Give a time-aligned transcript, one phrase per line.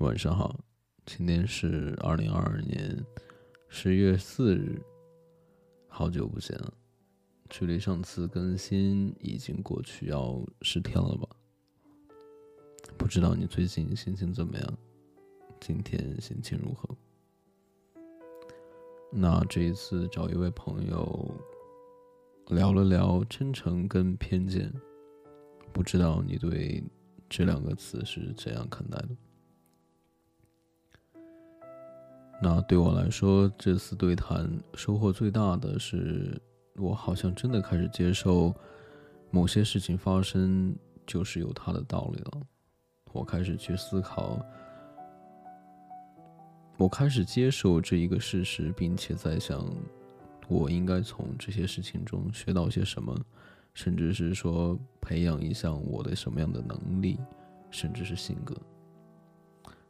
[0.00, 0.58] 晚上好，
[1.06, 3.00] 今天是二零二二年
[3.68, 4.82] 十月四日，
[5.86, 6.74] 好久不见了，
[7.48, 11.28] 距离上次更新已经过去要十天了吧？
[12.98, 14.78] 不知道你最近心情怎么样？
[15.60, 16.88] 今天心情如何？
[19.12, 21.32] 那这一次找一位朋友
[22.48, 24.72] 聊了聊真诚跟偏见，
[25.72, 26.82] 不知道你对
[27.30, 29.10] 这两个词是怎样看待的？
[32.46, 36.38] 那对我来说，这次对谈收获最大的是，
[36.76, 38.54] 我好像真的开始接受，
[39.30, 40.76] 某些事情发生
[41.06, 42.42] 就是有它的道理了。
[43.12, 44.38] 我开始去思考，
[46.76, 49.64] 我开始接受这一个事实，并且在想，
[50.46, 53.18] 我应该从这些事情中学到些什么，
[53.72, 57.18] 甚至是说培养一项我的什么样的能力，
[57.70, 58.54] 甚至是性格。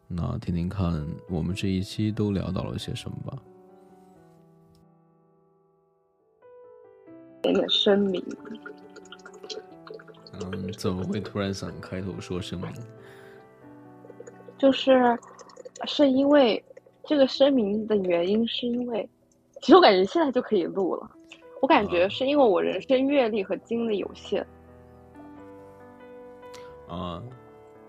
[0.06, 3.36] 那听听看，我们这一期都聊到了些什么吧。
[7.42, 8.24] 点点声明。
[10.32, 12.70] 嗯，怎么会突然想开头说声明？
[14.56, 15.18] 就是，
[15.86, 16.62] 是因为
[17.04, 19.08] 这个声明的原因，是因为，
[19.60, 21.10] 其实我感觉现在就可以录了。
[21.60, 24.46] 我感觉是因为我人生阅历和经历有限。
[26.88, 27.22] 啊。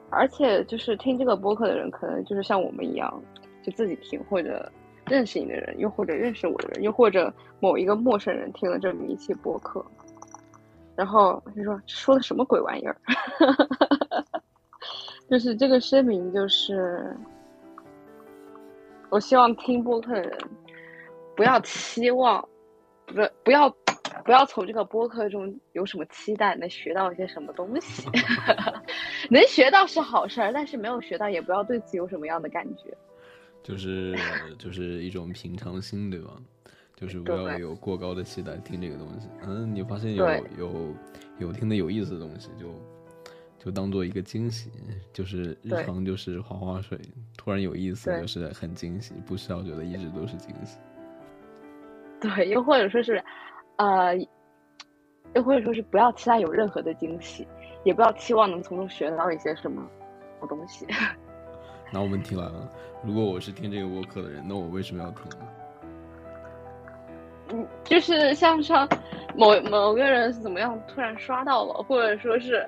[0.09, 3.21] 而且就是听这个播客的人，可能就是像我们一样，
[3.63, 4.71] 就自己听，或者
[5.05, 9.85] 认识你的人，又或者认识我的人，又或者某一个陌生人听了这么一期播客，
[10.95, 12.95] 然后就说说的什么鬼玩意儿？
[15.29, 17.15] 就是这个声明，就是
[19.09, 20.37] 我希望听播客的人
[21.35, 22.47] 不要期望，
[23.07, 23.75] 不不要。
[24.23, 28.07] 不要从这个播客中有什么期待，能学到一些什么东西，
[29.29, 32.95] 能学到是好事儿，但是没有学到也不要对此有什么样的感觉，
[33.61, 34.15] 就是
[34.57, 36.31] 就是一种平常心，对吧？
[36.95, 39.27] 就是不要有过高的期待听这个东西。
[39.45, 40.25] 嗯，你发现有
[40.57, 40.95] 有
[41.39, 42.73] 有听的有意思的东西，就
[43.59, 44.71] 就当做一个惊喜，
[45.11, 46.97] 就是日常就是划划水，
[47.37, 50.77] 突然有意思就是很惊喜，不需要觉得一直都是惊喜。
[52.21, 53.21] 对，又或者说是。
[53.77, 54.15] 呃，
[55.33, 57.47] 又或者说是不要期待有任何的惊喜，
[57.83, 59.85] 也不要期望能从中学到一些什么
[60.39, 60.87] 好东西。
[61.91, 62.69] 那我问题来了，
[63.03, 65.47] 如果我是听这个播客的人，那我为什么要听呢？
[67.53, 68.89] 嗯，就是像上
[69.35, 72.67] 某某个人是怎么样突然刷到了，或者说是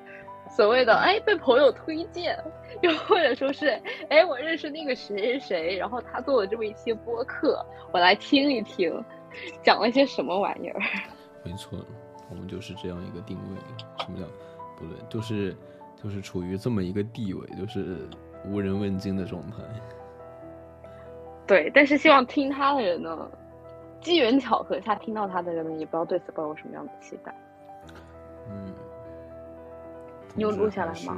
[0.50, 2.38] 所谓的哎被朋友推荐，
[2.82, 3.70] 又或者说是
[4.10, 9.04] 哎我认识那个谁谁谁，然后他做了这么一期播客，我来听一听。
[9.64, 10.80] 讲了些什么玩意儿？
[11.44, 11.80] 没错，
[12.30, 13.58] 我们就是这样一个定位。
[14.04, 14.26] 什么叫
[14.78, 14.98] 不对？
[15.10, 15.56] 就是
[16.02, 18.08] 就是处于这么一个地位，就是
[18.46, 19.58] 无人问津的状态。
[21.48, 23.30] 对，但是希望听他的人呢，
[24.02, 27.34] 机缘巧合下听到他的人呢，也不要对此抱有什么样的期待。
[28.50, 28.74] 嗯，
[30.36, 31.18] 你有录下来吗？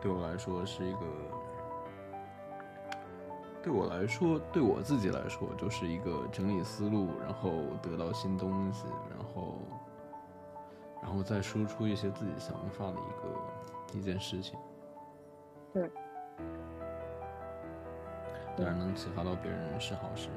[0.00, 1.00] 对我来说是一个。
[3.62, 7.50] 对我来说，对我自己来说，就是一个整理思路，然后
[7.82, 9.58] 得到新东西，然后，
[11.02, 14.58] 然后再输出一些自己想法的一个一件事情。
[15.74, 15.90] 对。
[18.56, 20.28] 当然，能启发到别人是好事。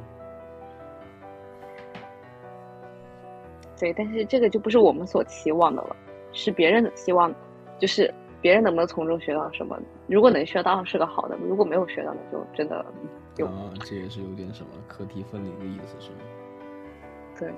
[3.79, 5.95] 对，但是这个就不是我们所期望的了，
[6.31, 7.33] 是别人的期望，
[7.79, 9.79] 就是别人能不能从中学到什么。
[10.05, 12.85] 如果能学到是个好的，如果没有学到，那就真的
[13.37, 13.47] 有。
[13.47, 16.17] 啊，这也是有点什么课题分离的意思，是吗？
[17.39, 17.53] 对。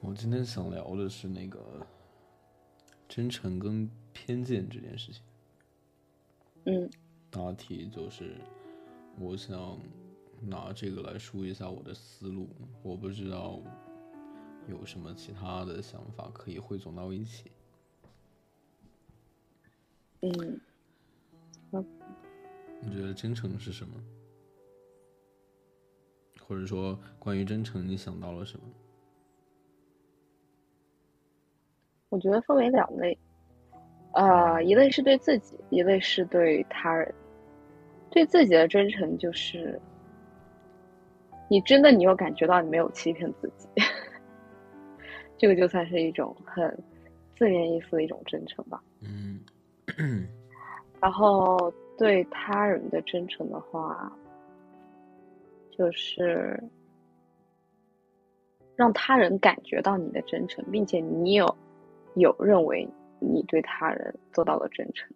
[0.00, 1.60] 我今天想聊的是那个
[3.08, 5.22] 真诚跟偏见这件事情。
[6.64, 6.90] 嗯。
[7.30, 8.34] 大体就是，
[9.20, 9.78] 我想
[10.40, 12.48] 拿这个来说一下我的思路。
[12.82, 13.60] 我不知道
[14.68, 17.50] 有什么其他的想法可以汇总到一起。
[20.20, 20.60] 嗯，
[22.80, 23.94] 你觉得真诚是什么？
[26.46, 28.66] 或者说，关于真诚，你想到了什么？
[32.08, 33.16] 我觉得分为两类，
[34.12, 37.14] 呃，一类是对自己，一类是对他人。
[38.10, 39.80] 对自己的真诚，就是
[41.48, 43.66] 你真的，你有感觉到你没有欺骗自己，
[45.42, 46.64] 这个就算是一种很
[47.36, 48.80] 字面意思的一种真诚吧。
[49.00, 49.40] 嗯。
[51.02, 54.16] 然后对他人的真诚的话，
[55.76, 56.62] 就是
[58.76, 61.56] 让他人感觉到你的真诚，并且你有
[62.14, 65.10] 有认为你对他人做到了真诚。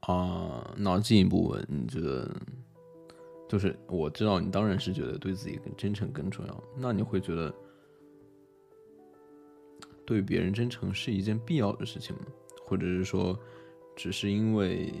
[0.00, 2.34] 啊，那进一步问，你觉得，
[3.50, 7.54] 就是我知道你当然是觉得对自己更真诚更重要，那你会觉得
[10.06, 12.22] 对别人真诚是一件必要的事情吗？
[12.64, 13.38] 或者是说，
[13.94, 14.92] 只是因为，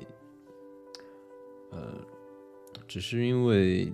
[1.70, 1.98] 呃，
[2.86, 3.92] 只是因为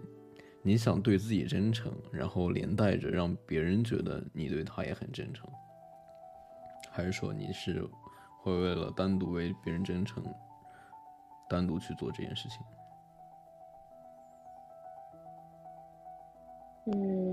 [0.63, 5.49] 你想对自己真诚，然后连带着让别人觉得你对他也很真诚，
[6.91, 7.87] 还是说你是
[8.43, 10.25] 会为了单独为别人真诚？
[11.49, 12.59] 单独去做这件事情。
[16.87, 17.32] 嗯，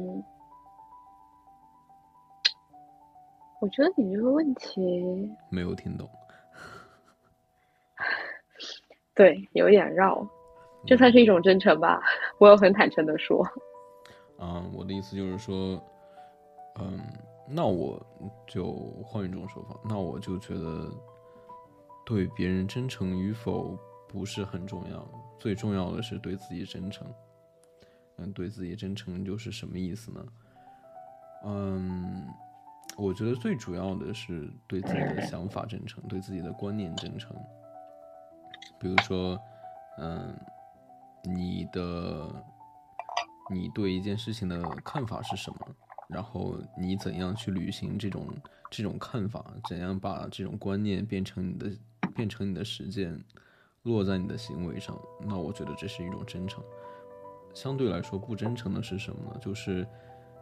[3.59, 4.81] 我觉得你这个问题
[5.49, 6.09] 没有听懂。
[9.13, 10.25] 对，有点绕，
[10.85, 12.01] 这算是一种真诚吧？
[12.39, 13.45] 我有很坦诚的说。
[14.39, 15.81] 嗯，我的意思就是说，
[16.79, 16.99] 嗯，
[17.47, 18.01] 那我
[18.47, 18.71] 就
[19.03, 20.89] 换一种说法，那我就觉得，
[22.05, 23.77] 对别人真诚与否。
[24.11, 25.07] 不是很重要，
[25.37, 27.05] 最重要的是对自己真诚。
[28.17, 30.25] 嗯，对自己真诚就是什么意思呢？
[31.45, 32.27] 嗯，
[32.99, 37.33] 我觉得最主要的是对自己的想法真诚，对自己的观念真诚。
[38.77, 39.39] 比如说，
[39.97, 40.37] 嗯，
[41.23, 42.29] 你的
[43.49, 45.59] 你对一件事情的看法是什么？
[46.09, 48.27] 然后你怎样去履行这种
[48.69, 49.45] 这种看法？
[49.69, 51.71] 怎样把这种观念变成你的
[52.13, 53.23] 变成你的实践？
[53.83, 56.61] 落在你的行为上，那我觉得这是一种真诚。
[57.53, 59.39] 相对来说，不真诚的是什么呢？
[59.41, 59.87] 就是，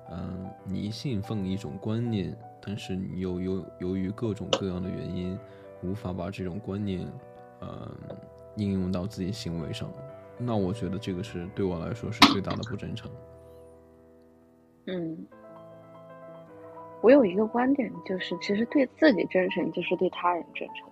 [0.09, 5.38] 嗯，你信奉一种观念，但是你又由由于各种各样的原因，
[5.83, 7.06] 无法把这种观念，
[7.62, 7.98] 嗯，
[8.56, 9.92] 应用到自己行为上。
[10.38, 13.12] 那我觉得这个是对我来说是最大的不真诚。
[14.86, 15.27] 嗯，
[17.01, 20.89] 我有一个观点，就是其实对自己真诚，就是对他人真诚。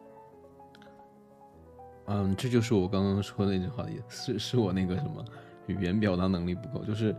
[2.07, 5.23] 嗯，这就是我刚刚说的那句话的意思，是是我那个什么
[5.67, 7.15] 语言表达能力不够，就是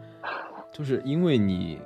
[0.77, 1.79] 就是因为你，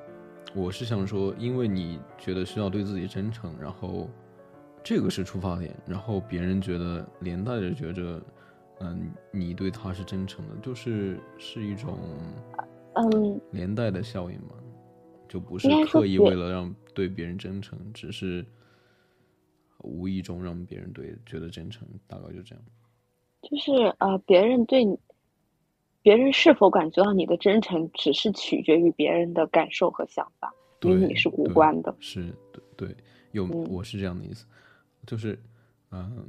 [0.52, 4.10] 我是想说，因为你觉得需要对自己真诚，然后
[4.82, 8.20] 这个是出发点，然后别人觉得连带着觉着，
[8.80, 12.00] 嗯，你对他是真诚的，就是是一种
[12.94, 14.54] 嗯连带的效应嘛，
[15.28, 18.44] 就不是刻意为了让对别人真诚，只是
[19.84, 22.64] 无意中让别人对觉得真诚，大概就这样。
[23.42, 23.70] 就是
[24.00, 24.98] 呃，别人对你，
[26.02, 31.94] 别人是否感觉到你的真诚，只是取决于别人的感受和想法，与你是无关的。
[32.00, 32.96] 是，对对，
[33.32, 34.46] 有我是这样的意思，
[35.06, 35.38] 就是，
[35.90, 36.26] 嗯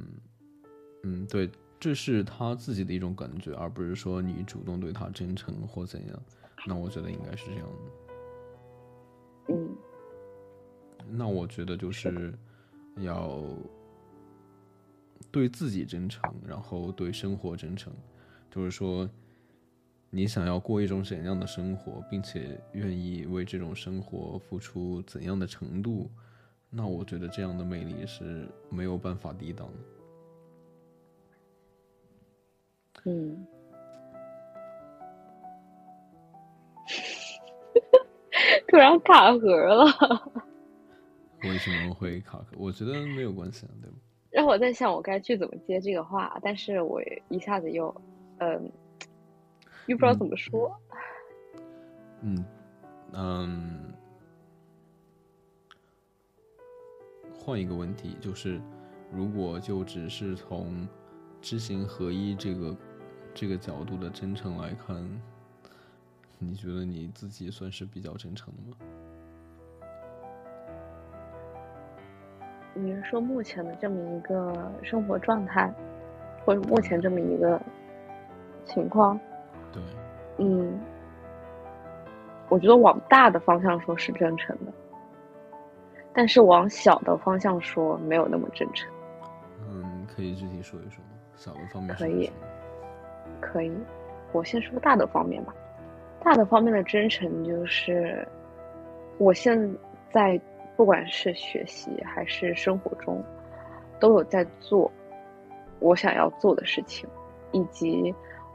[1.02, 6.22] 嗯，对，这是他自己的一种感觉，而不是说你主动对他真诚或怎样。
[6.66, 9.54] 那我觉得应该是这样的。
[9.54, 9.76] 嗯，
[11.10, 12.32] 那我觉得就是
[12.98, 13.42] 要。
[15.30, 17.90] 对自己真诚，然后对生活真诚，
[18.50, 19.08] 就是说，
[20.14, 26.10] 你想要过一种怎样的生活，并且愿意为这种生活付出怎样的程度，
[26.68, 29.74] 那我觉得这样的魅力是没有办法抵挡的。
[33.06, 33.46] 嗯，
[38.68, 39.86] 突然卡壳了。
[41.44, 42.56] 为什么会卡壳？
[42.58, 43.96] 我觉得没有关系啊，对吧？
[44.30, 47.00] 让我在想，我该去怎么接这个话，但是我
[47.30, 47.94] 一下子又，
[48.40, 48.70] 嗯，
[49.86, 50.74] 又不知道怎么说。
[52.20, 52.44] 嗯
[53.12, 53.92] 嗯，
[57.34, 58.60] 换一个问题，就是
[59.10, 60.88] 如果就只是从
[61.40, 62.76] 知行合一这个
[63.34, 64.96] 这个角度的真诚来看，
[66.38, 68.76] 你觉得你自己算是比较真诚的吗？
[72.74, 75.70] 你是说目前的这么一个生活状态，
[76.44, 77.60] 或者目前这么一个
[78.64, 79.18] 情况？
[79.18, 79.31] 对，
[80.38, 80.80] 嗯，
[82.48, 84.72] 我觉得往大的方向说是真诚的，
[86.12, 88.90] 但是往小的方向说没有那么真诚。
[89.68, 91.10] 嗯，可以具体说一说吗？
[91.36, 92.30] 小的方面可以，
[93.40, 93.72] 可以，
[94.32, 95.54] 我先说大的方面吧。
[96.22, 98.26] 大的方面的真诚就是，
[99.18, 99.76] 我现
[100.10, 100.40] 在。
[100.74, 103.22] 不管是学习还是生活中，
[104.00, 104.90] 都有在做
[105.80, 107.06] 我想要做的事情，
[107.52, 108.12] 以及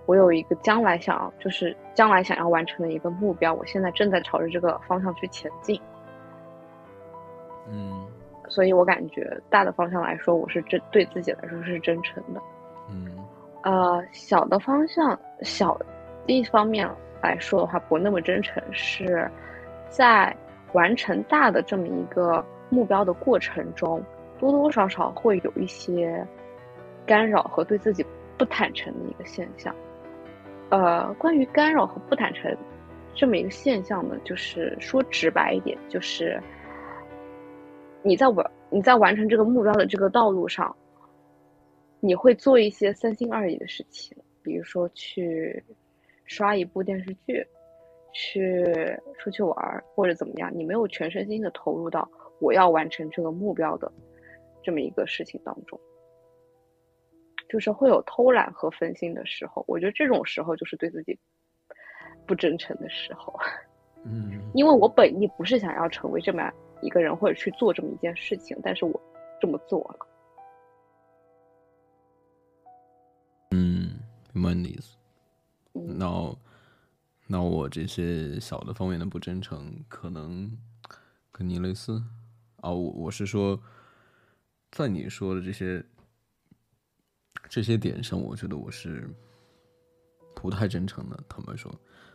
[0.07, 3.53] 我有一个将来想要，就是将来想要完成的一个目标。
[3.53, 5.79] 我现在正在朝着这个方向去前进。
[7.69, 8.07] 嗯，
[8.49, 12.41] 所以我感觉大的方向来说，我是真对自己来说是真诚的。
[12.89, 13.15] 嗯，
[13.61, 15.79] 呃，小的方向，小
[16.25, 16.89] 一方面
[17.21, 19.29] 来说的话，不那么真诚，是
[19.87, 20.35] 在。
[20.73, 24.03] 完成大的这么一个目标的过程中，
[24.37, 26.23] 多多少少会有一些
[27.05, 28.05] 干扰和对自己
[28.37, 29.73] 不坦诚的一个现象。
[30.69, 32.55] 呃，关于干扰和不坦诚
[33.13, 36.41] 这么一个现象呢，就是说直白一点，就是
[38.03, 40.75] 你在完你在完成这个目标的这个道路上，
[41.99, 45.63] 你会做一些三心二意的事情，比如说去
[46.25, 47.45] 刷一部电视剧。
[48.13, 48.65] 去
[49.19, 52.09] 出去玩或者怎么样，你没有全身心的投入到
[52.39, 53.91] 我要完成这个目标的
[54.63, 55.79] 这么一个事情当中，
[57.49, 59.63] 就是会有偷懒和分心的时候。
[59.67, 61.17] 我觉得这种时候就是对自己
[62.25, 63.37] 不真诚的时候。
[64.05, 66.51] 嗯，因为我本意不是想要成为这么
[66.81, 69.01] 一个人或者去做这么一件事情，但是我
[69.41, 70.07] 这么做了。
[73.51, 73.99] 嗯，
[74.33, 74.97] 明白你的意思。
[75.73, 76.35] 那。
[77.29, 80.49] 那我这些小的方面的不真诚，可能
[81.29, 82.01] 跟你类似
[82.61, 82.71] 啊。
[82.71, 83.61] 我我是说，
[84.71, 85.83] 在你说的这些
[87.49, 89.09] 这些点上，我觉得我是
[90.35, 91.19] 不太真诚的。
[91.29, 91.73] 坦白说，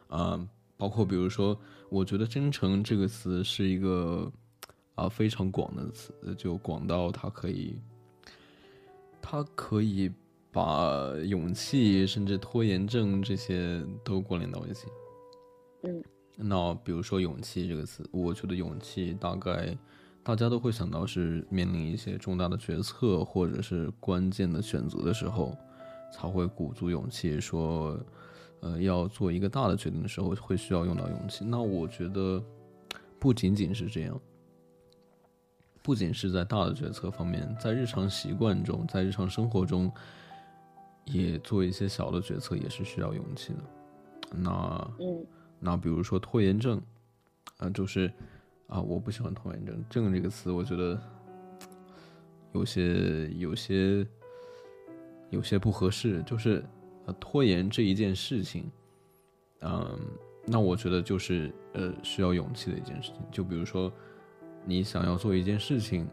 [0.08, 1.58] 啊，包括比如说，
[1.88, 4.30] 我觉得“真诚”这个词是一个
[4.94, 7.80] 啊非常广的词，就广到它可以，
[9.20, 10.10] 它可以
[10.50, 14.86] 把勇气甚至拖延症这些都关联到一起。
[15.82, 16.02] 嗯，
[16.36, 19.76] 那比如说“勇气”这个词，我觉得勇气大概
[20.24, 25.56] 大家都会想到是面临一些重大的决策或者是关键的选择的时候，
[26.12, 27.98] 才会鼓足勇气说，
[28.60, 31.44] 呃，要做一个大的决定的时候会需要用到勇气。
[31.44, 32.42] 那我觉得
[33.18, 34.20] 不仅仅是这样，
[35.82, 39.90] 不仅是在大的决策方面，在日常习惯中，在日常生活中，
[41.04, 43.58] 也做一些小的决策也是需要勇气的。
[44.36, 45.26] 那嗯。
[45.64, 46.82] 那比如说拖延症，
[47.58, 48.12] 啊，就是
[48.72, 50.98] 啊，我不喜欢拖延症“症”这个词，我觉得
[52.52, 54.06] 有些、有些、
[55.28, 56.22] 有些不合适。
[56.22, 56.64] 就是
[57.04, 58.70] 呃，拖延这一件事情，
[59.60, 59.98] 嗯，
[60.46, 63.20] 那我觉得就是呃，需要勇气的一件事情。
[63.30, 63.92] 就比如说，
[64.64, 66.08] 你想要做一件事情，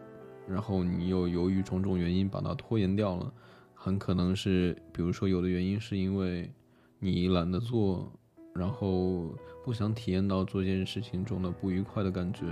[0.45, 3.33] 然后你又由于种种原因把它拖延掉了，
[3.73, 6.51] 很可能是，比如说有的原因是因为
[6.99, 8.11] 你懒得做。
[8.53, 12.45] 然后不想体验到做这件事情中的不愉快的感觉，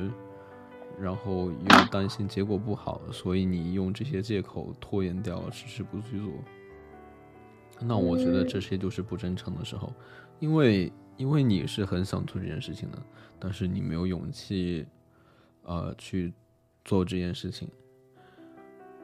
[0.99, 6.29] 然后又担心结果不好，所以你用这些借口拖延掉了，迟迟不去做。
[7.79, 9.93] 那我觉得这些就是不真诚的时候，
[10.39, 12.97] 因为因为你是很想做这件事情的，
[13.39, 14.85] 但是你没有勇气，
[15.63, 16.33] 呃，去
[16.85, 17.69] 做这件事情，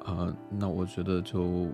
[0.03, 1.69] 啊，那我觉得就。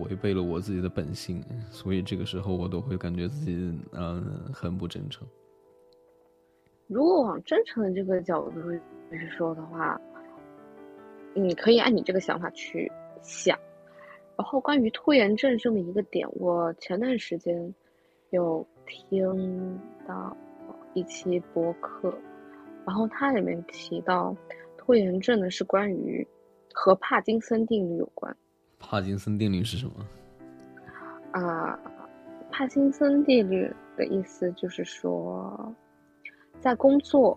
[0.00, 3.54] 违背了我自己的本性，所以这个时候我都会感觉自己
[3.92, 5.26] 嗯很不真诚。
[6.88, 8.60] 如果往真诚的这个角度
[9.10, 10.00] 去说的话，
[11.34, 12.90] 你可以按你这个想法去
[13.22, 13.58] 想。
[14.36, 17.74] 然后关于拖延症这么一个点，我前段时间
[18.30, 20.36] 有听到
[20.94, 22.12] 一期播客，
[22.86, 24.36] 然后它里面提到
[24.76, 26.26] 拖延症呢是关于
[26.72, 28.36] 和帕金森定律有关。
[28.88, 29.92] 帕金森定律是什么？
[31.32, 31.78] 啊，
[32.52, 35.74] 帕金森定律的意思就是说，
[36.60, 37.36] 在工作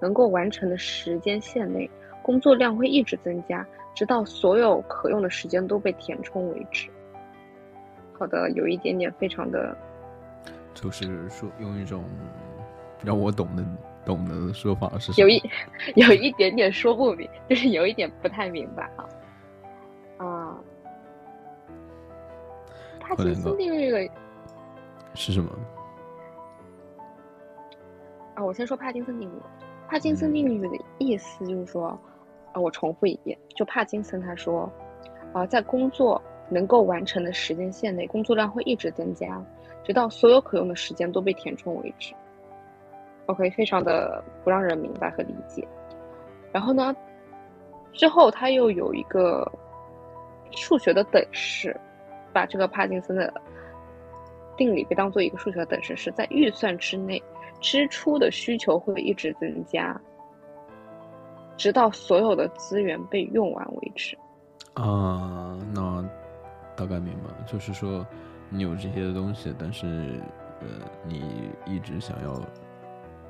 [0.00, 1.90] 能够完成的时间线内，
[2.22, 6.88] 工作量会一直增加，直到所有可用的时间都被填充为止。
[8.16, 9.76] 好的，有一点点非常的，
[10.74, 12.04] 就是说用一种
[13.02, 13.64] 让我懂的
[14.06, 15.42] 懂的说法是有一
[15.96, 19.04] 有一点点说不明，就是有一点不太明白啊。
[23.06, 24.10] 帕金森定律
[25.14, 25.50] 是什么？
[28.34, 29.34] 啊，我先说帕金森定律。
[29.86, 31.88] 帕金森定律的意思就是说，
[32.52, 34.72] 啊，我重复一遍，就帕金森他说，
[35.34, 39.40] 啊，在工作能够完成的时间线内，工作量会一直增加，
[39.84, 42.14] 直到所有可用的时间都被填充为止。
[43.26, 45.68] OK，非常的不让人明白和理解。
[46.50, 46.96] 然后呢，
[47.92, 49.46] 之后他又有一个
[50.50, 51.78] 数学的等式。
[52.34, 53.32] 把这个帕金森的
[54.56, 57.22] 定理被当做一个数学等式，是在预算之内，
[57.60, 59.98] 支出的需求会一直增加，
[61.56, 64.18] 直到所有的资源被用完为止。
[64.74, 66.04] 啊，那
[66.76, 68.04] 大概明白，就是说
[68.50, 70.20] 你有这些东西，但是
[70.60, 70.66] 呃，
[71.04, 72.40] 你一直想要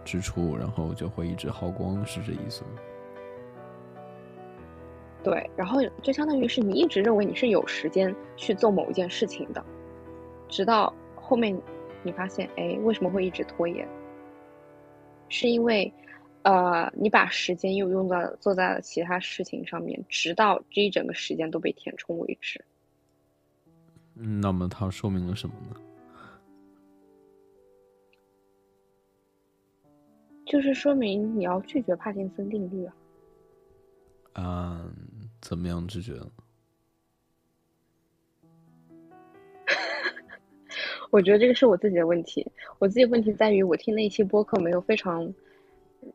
[0.05, 2.71] 支出，然后就会一直耗光，是这意思吗？
[5.25, 9.65] 对，然后就相当于是你一直认为你是有时间去做某一件事情的，
[10.49, 11.59] 直到后面
[12.03, 13.89] 你发现，哎，为什么会一直拖延？
[15.31, 15.91] 是因为，
[16.43, 22.63] 呃，你把时间又用在做在了其他事情上面，直到这一整个时间都被填充为止。
[24.13, 25.77] 那么它说明了什么呢？
[30.45, 32.95] 就是说明你要拒绝帕金森定律啊。
[34.37, 34.93] 嗯，
[35.45, 36.15] 怎么样拒绝？
[41.13, 42.51] 我觉得这个是我自己的问题。
[42.79, 45.31] 我自己问题在于，我听那期播客没有非常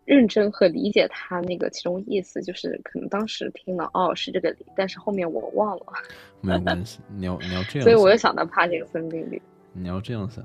[0.03, 5.85] 认真和理解他那个其中意思，就是可能当时听了哦是这个理，但是后面我忘了。
[6.41, 7.83] 没有关系，你要你要这 样。
[7.83, 9.39] 所以我又想到帕金森定律。
[9.73, 10.43] 你要这样想，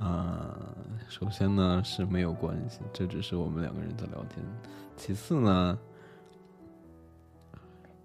[0.00, 0.74] 啊，
[1.08, 4.44] 首先呢是没有关系，这只是我们两个人在聊天。
[4.96, 5.78] 其次呢。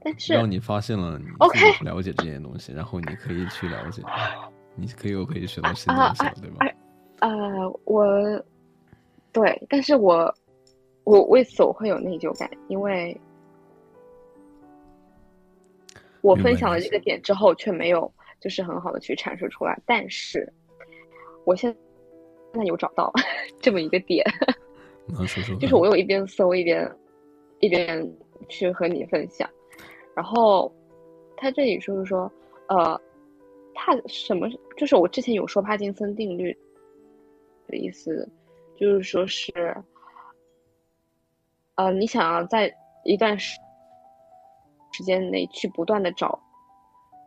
[0.03, 4.01] 但是让你发现了你不了解这些东西，然后你可以去了解，
[4.75, 6.65] 你可以又可以学到新东西，对吧？
[7.19, 7.29] 呃，
[7.85, 8.05] 我
[9.31, 10.33] 对，但是我
[11.03, 13.15] 我为此我会有内疚感，因为
[16.21, 19.79] 我分享了这个点之后，却没有就是很好的去阐述出来。
[19.85, 20.51] 但是
[21.45, 21.71] 我现
[22.53, 23.13] 在有找到
[23.61, 24.25] 这么一个点
[25.15, 26.91] 说说，就是我有一边搜一边
[27.59, 28.11] 一边
[28.49, 29.47] 去和你分享。
[30.15, 30.71] 然后，
[31.37, 32.31] 他这里就是说，
[32.67, 32.99] 呃，
[33.73, 34.47] 帕什么？
[34.77, 36.57] 就是我之前有说帕金森定律
[37.67, 38.29] 的意思，
[38.75, 39.51] 就是说是，
[41.75, 43.59] 呃，你想要在一段时
[44.91, 46.39] 时间内去不断的找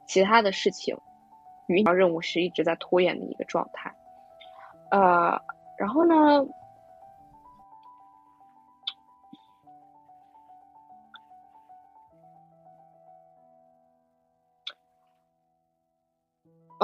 [0.07, 0.97] 其他的事情，
[1.67, 3.93] 与任务是一直在拖延的一个状态，
[4.91, 5.41] 呃，
[5.79, 6.47] 然后呢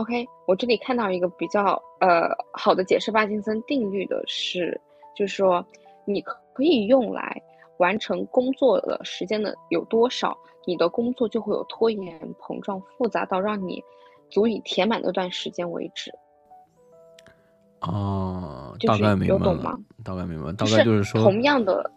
[0.01, 4.81] ？OK，我这里看到一个比较呃好的解释帕金森定律的是，
[5.15, 5.63] 就是说
[6.07, 7.43] 你可以用来
[7.77, 13.83] 完成工作的时间的有多少，你的工作就会有拖延、膨胀、复杂到让你
[14.31, 16.11] 足以填满那段时间为止。
[17.81, 19.79] 哦，大概明白吗？
[20.03, 21.91] 大概明白，大概就是说，同样的，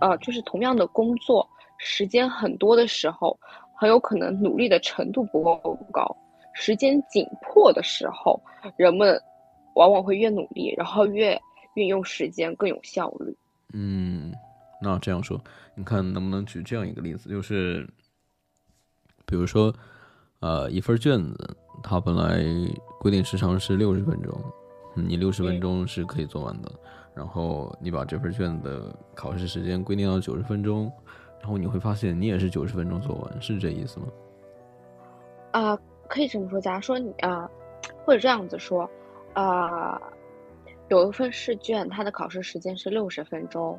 [0.00, 3.36] 呃，就是同样的工作时间很多的时候，
[3.76, 6.16] 很有可能努力的程度不够高。
[6.60, 8.38] 时间紧迫的时候，
[8.76, 9.18] 人们
[9.76, 11.40] 往往会越努力，然后越
[11.72, 13.34] 运用时间更有效率。
[13.72, 14.30] 嗯，
[14.82, 15.40] 那这样说，
[15.74, 17.30] 你看能不能举这样一个例子？
[17.30, 17.88] 就是，
[19.24, 19.74] 比如说，
[20.40, 22.44] 呃，一份卷子，它本来
[23.00, 24.38] 规定时长是六十分钟，
[24.94, 26.70] 你六十分钟是可以做完的。
[27.14, 30.92] 然后你把这份卷子的考试时间规定到九十分钟，
[31.40, 34.06] 然后你会发现你也是九十分钟做完，是这意思吗？
[35.52, 35.78] 啊。
[36.10, 37.48] 可以这么说，假如说你啊，
[38.04, 38.90] 或者这样子说，
[39.32, 40.02] 啊，
[40.88, 43.78] 有一份试卷，它的考试时间是六十分钟，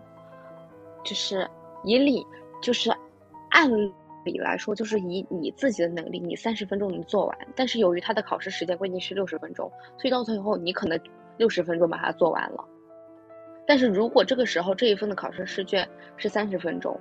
[1.04, 1.46] 就是
[1.84, 2.26] 以理，
[2.62, 2.90] 就是
[3.50, 3.70] 按
[4.24, 7.38] 理来说，就是以你自己的能力，你三十分钟能做完。
[7.54, 10.98] 但是由于它的考试时间规定是六十分钟，所以到最后你可能
[11.36, 12.64] 六十分钟把它做完了。
[13.68, 16.98] 但是如果这个时候这一份的考试试卷是三十分钟，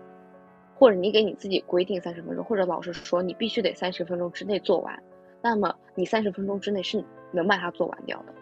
[0.76, 5.00] 或者你给你自己规定三十分钟，或者老师说你必须得三十分钟之内做完。
[5.42, 8.34] 那么你三十分钟之内是能把它做完掉的。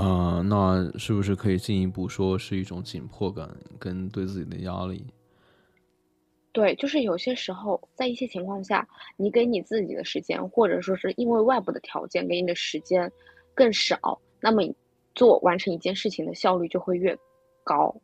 [0.00, 5.06] 啊，那是不是可以进一步说是一种紧迫感跟对自己的压力？
[6.50, 13.10] 对，就是有些时候，在一些情况下，你给你自己的时间，或者说是因为外部的条件给你的时间
[13.54, 14.62] 更少，那么
[15.14, 17.16] 做完成一件事情的效率就会越
[17.62, 17.94] 高。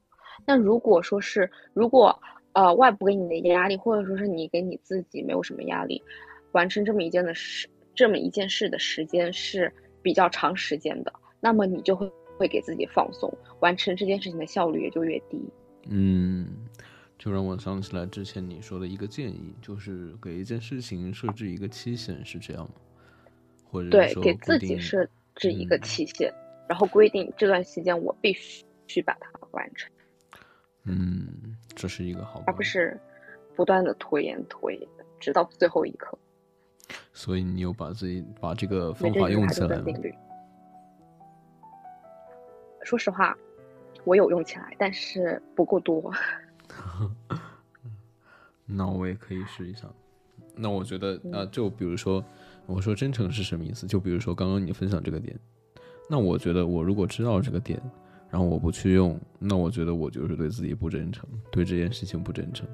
[0.47, 2.17] 那如果说是如果
[2.53, 6.01] 呃外部给你的压力，或者说是你给你自己没有什么压力。
[6.53, 15.43] 完成这么一件的事，这么一件事的时间是比较长时间的，那么你就会会给自己放松，完成这件事情的效率也就越低。
[15.89, 16.47] 嗯，
[17.19, 22.73] 就让我想起来之前你说的一个建议，就是给一件事情设置一个期限，是这样吗？
[23.65, 26.33] 或者对，给自己设置一个期限，
[26.69, 29.91] 然后规定这段期间我必须去把它完成。
[30.85, 32.99] 嗯，这是一个好，而不是
[33.55, 34.81] 不断的拖延拖延，
[35.21, 36.19] 直到最后一刻。
[37.21, 39.85] 所以你有把自己把这个方法用起来吗？
[42.83, 43.37] 说实话，
[44.05, 46.11] 我有用起来，但是不够多。
[48.65, 49.87] 那我也可以试一下。
[50.55, 52.25] 那我觉得啊，就比如说，
[52.65, 53.87] 我说真诚是什么意思？
[53.87, 55.39] 就比如说刚刚你分享这个点，
[56.09, 57.79] 那我觉得我如果知道这个点，
[58.31, 62.67] 然后我不去用，那我觉得我就是对自己不真诚，对这件事情不真诚。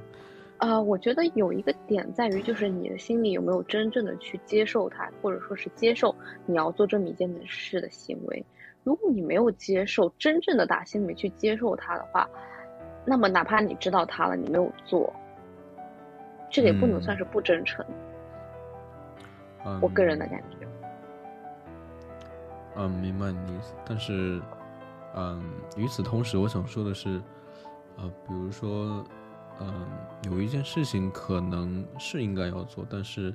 [0.59, 6.15] 呃，我觉得有一个点在于，就是你的心里有没有真正的去接受它，或者说是接受
[6.47, 8.45] 你要做这么一件事的行为。
[8.83, 12.29] 如果你没有接受，真正的打心里面去接受它的话，
[13.05, 15.13] 那么哪怕你知道它了，你没有做，
[16.51, 17.85] 这个也不能算是不真诚。
[19.83, 20.67] 我个人的感觉。
[22.77, 23.75] 嗯，明白你的意思。
[23.85, 24.41] 但是，
[25.15, 25.43] 嗯，
[25.77, 27.21] 与此同时，我想说的是，
[27.97, 29.05] 呃，比如说，
[29.61, 29.87] 嗯，
[30.31, 33.35] 有一件事情可能是应该要做，但是。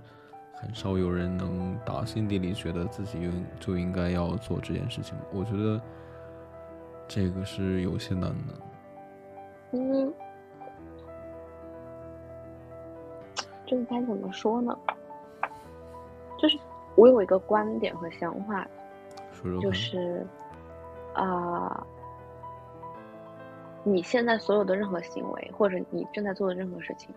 [0.53, 5.81] 很少有人能打心底里觉得自己应就应该要做这件事情，我觉得
[7.07, 8.53] 这个是有些难的。
[9.71, 10.13] 嗯，
[13.65, 14.77] 这个该怎么说呢？
[16.37, 16.59] 就是
[16.95, 18.67] 我有一个观点和想法，
[19.59, 20.23] 就是
[21.15, 21.83] 啊，
[23.83, 27.13] 你现在所有的任何行为，或者你正在做的任何事情。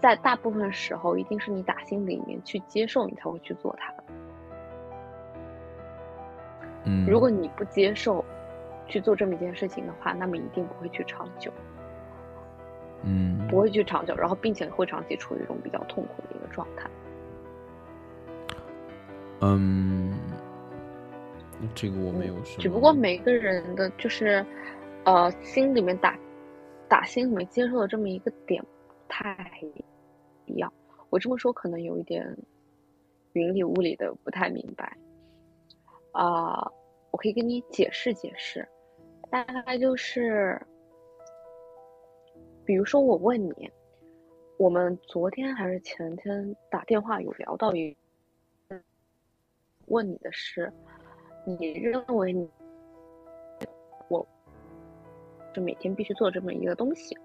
[0.00, 3.94] 在大部分时候，一定是你打心里面去接受，你才会去做它。
[6.84, 8.24] 嗯，如果你不接受
[8.88, 11.52] 去做这么一件事情的话，那么一定不会去长久。
[13.04, 16.90] 嗯，不会去长久，然后并且会长期处于一种比较痛苦的一个状态。
[19.40, 20.12] 嗯，
[21.74, 22.60] 这个我没有说。
[22.60, 24.44] 只不过每个人的就是，
[25.04, 26.18] 呃，心里面打
[26.88, 29.60] 打心里面接受的这么一个点不，太。
[30.46, 30.70] 一样，
[31.08, 32.36] 我这么说可能有一点
[33.32, 34.96] 云里雾里的，不太明白。
[36.10, 36.70] 啊，
[37.10, 38.68] 我可以跟你解释解释，
[39.30, 40.60] 大概就是，
[42.64, 43.70] 比如说我问你，
[44.58, 47.96] 我们昨天还是前天打电话有聊到一，
[49.86, 50.70] 问你的是，
[51.46, 52.50] 你认为你
[55.54, 57.16] 就每天必须做这么一个东西，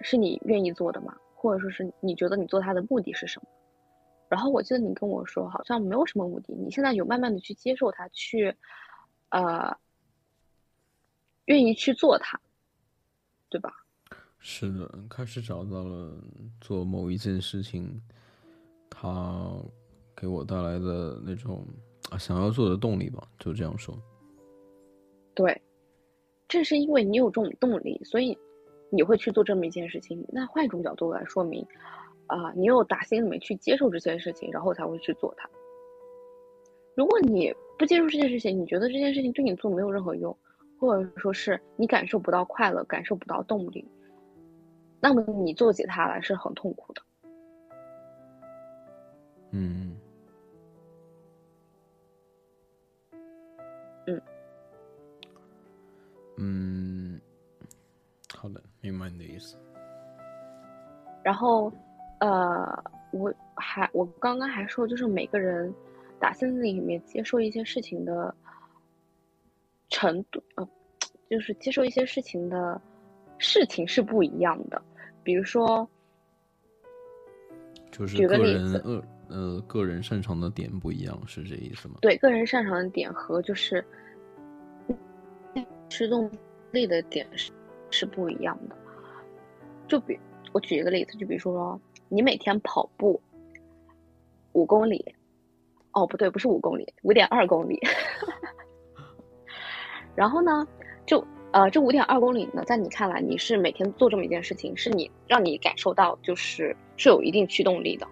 [0.00, 1.16] 是你愿意做的吗？
[1.34, 3.48] 或者说是你觉得你做它的目的是什么？
[4.28, 8.52] 然后我记得你跟我说好像没有什么目的，你现在有慢慢的去接受它，去，
[9.28, 9.76] 呃，
[11.44, 12.40] 愿意去做它，
[13.48, 13.72] 对吧？
[14.38, 16.20] 是的，开始找到了
[16.60, 18.02] 做某一件事情，
[18.90, 19.52] 它
[20.16, 21.64] 给我带来的那种
[22.10, 23.96] 啊想要做的动力吧，就这样说。
[25.34, 25.60] 对，
[26.48, 28.36] 正是因为你有这种动力，所以。
[28.88, 31.66] 你会去做这么一件事情，那换一种角度来说明，
[32.28, 35.50] 啊，你有打心里面去接受这件事情，然后才会去做它。
[36.94, 40.34] 如果你不接受这件事情，你觉得这件事情对你做没有任何用，
[40.78, 43.84] 或者说是你感受不到快乐，感受不到动力，
[45.00, 47.02] 那么你做起它来是很痛苦的。
[49.50, 49.96] 嗯，嗯，
[56.36, 57.20] 嗯。
[58.34, 59.56] 好的，明白你的意思。
[61.24, 61.72] 然后，
[62.20, 65.72] 呃，我还我刚刚还说，就是每个人
[66.20, 68.32] 打心里面接受一些事情的
[69.88, 70.68] 程度，呃，
[71.30, 72.80] 就是接受一些事情的
[73.38, 74.80] 事情是不一样的。
[75.22, 75.88] 比如说，
[77.90, 81.96] 就是举个例子，呃呃，个人擅长的点不一样，是这意思吗？
[82.02, 83.84] 对，个人擅长的点和就是
[85.88, 86.30] 驱动
[86.72, 87.50] 力的点是。
[87.88, 88.76] 是不一样的，
[89.86, 90.18] 就比
[90.52, 93.18] 我举一个例子，就比如说你每天跑步
[94.52, 95.14] 五公里，
[95.92, 97.80] 哦不对，不是五公里，五点二公里。
[100.16, 100.66] 然后呢，
[101.06, 108.06] 就呃这五点二公里呢，在你看来你是每天做这么一件事情，是你让你感受到就是是有一定驱动力的。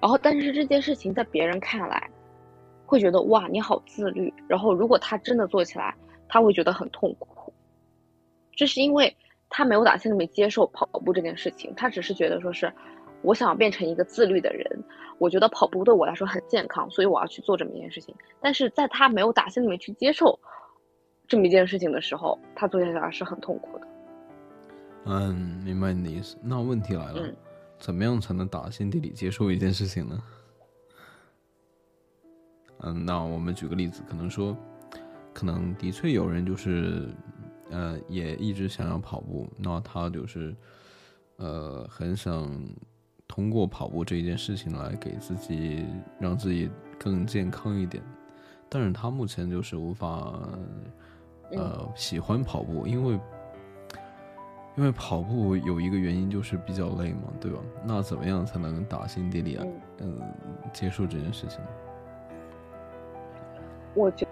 [0.00, 2.10] 然后但是这件事情在别人看来，
[2.86, 4.32] 会觉得哇你好自律。
[4.48, 5.94] 然后如果他真的做起来，
[6.30, 7.52] 他会觉得很痛苦。
[8.54, 9.14] 这是因为
[9.48, 12.72] 他没有打心里面接受跑步这件事情，他只是觉得说是，
[13.22, 14.84] 我想要变成一个自律的人，
[15.18, 18.14] 我觉得跑步对我来说很健康，所以我要去做这么一件事情。
[18.40, 20.38] 但是在他没有打心里面去接受
[21.26, 23.86] 这么一件事情的时候，他做下来是很痛苦的。
[25.06, 26.36] 嗯，明白你的意思。
[26.42, 27.34] 那问题来了，
[27.78, 30.22] 怎么样才能打心底里接受一件事情呢？
[32.82, 34.56] 嗯，那我们举个例子，可能说，
[35.32, 37.08] 可能的确有人就是。
[37.72, 40.52] 呃，也一直想要跑步，那他就是，
[41.36, 42.50] 呃，很想
[43.28, 45.86] 通过跑步这一件事情来给自己
[46.18, 48.02] 让自己更健康一点，
[48.68, 50.36] 但是他目前就是无法，
[51.52, 53.20] 呃，喜欢跑步，因为
[54.76, 57.60] 因为跑步有一个原因就是比较累嘛，对吧？
[57.84, 59.64] 那怎么样才能打心底里啊，
[59.98, 60.20] 嗯，
[60.72, 61.60] 接受这件事情？
[63.94, 64.26] 我觉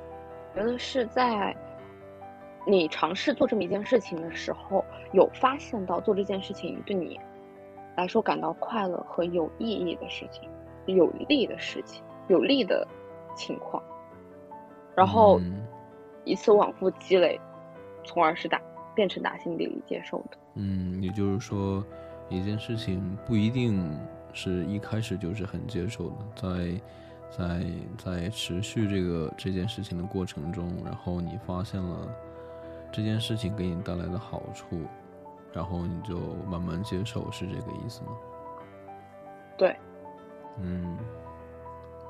[0.54, 1.56] 觉得是在。
[2.66, 7.18] 你尝试做这么一件事情的时候，有发现到做这件事情对你
[7.96, 10.46] 来说感到快乐和有意义的事情，
[10.84, 12.86] 有利的事情，有利的
[13.34, 13.82] 情况，
[14.94, 15.40] 然后
[16.24, 17.40] 一次往复积累，
[18.04, 18.60] 从而是打
[18.94, 20.36] 变成打心底里接受的。
[20.56, 21.82] 嗯，也就是说，
[22.28, 23.98] 一件事情不一定
[24.34, 26.78] 是一开始就是很接受的，在
[27.30, 27.64] 在
[27.96, 32.08] 在持续这个这件事情的过程中，然后你发现了
[32.90, 34.82] 这件事情给你带来的好处，
[35.52, 38.08] 然后你就慢慢接受，是这个意思吗？
[39.56, 39.76] 对。
[40.56, 40.96] 嗯，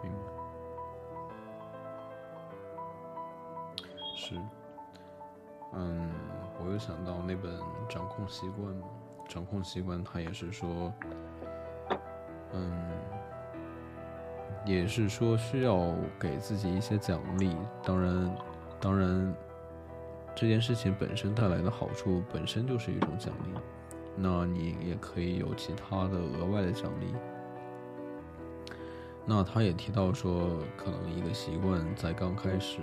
[0.02, 0.18] 明白。
[4.16, 4.34] 是，
[5.74, 6.10] 嗯，
[6.60, 8.86] 我又想到那本《掌控习惯》嘛，
[9.32, 10.92] 《掌控习惯》它也是说，
[12.52, 12.88] 嗯，
[14.68, 17.56] 也是说需要给自己一些奖励。
[17.82, 18.36] 当然，
[18.78, 19.34] 当然，
[20.36, 23.58] 这件事情本身带来的好处本身就是一种奖励，
[24.14, 27.06] 那你也可以有其他的额外的奖励。
[29.24, 32.80] 那他也提到说，可能一个习惯在刚开始。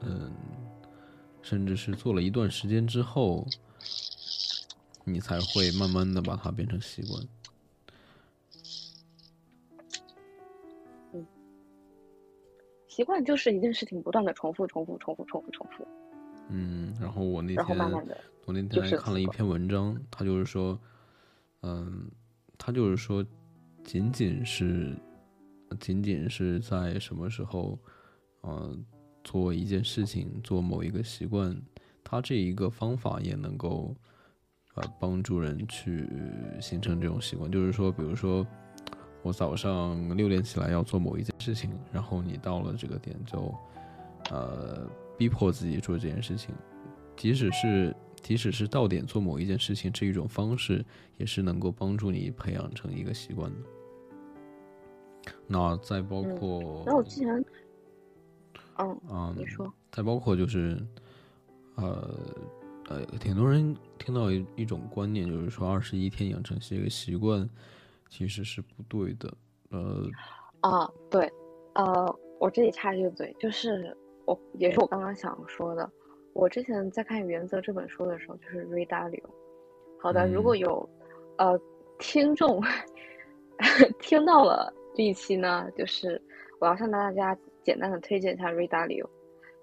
[0.00, 0.30] 嗯，
[1.40, 3.46] 甚至是做了一段时间之后，
[5.02, 7.22] 你才会慢慢的把它变成习惯。
[12.94, 15.84] 习惯就是一件事情不断的重复、重复、重复、重复、重复。
[16.48, 20.78] 嗯，然后我那天，然后慢慢的，我那天还看了一篇文章，他就是说，
[21.62, 22.08] 嗯，
[22.56, 23.24] 他就是说，
[23.82, 24.94] 仅仅是，
[25.80, 27.76] 仅仅是在什么时候，
[28.42, 28.84] 嗯。
[29.24, 31.58] 做一件事情，做某一个习惯，
[32.04, 33.96] 他这一个方法也能够，
[34.74, 36.06] 呃，帮助人去
[36.60, 37.50] 形成这种习惯。
[37.50, 38.46] 就是说，比如说，
[39.24, 43.52] 我早上六点起来要做某一件事情，然后你到了这个点就，
[44.30, 46.54] 呃，逼迫自己做这件事情，
[47.16, 50.84] 即使是即使是到点做某一件事情这一种方式，
[51.16, 53.56] 也是能够帮助你培养成一个习惯的。
[55.46, 57.44] 那再包括，那我之前。
[58.76, 59.72] 嗯，你说。
[59.90, 60.76] 再包括就是，
[61.76, 62.14] 呃，
[62.88, 67.48] 呃，挺多人听到一一种观念，就是说二十一天养成一个习惯，
[68.08, 69.32] 其实是不对的。
[69.70, 70.08] 呃，
[70.60, 71.30] 啊，对，
[71.74, 75.90] 呃，我这里插一句嘴，就是我也是我刚刚想说的。
[76.32, 79.24] 我之前在看《原则》这本书的时候，就是 Ray Dalio。
[80.00, 80.88] 好的，如果有
[81.38, 81.58] 呃
[81.98, 82.62] 听众
[84.00, 86.20] 听到了这一期呢，就是
[86.60, 87.36] 我要向大家。
[87.64, 89.08] 简单的推荐一下 Ray Dalio，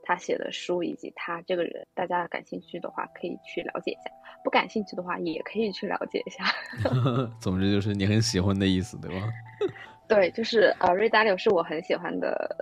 [0.03, 4.11] 他写的书以及他这个人，大家感兴趣的话可以去了解一下，
[4.43, 6.43] 不感兴趣的话也可以去了解一下。
[7.39, 9.27] 总之就是你很喜欢的意思，对吧？
[10.07, 12.55] 对，就是呃，Ray Dalio 是我很喜欢的，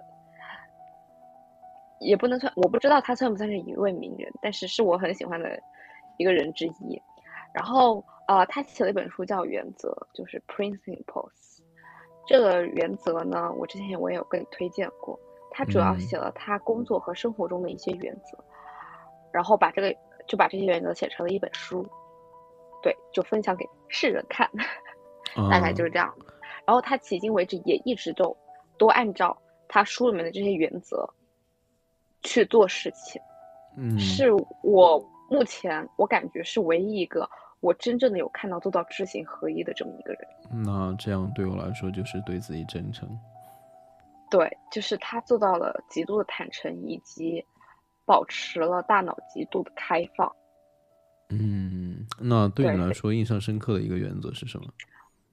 [1.99, 5.59] 也不能算，我不知道他算不算是一位名人，但是是我很喜欢的
[6.17, 7.01] 一个人之一。
[7.51, 11.59] 然后呃，他写了一本书叫《原则》，就是 Principles。
[12.27, 15.19] 这个原则呢，我之前我也有跟你推荐过。
[15.51, 18.37] 他主要写了他工作和生活中的一些原则，
[19.31, 19.95] 然后把这个
[20.27, 21.85] 就把这些原则写成了一本书，
[22.81, 24.49] 对，就分享给世人看，
[25.49, 26.13] 大概就是这样。
[26.65, 28.35] 然后他迄今为止也一直都
[28.77, 29.35] 都按照
[29.67, 31.07] 他书里面的这些原则
[32.21, 33.21] 去做事情，
[33.75, 34.31] 嗯，是
[34.63, 37.27] 我目前我感觉是唯一一个
[37.59, 40.21] 我真正的有看到做到知行合一的这么一个人。
[40.63, 43.09] 那这样对我来说就是对自己真诚。
[44.29, 47.43] 对，就是他做到了极度的坦诚，以及
[48.05, 50.31] 保持了大脑极度的开放。
[51.29, 54.65] 嗯，那对你来说印象深刻的一个原则是什么？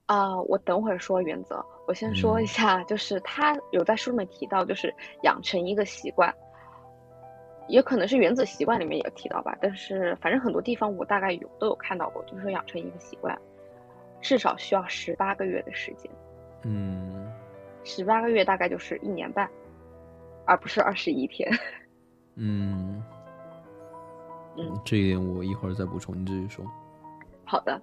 [0.07, 6.33] 啊，我等会儿说原则，我先说一下，就是他有在书里面提到，就是养成一个习惯，
[7.67, 13.37] 也可能是原子习惯里面也提到吧，但是反正很多地方我大概有都有看到过，就是说养成一个习惯，
[14.21, 16.09] 至少需要十八个月的时间。
[16.63, 17.31] 嗯。
[17.87, 19.49] 十八个月大概就是一年半，
[20.45, 21.49] 而不是二十一天。
[22.35, 23.01] 嗯，
[24.57, 26.65] 嗯，这一点我一会儿再补充，你继续说。
[27.45, 27.81] 好的，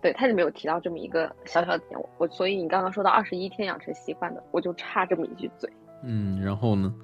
[0.00, 5.68] 对，他里面有提到这么一个小小的点，我所以你刚刚说到二十一天养成习惯的，我就插这么一句嘴。
[6.04, 6.94] 嗯，然后呢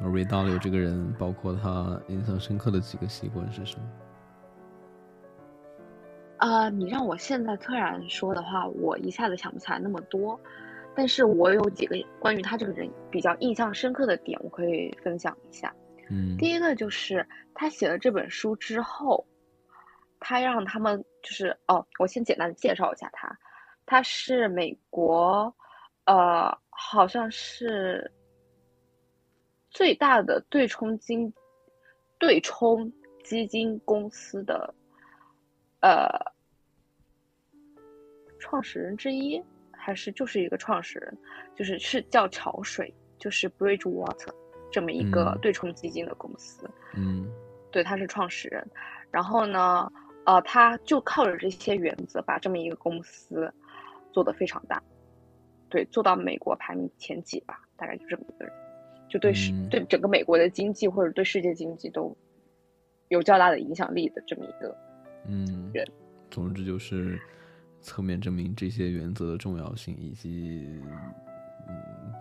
[0.00, 3.86] ，Ray Dalio 这个人，包括他印象深刻的几个习惯是什么？
[6.38, 10.40] 啊，你让我现在突然说的话，我一下子想不起来那么多。
[10.98, 15.72] 但是我有几个关于他这个人比较印象深刻的点，我可以分享一下。
[16.10, 19.24] 嗯，第一个就是他写了这本书之后，
[20.18, 23.38] 他让他们就是哦，我先简单的介绍一下他，
[23.86, 25.54] 他是美国，
[26.04, 28.10] 呃，好像是
[29.70, 31.32] 最大的对冲金
[32.18, 34.74] 对冲基金公司的
[35.78, 36.08] 呃
[38.40, 39.40] 创始人之一。
[39.88, 41.16] 还是就是一个创始人，
[41.56, 44.28] 就是是叫潮水，就是 Bridgewater，
[44.70, 46.68] 这么一个对冲基金的公司。
[46.94, 47.26] 嗯，
[47.70, 48.62] 对，他是创始人。
[49.10, 49.90] 然后呢，
[50.26, 53.50] 呃，他就靠着这些原则，把这么一个公司
[54.12, 54.82] 做得非常大，
[55.70, 58.52] 对，做到美国排名前几吧，大概就这么一个人，
[59.08, 62.14] 就对世对整个美国的经济或者对世界经济都
[63.08, 64.76] 有较大的影响力的这么一个
[65.26, 65.82] 嗯人。
[66.30, 67.18] 总之就是
[67.80, 70.66] 侧面证明这些原则的重要性以及
[71.68, 72.12] 嗯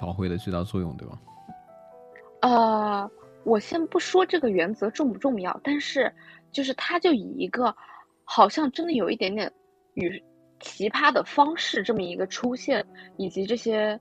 [0.00, 1.18] 发挥的巨大作用，对吧？
[2.42, 3.10] 呃，
[3.44, 6.12] 我先不说这个原则重不重要，但是
[6.52, 7.74] 就是他就以一个
[8.24, 9.50] 好像真的有一点点
[9.94, 10.22] 与
[10.60, 12.84] 奇葩的方式这么一个出现，
[13.16, 13.98] 以及这些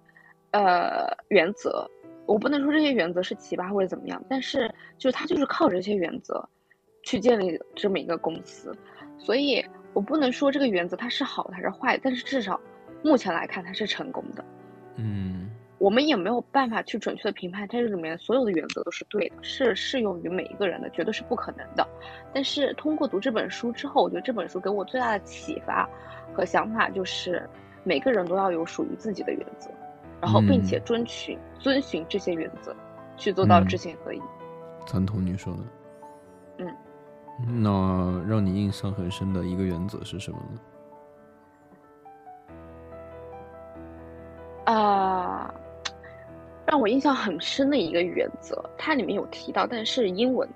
[0.51, 1.89] 呃原则，
[2.25, 6.47] 我不能说这些原则是奇葩或者怎么样，但是就是他就是靠这些原则
[7.03, 8.75] 去建立这么一个公司，
[9.17, 9.65] 所以
[9.95, 12.59] 我不能说这个原则它是好还是坏，但是至少
[13.01, 14.45] 目前来看它是成功的。
[14.97, 21.87] 嗯我们也没有办法去准确的评判它这里面所有的原则都是对的，是适用于每一个人的，绝对是不可能的。
[22.33, 25.87] 但是通过读这本书之后，我觉得这本书给我最大的启发
[26.33, 27.47] 和想法就是，
[27.83, 29.69] 每个人都要有属于自己的原则，
[30.21, 32.75] 然后并且遵循、遵循这些原则，
[33.17, 34.21] 去做到知行合一。
[34.87, 35.59] 赞同你说的。
[37.39, 40.59] 嗯，那让你印象很深的一个原则是什么呢？
[44.65, 45.53] 啊、
[46.65, 50.49] 让我印象很深的一个原则，它里面有提到，但是英文，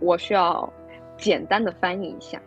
[0.00, 0.72] 我需要
[1.18, 2.40] 简单的翻译一下。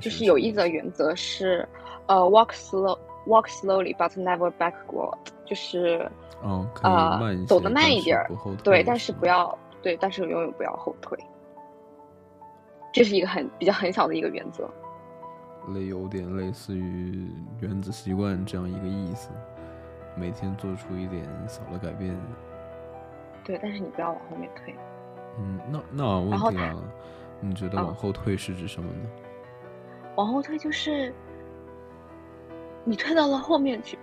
[0.00, 1.68] 就是有一则原则是，
[2.06, 6.08] 呃，walk slow, walk slowly but never backward，就是
[6.40, 8.30] 哦，可以呃慢一些，走得慢一点儿
[8.62, 11.16] 对，但是不要对，但是永远不要后退。
[12.92, 14.68] 这是一个很比较很小的一个原则。
[15.68, 19.30] 类有点类似于原子习惯这样一个意思，
[20.16, 22.18] 每天做出一点小的改变。
[23.44, 24.74] 对，但是你不要往后面退。
[25.38, 26.82] 嗯，那那问题来了，
[27.38, 29.08] 你觉得嗯往后退是指什么呢？
[30.16, 31.14] 往后退就是
[32.82, 33.96] 你退到了后面去，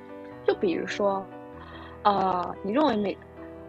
[0.45, 1.25] 就比如说，
[2.03, 3.17] 呃，你认为每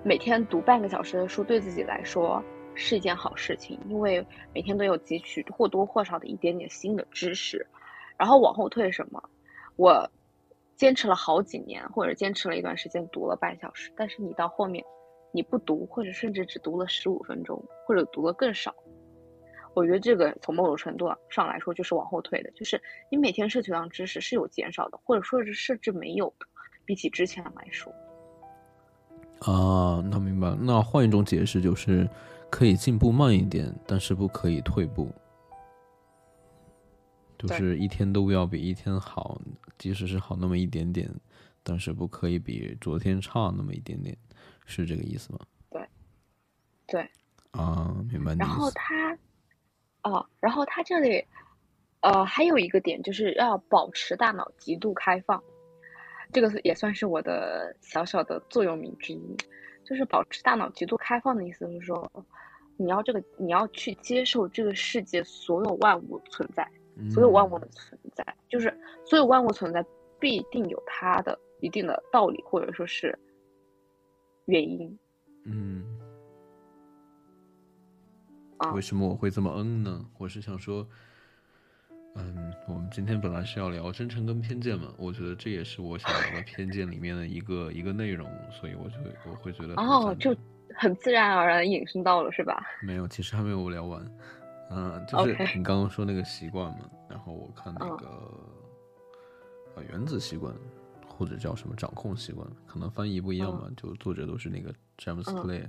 [0.06, 7.66] 每天读半个小时的书对自己来说是一件好事情，因为每天都有汲取或多或少的一点点新的知识。
[8.18, 9.30] 然后往后退什么？
[9.76, 10.06] 我
[10.76, 14.84] 坚持了好几年，或者坚持了一段时间读了半小时，但是你到后面
[15.32, 18.74] 你不读，或者甚至只读了十五分钟，或者读了更少。
[19.72, 22.78] 我觉得这个从某种程度上来说就是往后退的，就是
[23.10, 26.46] 你每天摄取到知识是有减少的，或者说是甚至没有的，
[26.84, 27.90] 比起之前来说。
[29.40, 30.56] 啊，那明白。
[30.60, 32.08] 那换一种解释就是，
[32.50, 35.12] 可以进步慢一点，但是不可以退步。
[37.36, 39.38] 就是一天都要比一天好，
[39.76, 41.10] 即使是好那么一点点，
[41.62, 44.16] 但是不可以比昨天差那么一点点，
[44.64, 45.40] 是这个意思吗？
[45.68, 45.86] 对，
[46.86, 47.10] 对
[47.50, 48.48] 啊，明白然。
[48.48, 49.18] 后他，
[50.04, 51.22] 哦，然后他这里，
[52.00, 55.42] 呃，还有一个点就是要保持大脑极度开放，
[56.34, 59.36] 这个也算是我的小小的座右铭之一，
[59.84, 62.10] 就是保持大脑极度开放的意思是说，
[62.76, 66.68] 你要这个你要去接受这个世界所有万物存在，
[67.08, 69.84] 所有万物的存在，就是所有万物存在
[70.18, 73.16] 必定有它的一定的道理或者说是
[74.46, 74.98] 原因
[75.44, 75.84] 嗯，
[78.56, 78.80] 啊为。
[78.80, 80.04] 什么我会这么嗯呢？
[80.18, 80.84] 我是想说，
[82.16, 88.96] 嗯，我们今天本来是要聊真诚跟偏见嘛，我觉得这也是我想聊的偏见里面的一个一个内容，所以我就
[89.28, 90.34] 我会觉得哦，就
[90.76, 92.62] 很自然而然引申到了，是吧？
[92.82, 94.04] 没有，其实还没有聊完。
[94.70, 98.06] 嗯，就是你刚刚说那个习惯嘛，然后我看那嗯个、
[99.76, 100.54] 呃原子习惯，
[101.06, 105.68] 或者叫什么掌控习惯，可能翻译不一样嘛，就作者都是那个詹姆斯嗯克莱，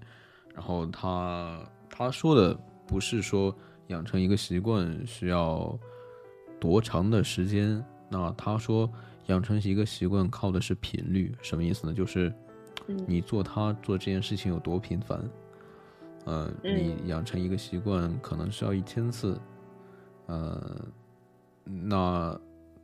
[0.54, 2.54] 然后他他说的
[2.88, 3.56] 不是说
[3.88, 5.78] 养成一个习惯需要
[6.60, 8.90] 多长的时间，那他说
[9.28, 11.94] 养成一个习惯靠的是频率，什么意思呢？
[11.94, 12.34] 就是
[12.88, 15.24] 嗯你做他做这件事情有多频繁。
[16.26, 19.40] 呃，你养成一个习惯可能需要一千次，
[20.26, 20.84] 呃，
[21.64, 22.36] 那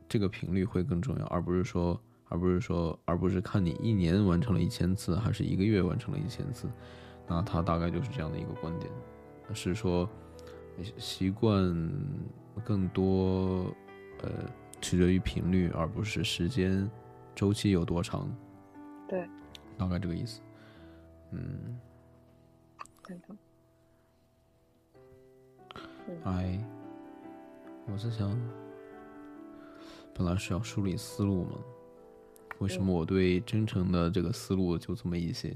[0.08, 6.68] 这个频率会更重要，而不是说，而不是说，而不是看你一年完成了一千次，还是一个月完成了一千次。
[7.26, 8.88] 那他大概就是这样的一个观点，
[9.52, 10.08] 是说
[10.96, 11.64] 习惯
[12.60, 13.74] 更多
[14.22, 14.30] 呃
[14.80, 16.90] 取决于频率，而不是时间
[17.34, 18.28] 周期有多长。
[19.08, 19.28] 对，
[19.78, 20.40] 大概这个意思。
[21.30, 21.78] 嗯。
[23.02, 23.36] 赞同。
[26.24, 26.58] 哎，
[27.86, 28.38] 我在想，
[30.14, 31.58] 本来是要梳理思路嘛，
[32.58, 35.54] 为什么我对真诚的这个思路就这么一些，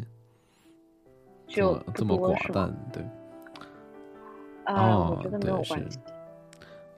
[1.46, 2.74] 就这么寡淡？
[2.92, 3.02] 对。
[4.64, 6.00] 啊，我觉得没有关系。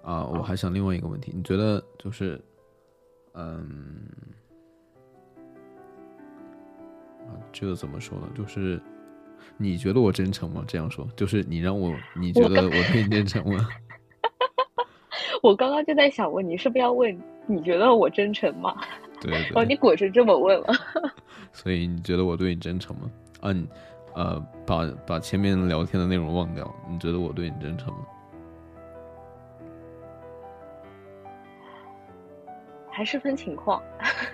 [0.03, 2.41] 啊，我还想另外一个问题，你觉得就是，
[3.35, 4.09] 嗯，
[7.27, 8.29] 啊，这个怎么说呢？
[8.35, 8.81] 就是
[9.57, 10.65] 你觉得我真诚吗？
[10.67, 13.69] 这样说，就是你让我，你觉得我对你真诚吗？
[15.43, 18.75] 我刚刚就在想问你，是不是要问你觉得我真诚吗？
[19.21, 19.53] 对对。
[19.55, 20.69] 哦，你果是这么问了。
[21.53, 23.11] 所以你觉得我对你真诚吗？
[23.41, 23.67] 啊，你
[24.15, 28.01] 呃，把把前面聊天的内容忘掉，你觉得我对你真诚吗？
[32.99, 33.81] 还是分情况。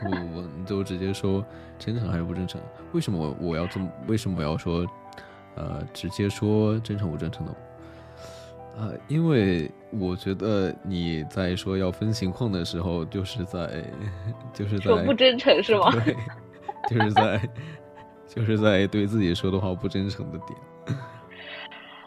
[0.00, 1.44] 不不不，你就直接说
[1.78, 2.58] 真诚还是不真诚？
[2.92, 3.86] 为什么我我要这么？
[4.06, 4.86] 为什么我要说
[5.54, 7.54] 呃，直接说真诚不真诚呢？
[8.78, 13.84] 啊，因为我觉得你在说要分情况的时候，就是在
[14.54, 15.90] 就是在不真诚是吗？
[16.02, 16.16] 对，
[16.88, 17.48] 就是在
[18.26, 20.98] 就是在对自己说的话不真诚的点。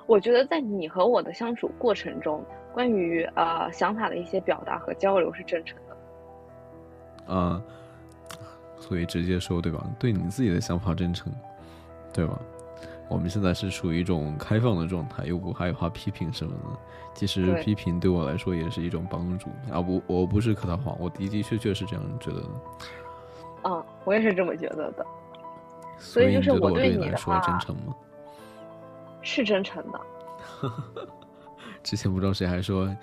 [0.07, 2.43] 我觉得在你和我的相处过程中，
[2.73, 5.77] 关于呃想法的一些表达和交流是真诚。
[7.27, 7.61] 啊，
[8.79, 9.85] 所以直接说对吧？
[9.99, 11.31] 对你自己的想法真诚，
[12.13, 12.39] 对吧？
[13.09, 16.79] 我们现在是处于一种开放的状态，又不害怕批评什么的。
[17.13, 19.49] 其实批评对我来说也是一种帮助。
[19.71, 22.49] 啊不，我不是客套话，我的的确确是这样觉得的。
[23.63, 25.05] 嗯，我也是这么觉得的。
[25.97, 27.95] 所以就是我对你来说真诚吗？
[29.21, 29.99] 是真诚的。
[31.81, 32.93] 之前不知道谁还说，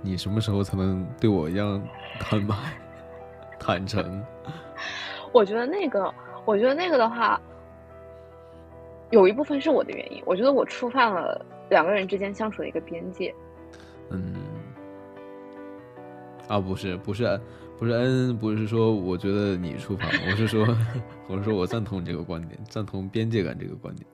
[0.00, 1.80] 你什么时候才能对我一样
[2.18, 2.54] 坦白？
[3.62, 4.20] 坦诚，
[5.32, 6.12] 我觉得那个，
[6.44, 7.40] 我觉得那个的话，
[9.10, 10.20] 有一部分是我的原因。
[10.26, 13.32] 我觉得我触犯了两个人之间相处的一个边界。
[14.10, 14.34] 嗯，
[16.48, 17.40] 啊，不是，不是，
[17.78, 20.66] 不是，恩，不是说我觉得你触犯了，我是说，
[21.28, 24.04] 我是说我赞同你这个观点，赞同边界感这个观点。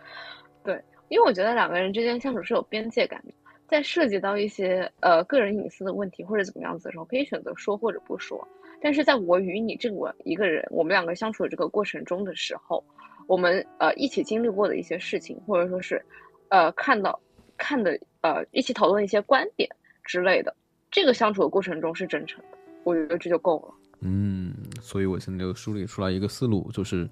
[0.64, 3.34] 对，因为我觉得两个人之间相处是有边界感的，
[3.68, 8.46] 在涉及到一些呃个人隐私的问题或者怎么样子的时候，可以选择说或者不说。
[8.80, 12.84] 但是在我与你这个一个人，我们两个相处的这个过程中的时候，
[13.26, 16.04] 我们呃一起经历过的一些事情，或者说是，
[16.50, 17.18] 呃看到
[17.56, 19.68] 看的呃一起讨论一些观点
[20.04, 20.54] 之类的，
[20.90, 23.74] 这个相处的过程中是真诚的，我觉得这就够了。
[24.00, 27.08] 嗯，所以我现在就梳理出来一个思路，就是，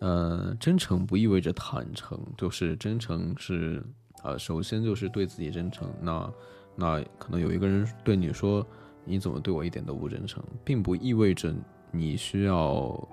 [0.00, 3.82] 呃，真诚不意味着坦诚，就是真诚是
[4.24, 6.30] 呃首先就是对自己真诚，那
[6.74, 8.66] 那可能有一个人对你说。
[9.04, 11.54] 你怎么对我一点都不真诚，并不意味着
[11.90, 13.08] 你需要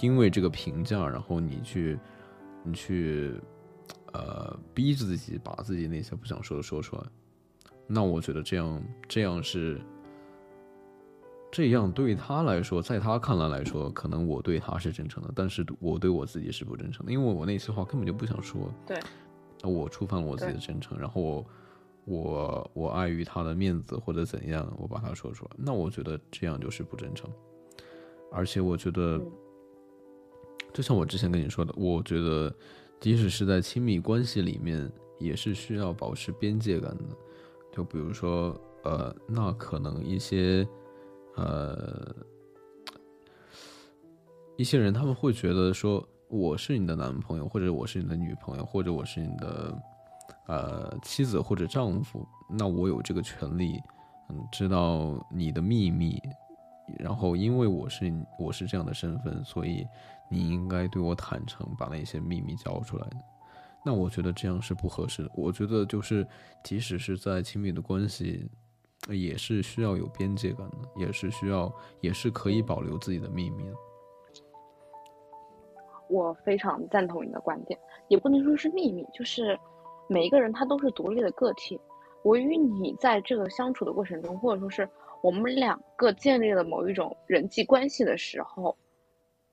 [0.00, 1.98] 因为这个评价，然后你去
[2.62, 3.34] 你去
[4.12, 7.02] 呃逼着自己把自己那些不想说的说出来。
[7.86, 9.80] 那我觉得这样这样是
[11.52, 18.72] 这样对他来说，在他看来来说，可能我对他是真诚的，但是我对我自己是不真诚的，因为我那些话根本就不想说。
[18.86, 18.98] 对，
[19.62, 21.44] 我触犯了我自己的真诚，然后
[22.06, 22.14] 我。
[22.14, 27.30] 我我碍于他的面子或者怎样，我把他说出来，那我觉得这样就是不真诚。
[28.30, 29.18] 而且我觉得，
[30.72, 32.54] 就像我之前跟你说的，我觉得
[33.00, 37.04] 即使是在亲密关系里面，也是需要保持边界感的。
[37.72, 40.66] 就比如说，呃，那可能一些，
[41.36, 42.14] 呃，
[44.58, 49.74] 一些人他们会觉得说，我是你的男朋友，或者我是你的女朋友，或者我是你的。
[50.46, 53.80] 呃，妻子或者丈夫，那我有这个权利，
[54.28, 56.20] 嗯，知道你的秘密，
[56.98, 59.86] 然后因为我是我是这样的身份，所以
[60.30, 63.06] 你应该对我坦诚，把那些秘密交出来。
[63.82, 65.30] 那我觉得这样是不合适的。
[65.34, 66.26] 我觉得就是，
[66.62, 68.46] 即使是在亲密的关系，
[69.08, 71.72] 也是需要有边界感的，也是需要，
[72.02, 73.74] 也是可以保留自己的秘密的。
[76.10, 79.58] 我非常赞同你的观点，也不能说是秘密，就是。
[80.06, 81.80] 每一个人他都是独立的个体，
[82.22, 84.88] 我与你在这个相处的过程中，或者说是
[85.22, 88.76] 我们两个建立了某一种人际关系的时候，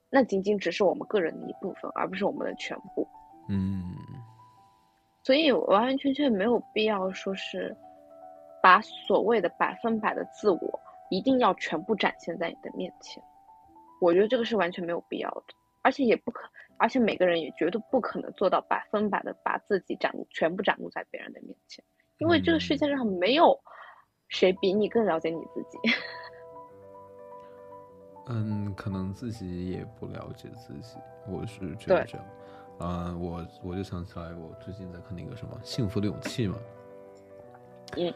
[0.10, 3.08] 那仅仅只是我们个人的一部分，而不是我们的全部。
[3.50, 3.96] 嗯，
[5.24, 7.76] 所以完完全全没有必要说是
[8.62, 10.80] 把所谓的百分百的自我
[11.10, 13.24] 一定要全部展现在你的面前，
[14.00, 16.50] 我觉得这个是完全没有必要的，而且也不可。
[16.82, 21.86] 而且每个人也绝对不可能做到百分百的把自己展露全部展露在别人的面前，
[22.18, 23.56] 因为这个世界上没有
[24.30, 25.78] 谁比你更了解你自己。
[28.28, 32.28] 嗯，可能自己也不了解自己，我是觉得这样。
[32.80, 36.58] 啊，我我就想起来，我最近在看那个什么《幸福的勇气》嘛。
[37.98, 38.12] 嗯。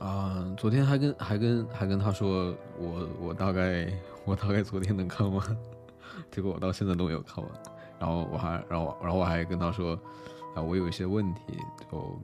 [0.00, 3.86] 啊，昨天还跟还跟还跟他说，我我大概
[4.24, 5.56] 我大概昨天能看完，
[6.32, 7.52] 结果我到现在都没有看完。
[8.02, 9.96] 然后我还，然后，然后我还跟他说，
[10.56, 11.56] 啊，我有一些问题，
[11.88, 12.18] 就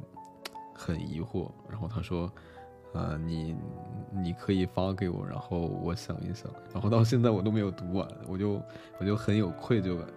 [0.75, 1.49] 很疑惑。
[1.71, 2.29] 然后他说，
[2.95, 3.55] 呃，你
[4.13, 6.51] 你可以发给我，然后我想一想。
[6.75, 8.61] 然后到现在我都没有读完，我就
[8.99, 10.09] 我就很有愧疚感。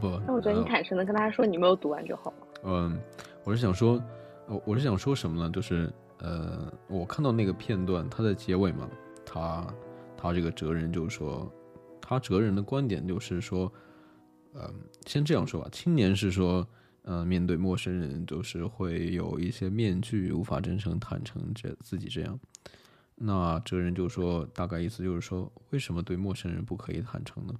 [0.00, 2.46] 不，那我觉得你坦诚的跟他说你没有读完就好了。
[2.64, 2.98] 嗯，
[3.44, 4.02] 我是想说，
[4.46, 5.50] 我我是想说什么呢？
[5.50, 8.88] 就是呃，我看到那个片段，他在结尾嘛，
[9.26, 9.66] 他
[10.16, 11.46] 他这个哲人就说，
[12.08, 13.70] 他哲人的观点就是说，
[14.54, 16.66] 嗯，先这样说吧，青年是说，
[17.02, 22.40] 呃，面对陌生人就是会有一些面具，无法真诚坦诚这自己这样。
[23.14, 27.52] 那哲人就说，大概意思就是说，为什么对陌生人不可以坦诚呢？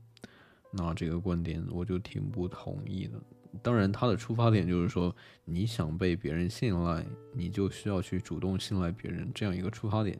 [0.70, 3.20] 那这个观点我就挺不同意的。
[3.62, 10.18] 当然，他的出发点就是说，你想被别人信赖，你就需要去主动信赖别人，这样一个出发点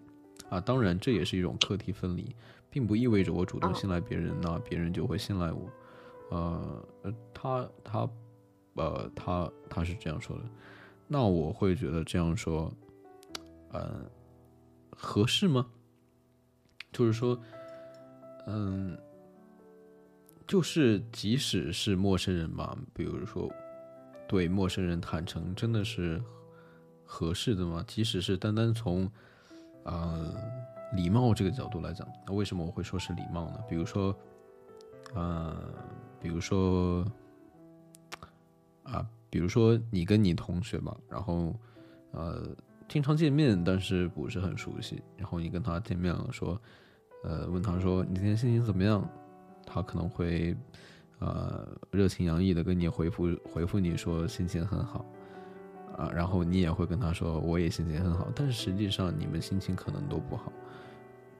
[0.51, 0.61] 啊。
[0.61, 2.37] 当然，这也是一种课题分离，
[2.71, 5.71] 并不意味着我主动信赖别人，那别人就会信赖我。
[6.31, 6.85] 呃，
[7.33, 8.11] 他他
[8.75, 10.43] 呃他他是这样说的，
[11.07, 12.73] 那我会觉得这样说，
[13.73, 14.03] 呃，
[14.91, 15.67] 合适吗？
[16.93, 17.39] 就是说，
[18.47, 18.99] 嗯。
[20.47, 23.53] 就是，即使是陌生人嘛，比如说
[24.27, 26.19] 对陌生人坦诚，真的是
[27.05, 27.85] 合适的吗？
[27.87, 29.13] 即使是单单从
[29.83, 30.35] 呃
[30.93, 33.59] 礼貌这个角度来讲，那为什么我会说是礼貌呢？
[33.69, 34.15] 比如说，
[35.15, 35.55] 呃，
[36.21, 37.05] 比如说
[38.85, 41.55] 啊，比如说你跟你同学吧，然后
[42.13, 42.49] 呃
[42.89, 46.61] 经常见面，但是不是很熟悉，然后你跟他见面了，说
[47.23, 49.07] 呃问他说你今天心情怎么样？
[49.67, 50.57] 他可能会，
[51.19, 55.05] 呃，热情洋溢的跟你回复回复你说心情很好，
[55.99, 60.51] 啊，然后你也会跟他说我也心情很好，但是实际上你们心情可能都不好。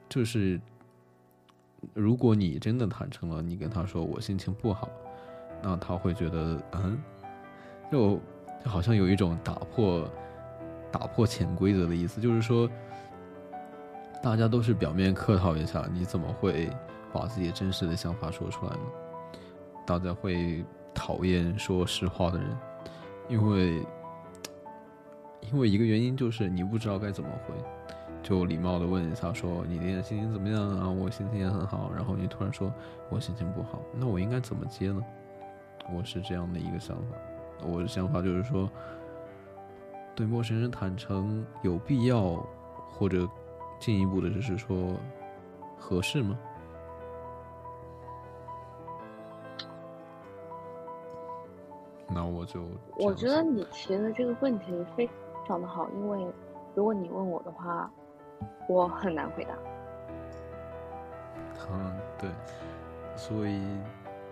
[0.07, 0.59] 就是
[1.93, 4.89] 如果你真的坦诚了，你跟他说我心情不好，
[5.63, 7.01] 那他会觉得嗯，
[7.91, 8.19] 就
[8.63, 10.07] 就好像有一种打破
[10.91, 12.69] 打破潜规则的意思，就是说
[14.21, 16.69] 大家都是表面客套一下，你怎么会？
[17.11, 18.81] 把自己真实的想法说出来呢？
[19.83, 22.55] 大家会讨厌说实话的人，
[23.27, 23.83] 因为
[25.41, 27.53] 因为一个原因就是你不知道该怎么回，
[28.21, 30.89] 就礼貌的问一下说你今天心情怎么样啊？
[30.89, 31.91] 我心情也很好。
[31.95, 32.71] 然后你突然说
[33.09, 35.03] 我心情不好，那我应该怎么接呢？
[35.91, 37.15] 我是这样的一个想法，
[37.65, 38.69] 我的想法就是说，
[40.13, 42.45] 对陌生人坦诚有必要，
[42.91, 43.27] 或者
[43.79, 44.95] 进一步的就是说
[45.77, 46.37] 合适吗？
[52.11, 52.63] 那我就
[52.97, 54.65] 我觉得你提的这个问题
[54.95, 55.09] 非
[55.49, 56.25] 常的好，因为
[56.75, 57.91] 如果你问我的话，
[58.67, 59.53] 我很难回答。
[61.71, 62.29] 嗯，对，
[63.15, 63.59] 所以，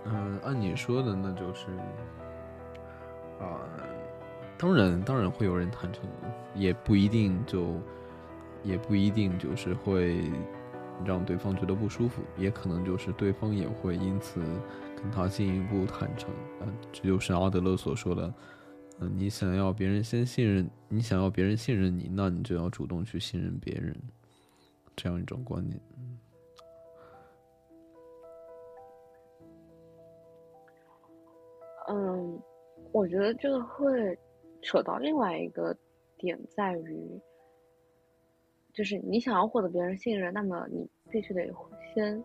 [0.05, 1.71] 嗯，按你说的，那就是
[3.39, 3.59] 啊，
[4.57, 6.03] 当然，当然会有人坦诚，
[6.53, 7.75] 也不一定就，
[8.63, 10.31] 也不一定就是会
[11.03, 14.39] 让对方觉得不舒服，也可能就是对方也会因此。
[14.99, 18.33] 跟他进一步坦诚，嗯，这就是阿德勒所说的，
[18.99, 23.95] 嗯，你想要别人先信任，你想要别人信任你，那你就要主动去信任别人，
[24.95, 25.79] 这样一种观念。
[31.89, 32.41] 嗯，
[32.91, 34.17] 我觉得这个会
[34.61, 35.77] 扯到另外一个
[36.17, 37.21] 点，在于，
[38.73, 41.47] 就是你想要获得别人信任，那么你必须得
[41.93, 42.21] 先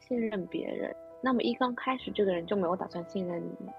[0.00, 0.96] 信任别人。
[1.22, 3.70] 那么一刚开始，这个人就没有打算信任你，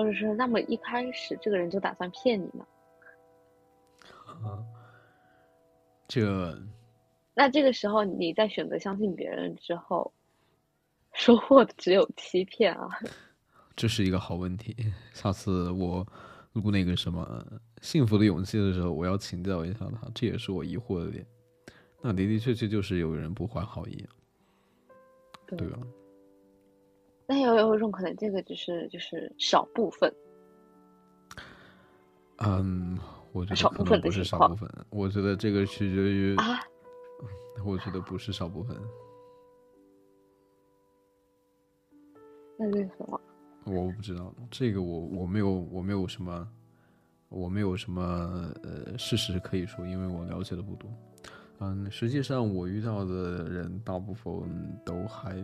[0.00, 2.66] 或者是那么一开始，这个人就打算骗你呢？
[4.24, 4.64] 啊，
[6.08, 6.58] 这，
[7.34, 10.10] 那这个时候你在选择相信别人之后，
[11.12, 12.88] 收获的只有欺骗啊！
[13.76, 14.74] 这是一个好问题，
[15.12, 16.06] 下次我
[16.54, 17.44] 录那个什么
[17.82, 21.26] 幸福的勇气的时候，我要请教一下他，这也是我疑惑的点。
[22.00, 24.08] 那的的确确就是有人不怀好意，
[25.46, 25.78] 对吧？
[27.30, 30.12] 但有有一种可能，这个只是就是少部分。
[32.38, 32.98] 嗯，
[33.30, 34.68] 我觉得少部分不是少部分。
[34.90, 36.58] 我觉得这个取决于啊，
[37.64, 38.76] 我觉得不是少部分。
[42.58, 43.20] 那是什么？
[43.64, 46.48] 我不知道，这个我我没有我没有什么
[47.28, 50.90] 我没有什么呃事实可以说，因为我了解的不多。
[51.60, 54.32] 嗯，实际上我遇到的人大部分
[54.84, 55.36] 都还。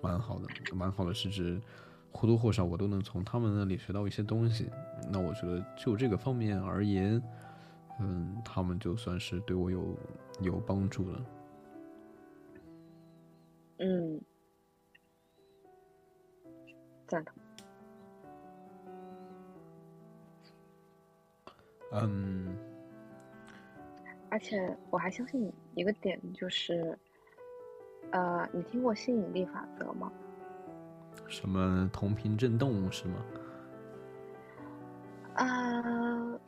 [0.00, 1.60] 蛮好的，蛮好的，是指
[2.12, 4.70] 或多或少我都能从他们那里学到一些东西。
[5.10, 7.22] 那我觉得就这个方面而言，
[8.00, 9.96] 嗯，他们就算是对我有
[10.40, 11.26] 有帮助了。
[13.78, 14.20] 嗯，
[17.06, 17.34] 赞同。
[21.92, 22.56] 嗯，
[24.28, 26.98] 而且我还相信一个点，就是，
[28.12, 30.10] 呃，你听过吸引力法则吗？
[31.28, 33.14] 什么同频振动是吗？
[35.34, 36.38] 啊，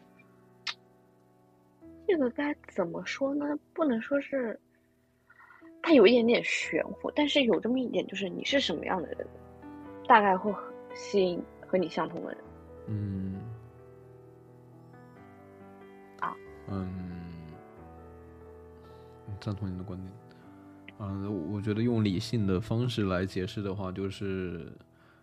[2.07, 3.59] 这个该怎么说呢？
[3.75, 4.59] 不能说是，
[5.83, 9.27] 它有一点点玄乎，但是有这么一点，就是你是什么样的人，
[10.07, 10.55] 大概会
[10.95, 12.45] 吸引和你相同的人。
[12.87, 13.41] 嗯。
[16.21, 16.35] 啊。
[16.69, 16.89] 嗯。
[19.41, 20.13] 赞同你的观点。
[21.01, 24.73] 嗯，我觉得用理性的方式来解释的话，就是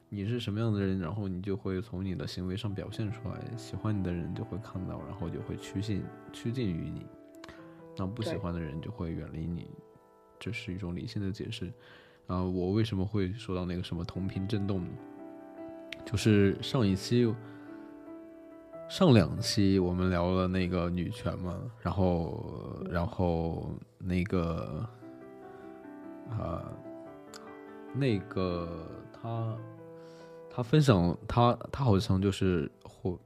[0.07, 3.41] 你是什么样的人，然后你就会从你的行为上表现出来。
[3.57, 6.01] 喜欢你的人就会看到，然后就会趋近
[6.32, 7.01] 趋近于你；
[7.97, 9.69] 那不喜欢的人就会远离你。
[10.39, 11.69] 这是一种理性的解释。
[12.28, 14.88] 啊，我为什么会说到那个什么同频振动呢？
[16.05, 17.36] 就是上一期、
[18.88, 24.88] 上两期我们聊了那个女权嘛，然后，然后那个。
[26.32, 26.65] 啊，
[27.93, 28.67] 那个
[29.13, 29.57] 他，
[30.49, 33.17] 他分享他他好像就是或，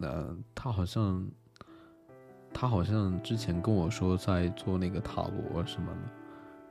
[0.00, 1.26] 呃，他好像，
[2.52, 5.98] 他好像之前跟我说在做那个塔罗什么的，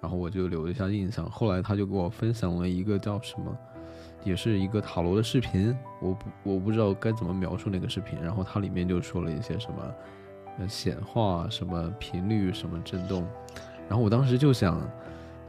[0.02, 1.30] 然后我就留了一下印象。
[1.30, 3.58] 后来他就给我分享了一个叫什么，
[4.24, 8.22] 也是一个塔罗的视频，我不我不知道该怎么描述那个视频。
[8.22, 13.28] 然后它里面就说了一些什么，显化什么频率什么震动，
[13.90, 14.80] 然后我当时就想。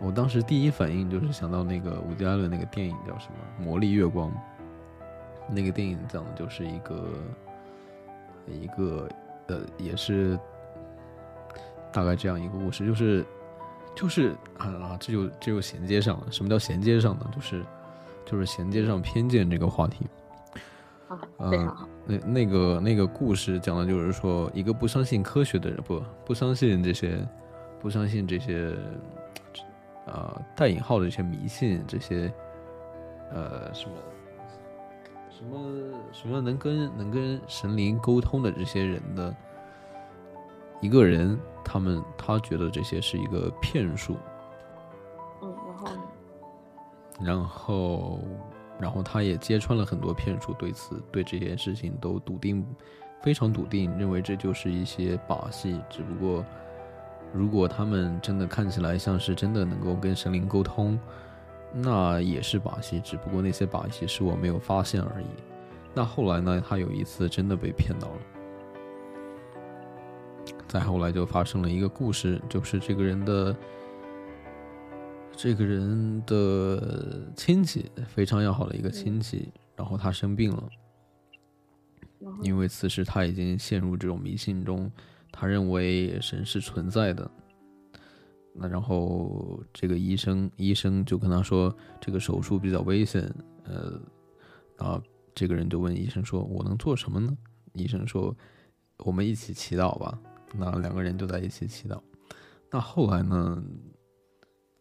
[0.03, 4.29] 我当时第一反应就是想到那个伍迪·艾伦那个电影叫什么《魔力月光》，
[5.49, 7.09] 那个电影讲的就是一个
[8.49, 9.09] 一个
[9.47, 10.37] 呃，也是
[11.93, 13.25] 大概这样一个故事，就是
[13.95, 16.27] 就是啊，这就这就衔接上了。
[16.33, 17.31] 什么叫衔接上呢？
[17.33, 17.65] 就是
[18.27, 20.05] 就是衔接上偏见这个话题。
[21.39, 21.77] 嗯，
[22.07, 27.25] 那那个那个故事讲的就是说，一个不相信科学的人，不不相信这些，
[27.79, 28.77] 不相信这些。
[30.07, 32.33] 啊，带引号的这些迷信，这些，
[33.31, 33.97] 呃，什么，
[35.31, 39.35] 什么，什么能跟能跟神灵沟通的这些人的
[40.81, 44.17] 一个人，他们他觉得这些是一个骗术。
[45.41, 45.89] 嗯，然后，
[47.21, 48.19] 然后，
[48.81, 52.67] 然后他也揭穿了很多骗术，对此对这件事情都笃定，
[53.23, 56.45] 非常笃定，认为这就是一些把戏，只不过。
[57.35, 60.99] 如果他们真的看起来像是真的能够跟神灵沟通，
[61.73, 65.27] 那也是把戏，只不过那些把戏是我没有发现而已。
[65.95, 66.63] 那后来呢？
[66.67, 68.17] 他有一次真的被骗到了。
[70.69, 73.57] 再后来就发生了一个故事，就是这个人的
[75.35, 80.69] 这个人的亲戚非常要好的一个亲戚，然后他生病了，
[82.43, 84.91] 因为此时他已经陷入这种迷信中。
[85.33, 87.29] 他认为神是存在的，
[88.55, 93.29] 那然后这个医生医生就跟他说，这个手术比较危险，
[93.65, 93.99] 呃，
[94.77, 95.03] 啊，
[95.35, 97.37] 这个人就问医生说，我能做什么呢？
[97.73, 98.37] 医生说，
[98.99, 100.21] 我们一起祈祷吧。
[100.55, 101.99] 那两个人就在一起祈祷。
[102.71, 103.65] 那后来呢，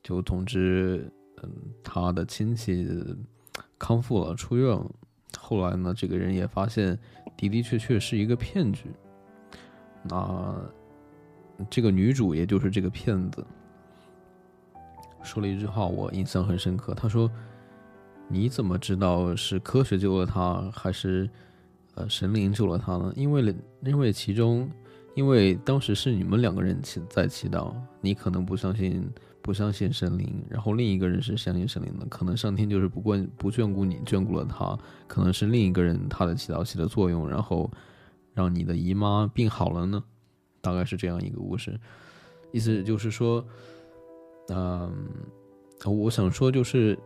[0.04, 1.10] 就通知，
[1.41, 1.49] 嗯，
[1.82, 2.86] 他的亲戚
[3.80, 4.91] 康复了，出院了。
[5.39, 6.99] 后来呢，这个人也发现
[7.38, 8.91] 的的确确是一个骗局。
[10.04, 10.56] 那
[11.70, 13.45] 这个女主，也就是这个骗子，
[15.22, 16.95] 说了一句话，我印象很深刻。
[16.95, 17.30] 她说
[18.28, 21.30] ：“你怎么知道是科学救了他，还是
[21.93, 23.14] 呃神灵救了他呢？
[23.16, 24.68] 因为因为其中，
[25.14, 27.72] 因为当时是你们两个人祈在祈祷，
[28.02, 29.08] 你可能不相信
[29.43, 34.76] 不相信神灵，然后另一个人是相信神灵的，可能上天就是不关不眷顾你，眷顾了他，
[35.08, 37.70] 可能是另一个人他的祈祷起了作用，然后。”
[38.34, 40.04] 让你的姨妈病好了呢，
[40.62, 41.80] 大概是这样一个故事，
[42.52, 43.46] 意思就是说，
[44.50, 45.08] 嗯，
[45.86, 46.98] 我想说就是，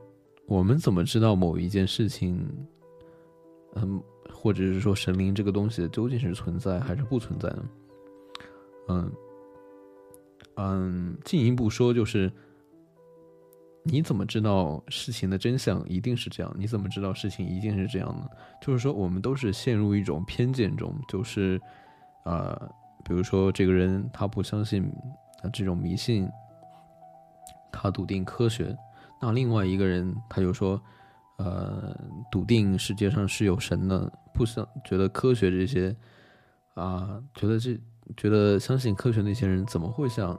[0.46, 2.48] 我们怎么知道某一件事情，
[3.76, 4.02] 嗯，
[4.34, 7.70] 或者是说神灵这个东西究竟是存在还是不存在呢？
[8.88, 9.12] 嗯，
[10.56, 12.32] 嗯，进一步说就是。
[13.88, 16.52] 你怎么知道事情的真相一定是这样？
[16.58, 18.28] 你怎么知道事情一定是这样呢？
[18.60, 21.62] 就是说，我们都是陷入一种偏见中，就是，
[22.24, 22.60] 呃，
[23.04, 24.92] 比如说这个人他不相信
[25.54, 26.28] 这种迷信，
[27.72, 28.76] 他笃定科学，
[29.22, 30.82] 那另外一个人他就说，
[31.38, 31.96] 呃，
[32.32, 35.96] 笃定世界上是有神的，不相觉得科学这些，
[36.74, 37.80] 啊，觉得这
[38.18, 40.36] 觉得相信科学那些人怎么会像，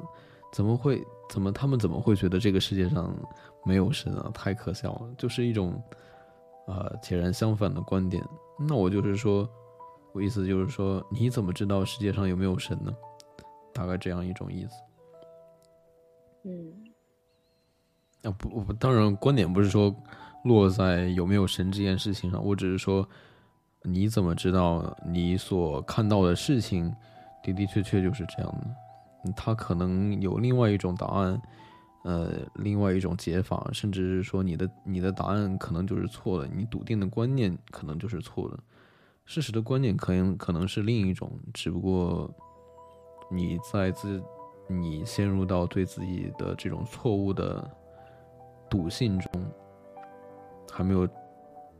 [0.53, 3.15] 怎么会怎么他们怎么会觉得这个世界上
[3.65, 4.31] 没有神啊？
[4.33, 5.83] 太可笑了，就是一种
[6.67, 8.25] 呃截然相反的观点。
[8.59, 9.49] 那我就是说，
[10.13, 12.93] 我意思就是说，你怎么知道世界上有没有神呢？
[13.75, 14.75] 大概这样一种意思。
[16.45, 16.73] 嗯，
[18.23, 19.95] 啊不，我当然观点不是说
[20.45, 23.07] 落在有没有神这件事情上，我只是说，
[23.83, 26.95] 你怎么知道你所看到的事情
[27.43, 28.86] 的的确确就是这样的？
[29.35, 31.41] 他可能有另外一种答案，
[32.05, 38.59] 呃，另外一种解法，甚至是说你的你的答案可能就是错的，你笃定的观念可能就是错的，
[39.25, 42.33] 事实的观念可能可能是另一种，只不过
[43.29, 44.23] 你在自
[44.69, 47.69] 你陷入到对自己的这种错误的
[48.71, 49.31] 笃信中，
[50.71, 51.09] 还没有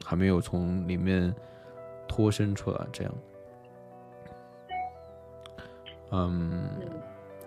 [0.05, 1.33] 还没有从里面
[2.09, 3.15] 脱身出来，这样，
[6.11, 6.69] 嗯。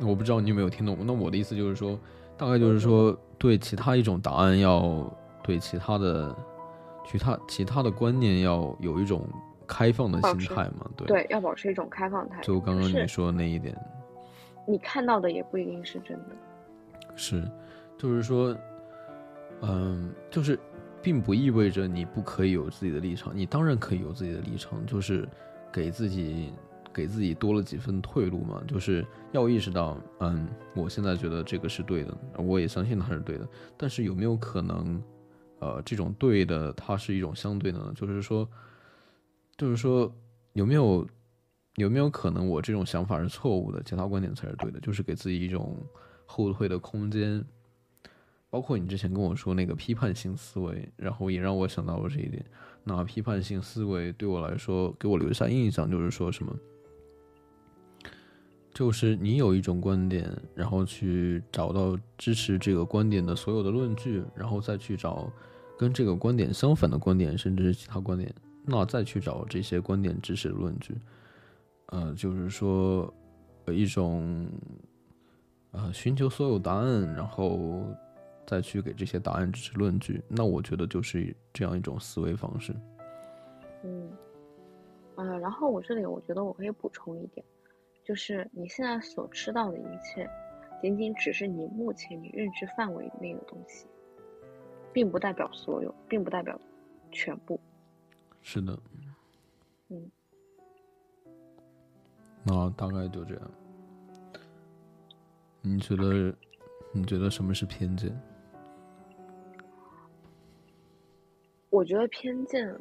[0.01, 1.99] 我不知道你有没有听懂，那我的意思就是说，
[2.37, 5.11] 大概就是说，对其他一种答案，要
[5.43, 6.35] 对其他的，
[7.05, 9.27] 其他其他的观念要有一种
[9.67, 10.89] 开放的心态嘛？
[10.95, 12.43] 对，对，要保持一种开放态度。
[12.43, 13.75] 就刚刚你说的那一点，
[14.65, 16.35] 你看到的也不一定是真的。
[17.15, 17.43] 是，
[17.97, 18.55] 就是说，
[19.61, 20.57] 嗯，就是，
[21.01, 25.27] 并不意味着你不可以有自己的立场，你当然可以有自己的立场，就是
[25.73, 26.53] 给自己。
[26.99, 33.47] 给自己多了几分退路嘛，就是要意识到，嗯，我现在觉得这个是对的，我也相信它是对的。
[33.77, 35.01] 但是有没有可能，
[35.59, 37.93] 呃，这种对的它是一种相对的呢？
[37.95, 38.45] 就是说，
[39.57, 40.13] 就是说，
[40.51, 41.07] 有没有
[41.77, 44.79] 有没有可能我这种想法是错误的，其他观点才是对的？
[44.81, 45.77] 就是给自己一种
[46.25, 47.41] 后退的空间。
[48.51, 52.43] 包括你之前跟我说那个批判性思维，然后也让我想到了这一点。
[52.83, 56.51] 那批判性思维对我来说，给我留下印象就是说什么？
[58.79, 65.29] 就是你有一种观点，然后去找到支持这个观点的所有的论据，然后再去找
[65.77, 70.95] 跟这个观点相反的观点，甚至是其他观点，那再去找这些观点支持论据。
[71.87, 73.13] 呃，就是说
[73.67, 74.47] 一种
[75.71, 77.85] 呃寻求所有答案，然后
[78.47, 80.23] 再去给这些答案支持论据。
[80.29, 82.73] 那我觉得就是这样一种思维方式。
[83.83, 84.09] 嗯，
[85.15, 87.45] 呃，然后我这里我觉得我可以补充一点。
[88.09, 90.27] 就是你现在所知道的一切，
[90.81, 93.85] 仅仅只是你目前你认知范围内的东西，
[94.91, 96.59] 并不代表所有，并不代表
[97.11, 97.59] 全部。
[98.41, 98.75] 是的。
[99.89, 100.09] 嗯。
[102.43, 103.51] 那大概就这样。
[105.61, 106.35] 你觉得？
[106.91, 108.11] 你觉得什么是偏见？
[111.69, 112.75] 我觉得偏见，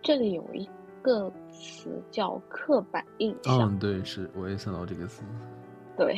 [0.00, 0.66] 这里有一。
[1.02, 3.60] 个词叫刻板印象。
[3.60, 5.22] 嗯，对，是，我也想到这个词。
[5.96, 6.16] 对，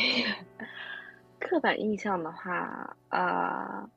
[1.41, 3.89] 刻板印象的话，啊，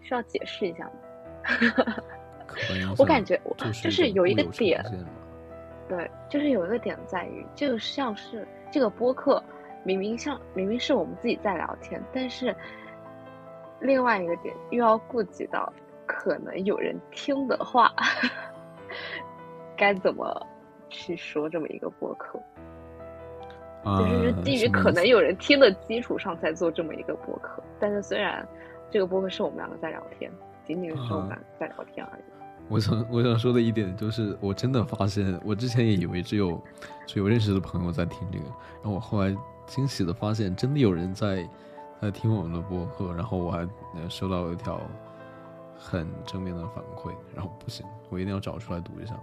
[0.00, 0.92] 需要解释一下吗？
[2.98, 4.82] 我感觉我，就是有一个点，
[5.88, 9.42] 对，就是有一个点在于，这个像是这个播客，
[9.84, 12.54] 明明像明明是我们自己在聊天，但是
[13.80, 15.70] 另外一个点又要顾及到
[16.06, 17.92] 可能有人听的话。
[19.76, 20.46] 该怎么
[20.88, 22.40] 去说这么一个播客？
[23.84, 27.62] 就是基于可能有人听的基础上才做这么一个播客。
[27.78, 28.44] 但是虽然
[28.90, 30.28] 这个播客是我们两个在聊天，
[30.64, 32.22] 仅仅是我们两个在聊天而已。
[32.68, 36.60] 我想我想说的一点就是，我真的发现，我之前也以为只有
[37.06, 38.44] 只有认识的朋友在听这个，
[38.82, 39.32] 然后我后来
[39.66, 41.48] 惊喜的发现，真的有人在
[42.02, 43.68] 在听我们的播客，然后我还
[44.08, 44.80] 收到了一条
[45.78, 49.14] 很正面的反馈，然后不行，我一定要找出来读一下。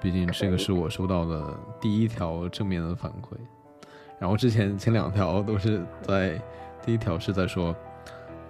[0.00, 3.36] 毕竟这个是我收到的第一条正面的反馈，
[4.18, 6.40] 然后之前前两条都是在
[6.82, 7.74] 第一条是在说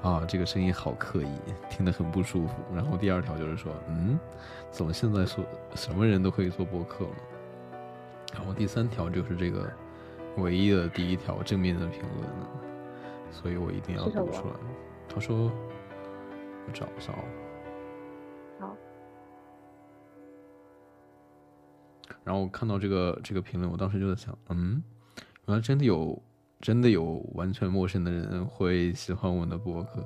[0.03, 1.29] 啊这个声音好刻意，
[1.71, 4.19] 听得很不舒服，然后第二条就是说嗯
[4.71, 5.43] 怎么现在说
[5.75, 7.11] 什么人都可以做播客了，
[8.35, 9.67] 然后第三条就是这个
[10.37, 12.29] 唯一的第一条正面的评论，
[13.33, 14.55] 所以我一定要读出来。
[15.09, 15.51] 他说
[16.67, 17.13] 我找一下。
[22.25, 24.83] 然后我看到这个这个评论，我当时就在想，嗯，
[25.47, 26.21] 原来真的有
[26.61, 30.05] 真的有完全陌生的人会喜欢我的博客，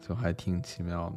[0.00, 1.16] 就还挺奇妙的，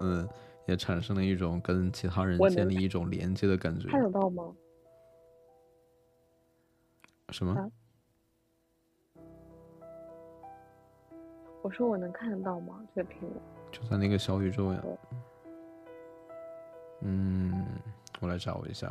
[0.00, 0.28] 嗯，
[0.66, 3.88] 也产生了一种跟其他人建立一种连接的感觉。
[3.88, 4.54] 看得到吗？
[7.30, 7.70] 什么？
[11.60, 12.80] 我说我能看得到吗？
[12.94, 13.34] 这个评论
[13.70, 14.82] 就在那个小宇宙呀。
[17.02, 17.66] 嗯。
[18.20, 18.88] 我来找我一下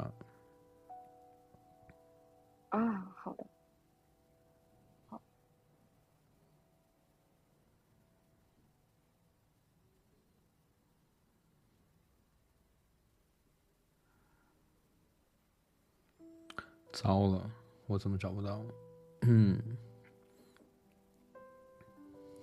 [2.69, 3.13] 啊！
[3.15, 3.45] 好的，
[5.09, 5.21] 好。
[16.93, 17.51] 糟了，
[17.85, 18.63] 我怎么找不到？
[19.21, 19.61] 嗯，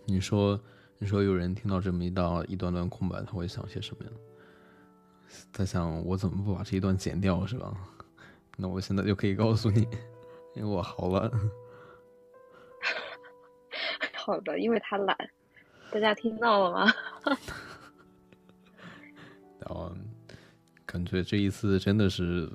[0.05, 0.61] 你说，
[0.99, 4.11] 你说，有人听到这么一道一段段空白，他会想些什么呀？
[5.53, 7.75] 在想我怎么不把这一段剪掉，是吧？
[8.57, 9.81] 那我现在就可以告诉你，
[10.55, 11.31] 因为我好懒。
[14.15, 15.17] 好的，因为他懒。
[15.91, 16.93] 大家听到了吗？
[19.61, 19.93] 然后
[20.85, 22.51] 感觉这一次真的是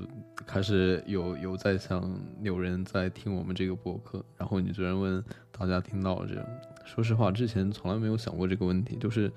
[0.45, 6.45] 开始有有在想有人在听我们这个播客，然后你居然问大家听到了这样。
[6.85, 9.31] 说实话，之前从来没有想过这个问题，就是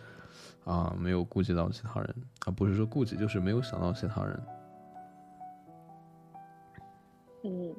[0.64, 2.14] 啊，没有顾及到其他人
[2.46, 4.42] 啊，不是说顾及，就是没有想到其他人。
[7.44, 7.74] 嗯，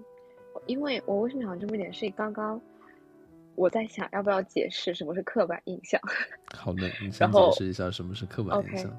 [0.66, 2.60] 因为我为什么想这么一点，是刚刚。
[3.56, 6.02] 我在想要不要解释什么是刻板印象。
[6.58, 8.92] 好的，你先解释一下什么是刻板印象。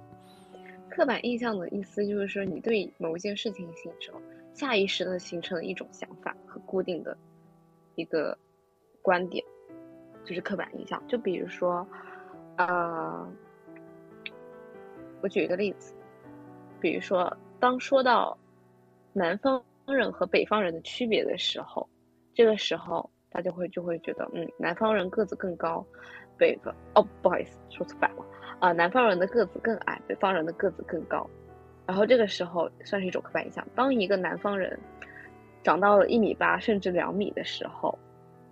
[0.88, 4.14] 刻板印象的意思就是说，你对某一件事情形成
[4.52, 7.16] 下意识的形成了一种想法和固定的
[7.96, 8.38] 一个
[9.02, 9.44] 观点，
[10.24, 11.02] 就是刻板印象。
[11.08, 11.84] 就比如说，
[12.56, 13.28] 呃，
[15.24, 15.94] 我举一个例子，
[16.82, 18.36] 比如说，当说到
[19.14, 21.88] 南方人和北方人的区别的时候，
[22.34, 23.10] 这个时候。
[23.36, 25.84] 他就会就会觉得，嗯，南方人个子更高，
[26.38, 28.24] 北方哦，不好意思，说错反了
[28.60, 31.28] 啊，南方人的个子更矮，北方人的个子更高，
[31.84, 33.66] 然后这个时候算是一种刻板印象。
[33.74, 34.78] 当一个南方人
[35.64, 37.98] 长到了一米八甚至两米的时候，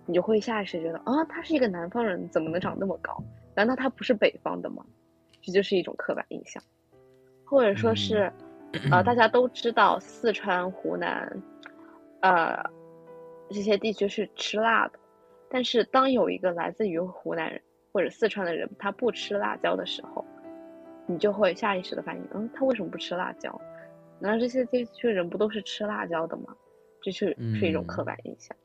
[0.05, 3.23] 你就会下意识觉得，啊，他是一个南方人，怎么能长那么高？
[3.55, 4.85] 难道他不是北方的吗？
[5.43, 6.63] 这就是一种刻板印象，
[7.45, 8.31] 或者说是，
[8.89, 11.31] 呃， 大家都知道四川、湖南，
[12.21, 12.63] 呃。
[13.49, 14.97] 这些地区是吃辣的，
[15.47, 20.25] 但是当有一个来自于湖南人或者四川的人，他不吃辣椒的时候，
[21.05, 23.61] 你就会下意识的反应，嗯，他为什么不吃辣椒？
[24.17, 26.55] 难道这些地区人不都是吃辣椒的吗？
[26.99, 28.57] 这是是一种刻板印象。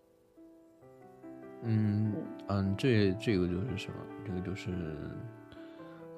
[1.65, 2.15] 嗯
[2.47, 3.97] 嗯，这这个就是什么？
[4.25, 4.71] 这个就是，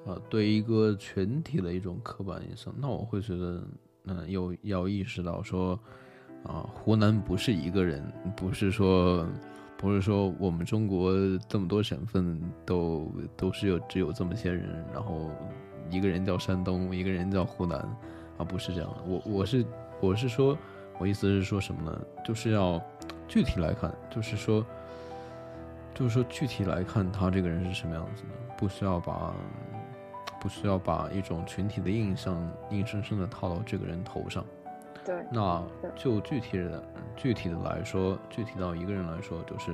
[0.05, 2.73] 呃，对一个群体的一种刻板印象。
[2.77, 3.63] 那我会觉得，
[4.05, 5.79] 嗯，有要意识到说。
[6.43, 8.03] 啊，湖南不是一个人，
[8.35, 9.23] 不是说，
[9.77, 11.13] 不是说我们中国
[11.47, 15.29] 这么多省份都都是有只有这么些人，然后
[15.91, 17.77] 一个人叫山东，一个人叫湖南，
[18.39, 19.03] 啊，不是这样的。
[19.05, 19.63] 我我是
[19.99, 20.57] 我是说，
[20.97, 22.01] 我意思是说什么呢？
[22.25, 22.81] 就是要
[23.27, 24.65] 具体来看，就是说，
[25.93, 29.31] 就是说具体来看他这个人是什么样子的，不需要把
[30.41, 32.35] 不需要把一种群体的印象
[32.71, 34.43] 硬生生的套到这个人头上。
[35.05, 35.63] 对，那
[35.95, 36.83] 就具体的、
[37.15, 39.71] 具体的来说，具体到一个人来说，就是，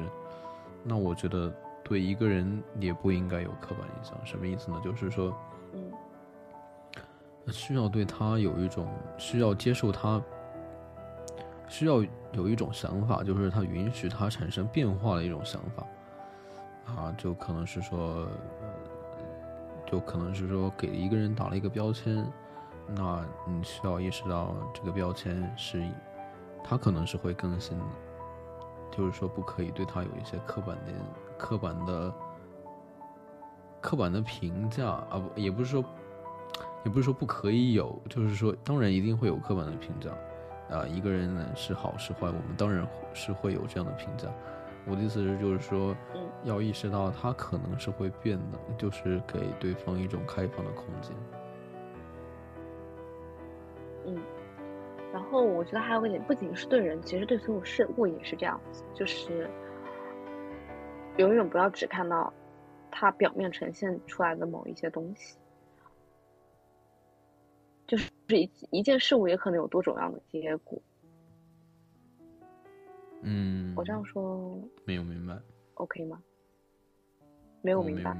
[0.83, 1.53] 那我觉得
[1.83, 4.13] 对一个人也不应该有刻板印象。
[4.25, 4.81] 什么意思呢？
[4.83, 5.33] 就是说，
[5.73, 5.91] 嗯，
[7.51, 8.87] 需要对他有一种
[9.17, 10.21] 需要接受他，
[11.67, 12.01] 需要
[12.33, 15.85] 有一种想法，就是他允许他产生变化的一种想法，
[16.85, 18.27] 啊，就可能是说，
[19.89, 22.23] 就可能是说给一个人打了一个标签。
[22.89, 25.85] 那你需要意识到，这个标签是，
[26.63, 27.85] 他可能是会更新的，
[28.91, 30.93] 就是说不可以对他有一些刻板的、
[31.37, 32.13] 刻板的、
[33.81, 35.83] 刻板的评价啊，不，也不是说，
[36.85, 40.11] 也不是说不可以有，就是说，当然一定会有刻板的评价，
[40.73, 44.29] 啊，一个人是好是坏，我们当然是会有这样的评价。
[44.89, 45.95] 我的意思是，就是说，
[46.43, 51.11] 要意识到他可能是会变的，就是给对方一种开放的空间。
[54.05, 54.17] 嗯，
[55.11, 59.49] 然后我觉得还有个点，不仅是对人，其实对所有事物也是这样子，就是
[61.17, 62.31] 永远不要只看到
[62.89, 65.37] 它表面呈现出来的某一些东西，
[67.85, 70.81] 就是一一件事物也可能有多种样的结果。
[73.21, 75.37] 嗯，我这样说没有明白
[75.75, 76.21] ，OK 吗？
[77.61, 78.15] 没有明白，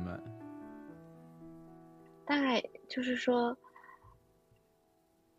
[2.25, 3.57] 大概就是说。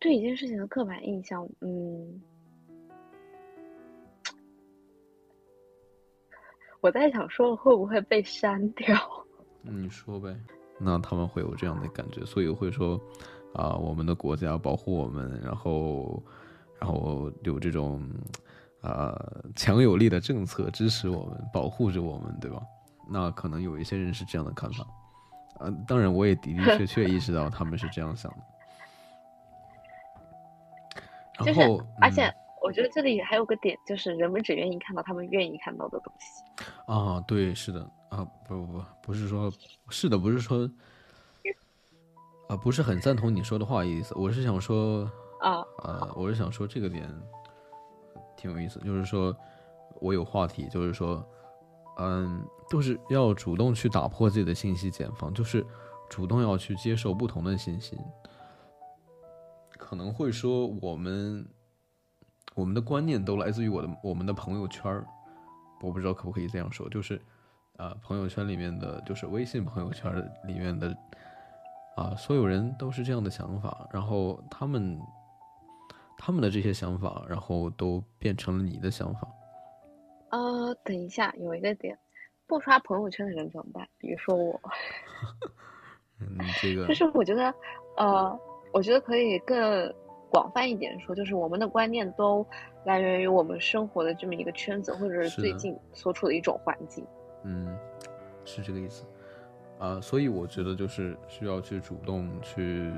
[0.01, 2.21] 对一件事情的刻板印象，嗯，
[6.79, 8.97] 我在想说会不会被删掉？
[9.61, 10.33] 你说呗，
[10.79, 12.97] 那他们会有这样的感觉，所以会说
[13.53, 16.23] 啊，我们的国家保护我们，然后，
[16.79, 18.01] 然后有这种
[18.81, 19.13] 啊
[19.55, 22.61] 强有力的政策支持我们，保护着我们，对吧？
[23.11, 24.85] 那可能有一些人是这样的看法，
[25.57, 28.37] 啊，当然我也的的确确意识到他们是这样想的。
[31.43, 31.61] 就是，
[32.01, 36.43] 而且我觉得这里还有个点，就是人们只愿意看到他们愿意看到的东西。
[36.85, 39.51] 啊，对，是的，啊，不不不，不是说，
[39.89, 40.69] 是的，不是说，
[42.49, 44.13] 啊，不是很赞同你说的话意思。
[44.15, 45.09] 我是想说，
[45.39, 47.09] 啊，呃，我是想说这个点，
[48.39, 49.35] 挺有意思，就是说
[49.99, 51.21] 我有话题，就是说，
[51.97, 55.65] 嗯，就是要主动去打破自己的信息茧房，就是
[56.09, 57.97] 主动要去接受不同的信息。
[59.77, 61.45] 可能会说我们
[62.55, 65.05] 我们的观念都来自于我的我们的朋友圈儿，
[65.81, 67.21] 我不知道可不可以这样说，就是
[67.75, 70.15] 啊，朋友圈里面的就是微信朋友圈
[70.45, 70.95] 里面的
[71.97, 74.97] 啊，所有人都是这样的想法，然后他们。
[76.21, 79.25] 他们的这些想法，然后都变成了你的想法。
[80.31, 81.97] 呃，等一下，有一个点，
[82.45, 83.87] 不刷朋友圈的人怎么办？
[83.97, 84.59] 比如说我。
[86.19, 86.85] 嗯，这个。
[86.87, 87.55] 就是我觉得，
[87.95, 88.37] 呃，
[88.73, 89.55] 我觉得可以更
[90.29, 92.45] 广泛一点说，就是我们的观念都
[92.83, 97.07] 来源于我们生活的这么一个圈子，或者是最近所处的一种环境。
[97.45, 97.73] 嗯，
[98.43, 99.05] 是这个意思。
[99.79, 102.91] 啊，所以我觉得就是需要去主动去。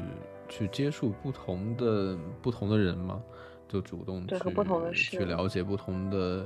[0.52, 3.24] 去接触不同的不同的人嘛，
[3.70, 6.45] 就主动去去了解不同的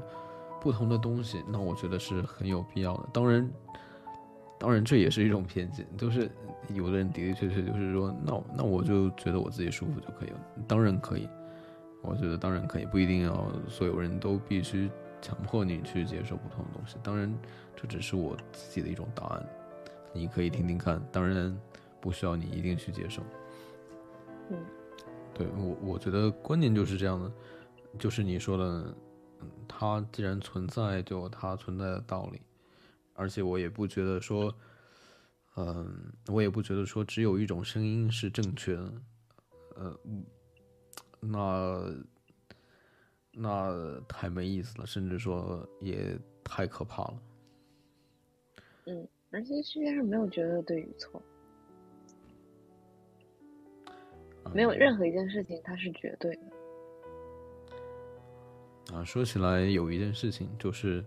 [0.62, 3.10] 不同的东西，那我觉得是很有必要的。
[3.12, 3.52] 当然，
[4.60, 6.30] 当然这也是一种偏见，就是
[6.70, 10.40] 有的人的的确确就是说，那那我就觉得我自己舒服就可以了。
[10.68, 11.28] 当然可以，
[12.04, 14.88] 我觉得当然可以，不一定要所有人都必须
[15.20, 16.98] 强迫你去接受不同的东西。
[17.02, 17.36] 当然，
[17.76, 19.46] 这只是我自己的一种答案，
[20.14, 21.02] 你可以听听看。
[21.12, 21.58] 当然，
[22.00, 23.24] 不需要你一定去接受。
[24.50, 24.66] 嗯，
[25.34, 27.32] 对我，我觉得观念就是这样的，
[27.98, 28.96] 就是你说的，
[29.42, 32.42] 嗯，它既然存在，就有它存在的道理，
[33.14, 34.54] 而且我也不觉得说，
[35.56, 38.94] 嗯，我也不觉得说只有一种声音是正确的，
[39.76, 40.00] 呃，
[41.20, 41.94] 那
[43.32, 47.22] 那太没意思了，甚至说也太可怕了。
[48.86, 51.22] 嗯，而且世界上没有绝对的对与错。
[54.54, 56.42] 没有任何一件事情它是绝对的。
[58.96, 61.04] 啊，说起来有一件事情就是，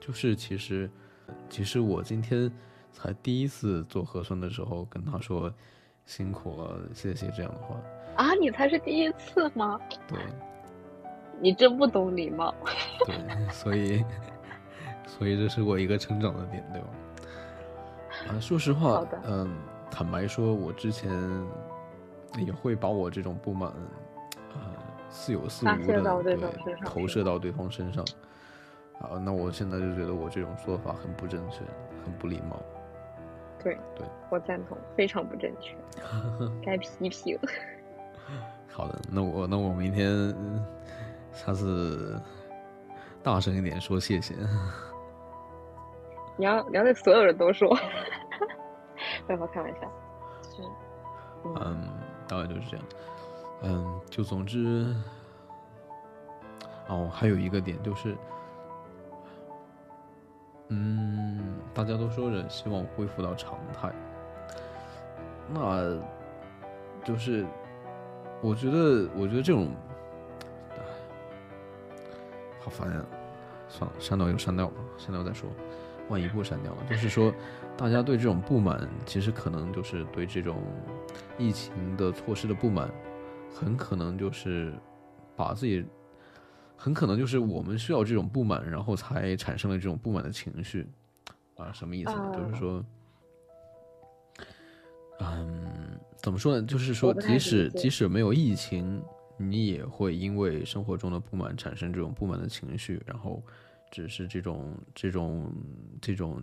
[0.00, 0.90] 就是其实，
[1.50, 2.50] 其实我今天
[2.90, 5.52] 才第一次做核酸的时候跟他说
[6.06, 7.80] 辛苦了，谢谢这样的话。
[8.16, 9.78] 啊，你才是第一次吗？
[10.08, 10.18] 对。
[11.40, 12.52] 你真不懂礼貌。
[13.06, 13.14] 对，
[13.52, 14.04] 所以，
[15.06, 16.88] 所以这是我一个成长的点，对吧？
[18.30, 19.48] 啊，说实话，嗯。
[19.98, 21.10] 坦白说，我之前
[22.36, 23.68] 也会把我这种不满，
[24.54, 24.60] 呃，
[25.10, 26.38] 似有似无的对
[26.84, 28.04] 投射到对方身上。
[29.00, 31.64] 啊，那我现在就觉得我这种做法很不正确，
[32.04, 32.62] 很不礼貌。
[33.60, 35.74] 对对，我赞同，非常不正确，
[36.62, 37.36] 该批评。
[38.70, 40.32] 好的，那我那我明天
[41.32, 42.16] 下次
[43.20, 44.32] 大声一点说谢谢。
[46.38, 47.76] 你要你要对所有人都说。
[49.36, 49.90] 不要开玩笑，
[50.42, 50.62] 是，
[51.44, 51.88] 嗯，
[52.26, 52.86] 大概就是这样，
[53.62, 54.94] 嗯，就总之，
[56.88, 58.16] 哦，还有一个点就是，
[60.68, 63.92] 嗯，大家都说着希望恢复到常态，
[65.48, 65.98] 那，
[67.04, 67.46] 就是，
[68.40, 69.74] 我觉得，我觉得这种，
[72.60, 73.04] 好烦呀，
[73.68, 75.48] 算了，删掉就删掉吧，删掉再说。
[76.08, 77.32] 万一步删掉了，就是说，
[77.76, 80.62] 大家对这种不满，其实可能就是对这种
[81.36, 82.90] 疫情的措施的不满，
[83.54, 84.72] 很可能就是
[85.36, 85.84] 把自己，
[86.76, 90.88] 很可能就是我们需要这种不满，然后才产生了这种不满的情绪，
[91.56, 92.10] 啊，什么意思？
[92.10, 92.32] 呢？
[92.34, 92.84] 就是说，
[95.20, 96.62] 嗯，怎么说呢？
[96.66, 99.02] 就是说，即使即使没有疫情，
[99.36, 103.42] 你也会因为生活中的不满产生这种不满的情绪，然后。
[103.90, 105.52] 只是这种这种
[106.00, 106.42] 这种，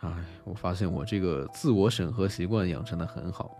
[0.00, 3.56] 哎，我发现我这个自我审核习惯养成的很好，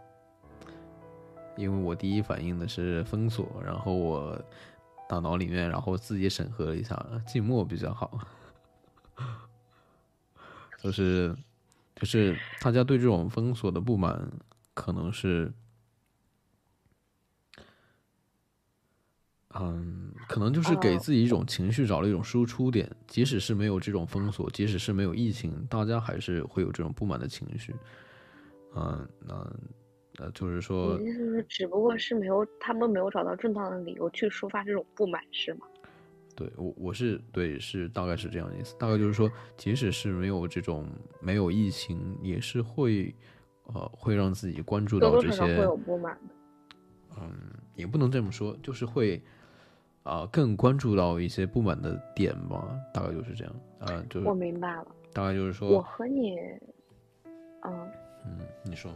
[1.57, 4.40] 因为我第一反应的是封锁，然后我
[5.09, 8.18] 大脑里面，然后自己审核了一下，静默比较好，
[10.82, 11.36] 就是
[11.96, 14.30] 就是大家对这种封锁的不满，
[14.74, 15.52] 可能是。
[19.61, 27.72] 嗯，可能就是给自己一种情绪找了一种输出点，即使是没有这种封锁，即使是没有疫情，大家还是会有这种不满的情绪。
[28.74, 29.57] 嗯，那
[30.18, 35.66] 那就是说，意思是只不过是没有他们没有找到正当的理由去抒发这种不满，是吗？
[36.34, 38.74] 对，我我是对，是大概是这样的意思。
[38.76, 40.88] 大概就是说，即使是没有这种
[41.20, 43.14] 没有疫情，也是会
[43.66, 46.34] 呃会让自己关注到这些会有不满的。
[47.20, 47.30] 嗯，
[47.76, 49.22] 也不能这么说，就是会。
[50.05, 53.55] 啊，更关注到一些不满的点吧，大概就是这样。
[53.80, 56.38] 啊，就是我明白了，大概就是说，我和你，
[57.62, 57.90] 嗯
[58.24, 58.92] 嗯，你说，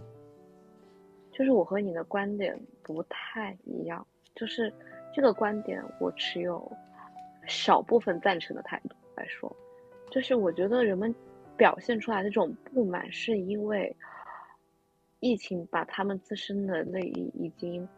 [1.33, 4.73] 就是我和你的观点不太一样，就是
[5.15, 6.71] 这个观点我持有
[7.47, 9.51] 少部分赞成的态度来说，
[10.11, 11.15] 就是我觉得人们
[11.57, 13.95] 表现出来的这种不满，是因为
[15.21, 17.89] 疫情把他们自身的利益已经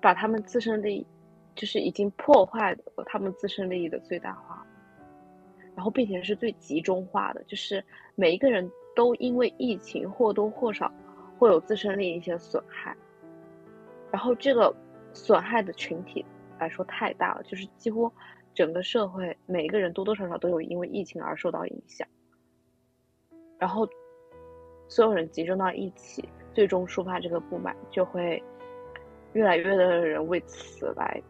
[0.00, 1.06] 把他们自身利益，
[1.54, 4.66] 就是已经破坏了他们自身利益的最大化，
[5.74, 7.84] 然后并且是最集中化的，就是
[8.14, 10.90] 每一个人都因为疫情或多或少
[11.38, 12.96] 会有自身利益一些损害。
[14.10, 14.74] 然后这个
[15.12, 16.24] 损害的群体
[16.58, 18.10] 来说太大了，就是几乎
[18.54, 22.06] 整个社会每一个人多多少少都有因为疫情而受到影响，
[23.58, 23.88] 然后
[24.88, 28.42] 所有人集中到一起，最终抒发这个不满，就会
[29.32, 31.22] 越来越多的人为此来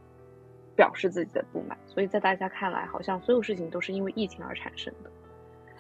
[0.81, 5.11] 表示自己的不满，所以在大家看来，好像所有事情都是因为疫情而产生的。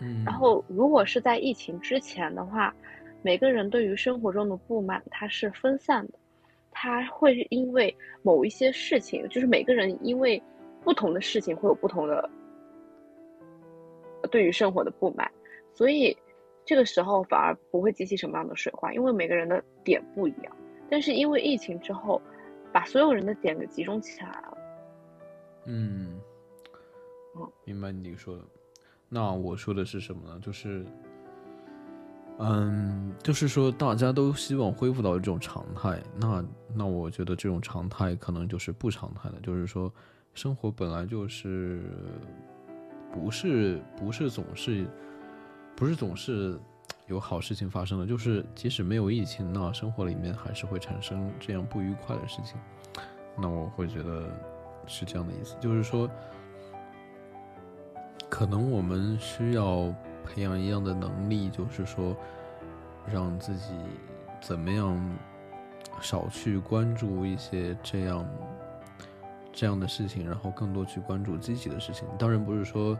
[0.00, 2.74] 嗯，然后如果是在疫情之前的话，
[3.22, 6.12] 每个人对于生活中的不满，它是分散的。
[6.70, 10.42] 他会因为某一些事情，就是每个人因为
[10.84, 12.28] 不同的事情会有不同的
[14.30, 15.30] 对于生活的不满，
[15.72, 16.14] 所以
[16.66, 20.54] 这个时候反而不会激起什么样的水花，因为每个人的点不一样。
[20.90, 22.20] 但是因为疫情之后，
[22.70, 24.49] 把所有人的点给集中起来了。
[25.70, 26.20] 嗯，
[27.64, 28.42] 明白你说的。
[29.08, 30.38] 那我说的是什么呢？
[30.40, 30.84] 就是。
[32.42, 36.02] 嗯，就是说，大家都希望恢复到这种常态。
[36.16, 36.42] 那
[36.74, 39.38] 那我觉得这种常态可能就是不常态的。
[39.42, 39.92] 就是说，
[40.32, 41.82] 生活本来就是
[43.12, 44.86] 不是不是总是
[45.76, 46.58] 不是总是
[47.08, 48.06] 有好事情发生的。
[48.06, 52.56] 就是即使没有疫情，那生活里面还是会产生这样不愉快的事情。
[53.36, 54.30] 那我会觉得
[54.90, 56.10] 是这样的意思，就是说，
[58.28, 59.94] 可能我们需要。
[60.22, 62.14] 培养一样的能力，就是说，
[63.04, 63.72] 让自己
[64.40, 65.18] 怎么样
[66.00, 68.24] 少去关注一些这样
[69.52, 72.06] 这样的事情，然后更多去关注积极的事情。
[72.16, 72.96] 当然不是说，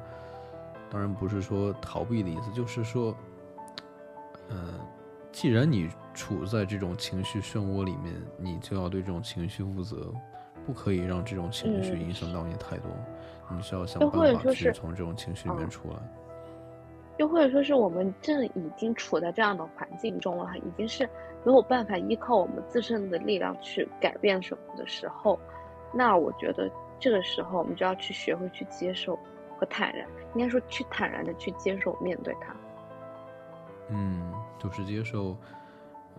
[0.91, 3.15] 当然不是说逃避的意思，就是说，
[4.49, 4.81] 嗯，
[5.31, 10.13] 既然你处在这种情绪漩涡里面，你就要对这种情绪负责，
[10.67, 12.91] 不可以让这种情绪影响到你太多。
[13.51, 15.97] 你需要想办法去从这种情绪里面出来。
[17.19, 21.05] 又或者说是我们正已经处在这样的环境中了，已经是
[21.45, 25.39] 没有办法依靠我们自身的力量去改变什么的时候，
[25.93, 29.19] 那我觉得这个时候我们就要去学会去接受
[29.59, 32.57] 和坦然，应该说去坦然的去接受面对它。
[33.89, 35.37] 嗯，就是接受，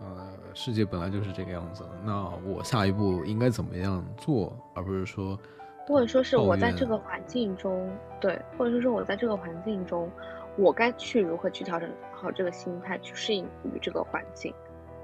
[0.04, 1.84] 呃，世界本来就是这个样子。
[2.04, 5.38] 那我下一步应该怎么样做，而不是说，
[5.86, 7.90] 或者说是我在这个环境中，
[8.20, 10.10] 对，或者说是我在这个环境中。
[10.58, 14.52] 我该去如何去调整好这个心态，去适应于这个环境，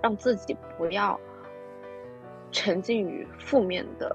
[0.03, 1.19] 让自己不要
[2.53, 4.15] 沉浸于负面的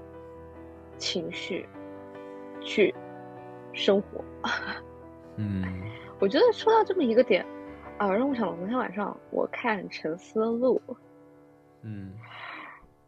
[0.96, 1.68] 情绪
[2.60, 2.94] 去
[3.72, 4.24] 生活。
[5.34, 5.64] 嗯，
[6.20, 7.44] 我觉得说到这么一个点
[7.98, 10.80] 啊，让我想到昨天晚上我看《沉思录》，
[11.82, 12.12] 嗯，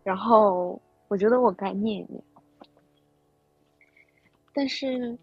[0.03, 2.25] 然后我觉得我该念一念，
[4.53, 5.17] 但是。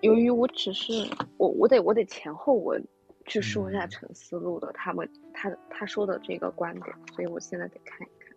[0.00, 0.92] 由于我只是
[1.36, 2.84] 我，我得我得前后文
[3.24, 8.34] 去说一下陈思路的他们他他说的这个观点，所以我现在得看一看。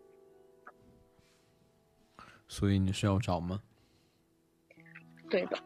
[2.48, 3.60] 所以你是要找吗？
[5.28, 5.58] 对的。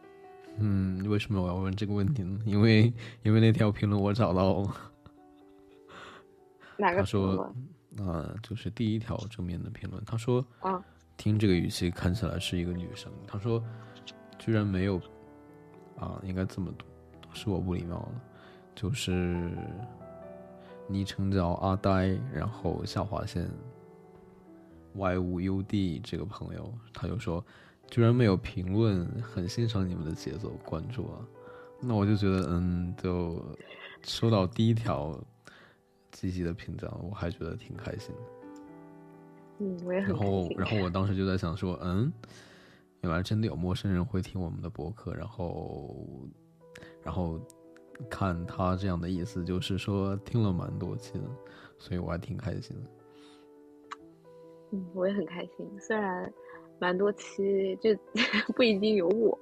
[0.58, 2.38] 嗯，为什么我要问这个问题呢？
[2.44, 4.66] 因为因为那条评论我找到。
[6.76, 7.54] 哪个他说
[7.98, 10.02] 啊，就是第一条正面的评论。
[10.04, 10.82] 他说啊，
[11.16, 13.12] 听这个语气看起来是一个女生。
[13.26, 13.62] 他说，
[14.38, 15.00] 居然没有。
[15.96, 16.86] 啊，应该这么读，
[17.34, 18.22] 是我不礼貌了。
[18.74, 19.50] 就是
[20.88, 23.46] 昵称叫阿呆，然后下划线
[24.94, 27.44] y 五 u d 这个朋友，他就说，
[27.90, 31.26] 居然没有评论，很欣赏你们的节奏，关注啊。
[31.80, 33.44] 那我就觉得，嗯，就
[34.02, 35.18] 收到第一条
[36.12, 38.22] 积极的评价，我还觉得挺开心的。
[39.58, 42.12] 嗯，我也很然后，然后我当时就在想说，嗯。
[43.02, 46.06] 原来真的有陌生人会听我们的博客，然后，
[47.02, 47.40] 然后
[48.10, 51.24] 看他这样的意思，就是说听了蛮多期的，
[51.78, 52.90] 所以我还挺开心的。
[54.72, 56.30] 嗯，我也很开心，虽然
[56.80, 57.90] 蛮多期就
[58.56, 59.38] 不一定有我，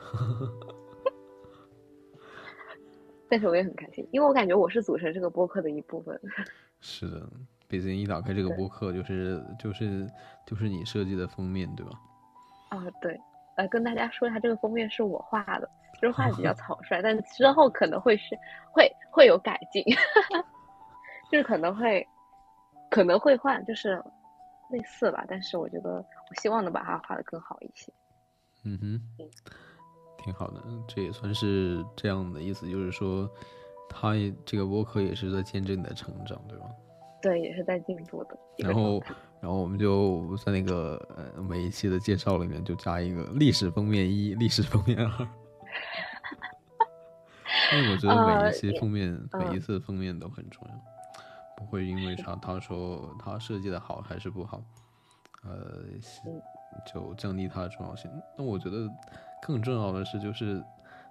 [3.28, 6.18] 但是我也很开心，因为我感觉我是组成这个播客的一部分。
[6.80, 7.28] 是的，
[7.68, 10.06] 毕竟一打开这个播客，就是就是
[10.46, 11.92] 就是你设计的封面，对吧？
[12.70, 13.20] 啊，对，
[13.56, 15.68] 呃，跟大家说一下，这个封面是我画的，
[16.00, 18.38] 就是画的比较草率，但之后可能会是
[18.72, 19.84] 会会有改进，
[21.30, 22.06] 就是可能会
[22.90, 24.02] 可能会换，就是
[24.70, 25.24] 类似吧。
[25.28, 27.92] 但是我觉得我希望能把它画的更好一些。
[28.64, 29.00] 嗯哼，
[30.18, 33.28] 挺好的，这也算是这样的意思，就是说，
[33.88, 36.66] 他也这个播客也是在见证你的成长，对吧？
[37.20, 38.38] 对，也是在进步的。
[38.58, 39.02] 然后，
[39.40, 45.28] 然后我们就在那个呃每一期的介绍里面就加一个历史封面一，历史封面二。
[47.72, 50.74] 因为我觉得每一期封面，每一次封面都很重要，
[51.56, 54.62] 不会因为啥他说他设计的好还是不好，
[55.42, 55.84] 呃，
[56.86, 58.10] 就降低它的重要性。
[58.36, 58.88] 那我觉得
[59.42, 60.62] 更重要的是，就是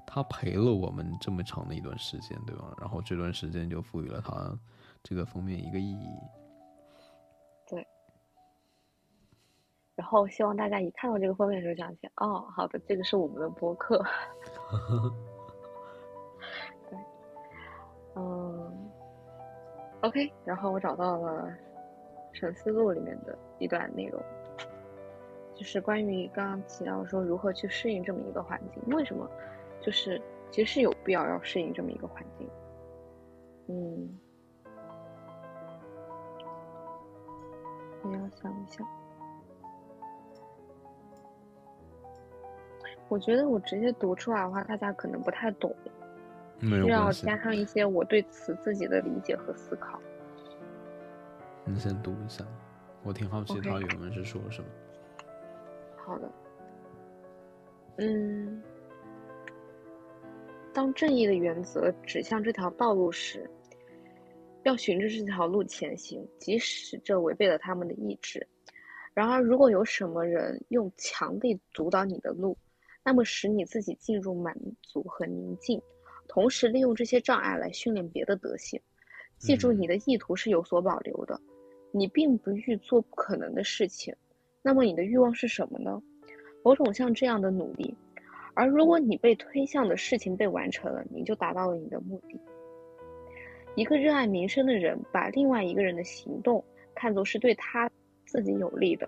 [0.06, 2.74] 他陪了我们这么长的一段时间，对吧？
[2.80, 4.58] 然后这段时间就赋予了他
[5.04, 6.08] 这个封面一个意义。
[7.68, 7.88] 对。
[9.96, 14.04] 然后希望大家一看到这个封面的时候，想起哦，好的，这个是我们的播客。
[16.90, 16.98] 对
[18.16, 18.90] 嗯
[20.02, 21.48] ，OK，然后我找到了
[22.34, 24.22] 《沉思录》里面的一段内容，
[25.56, 29.30] 就是关于刚刚提到说如何去适应这么一个环境，为什么
[29.82, 32.50] 就是其实是有必要要适应这么一个环境。
[33.68, 34.20] 嗯，
[38.04, 38.88] 你要想一想，
[43.08, 45.76] 我觉得我直接读出来的话，大家可能不太懂。
[46.62, 49.98] 需要加上一些我对词自己的理解和思考。
[51.72, 52.46] 你先读一下，
[53.04, 54.70] 我挺好奇他原文是说什么。
[55.98, 56.32] 好的。
[57.98, 58.62] 嗯，
[60.74, 63.50] 当正义的原则指向这条道路时，
[64.64, 68.46] 要循着这条路前行，即使这违背了他们的意志。
[69.14, 72.58] 然而，如果有什么人用强力阻挡你的路，
[73.04, 75.82] 那么使你自己进入满足和宁静。
[76.28, 78.80] 同时利用这些障碍来训练别的德性，
[79.38, 81.40] 记住你的意图是有所保留的，
[81.92, 84.16] 你并不欲做不可能的事情，
[84.62, 86.02] 那么你的欲望是什么呢？
[86.64, 87.96] 某种像这样的努力，
[88.54, 92.40] 而如果你被推向的事情被完成了，你就达到了你的目的。
[93.76, 96.64] 一个热爱民生的人把另外一个人的行动
[96.94, 97.90] 看作是对他
[98.26, 99.08] 自己有利的，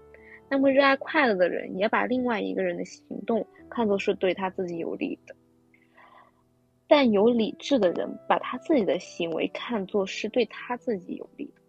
[0.49, 5.35] 那么热爱快乐的人也把另外一个人的行动看作是对他自己有利的。
[6.87, 11.61] 但有理智的人把他自己的行为看作是对他自己有利的。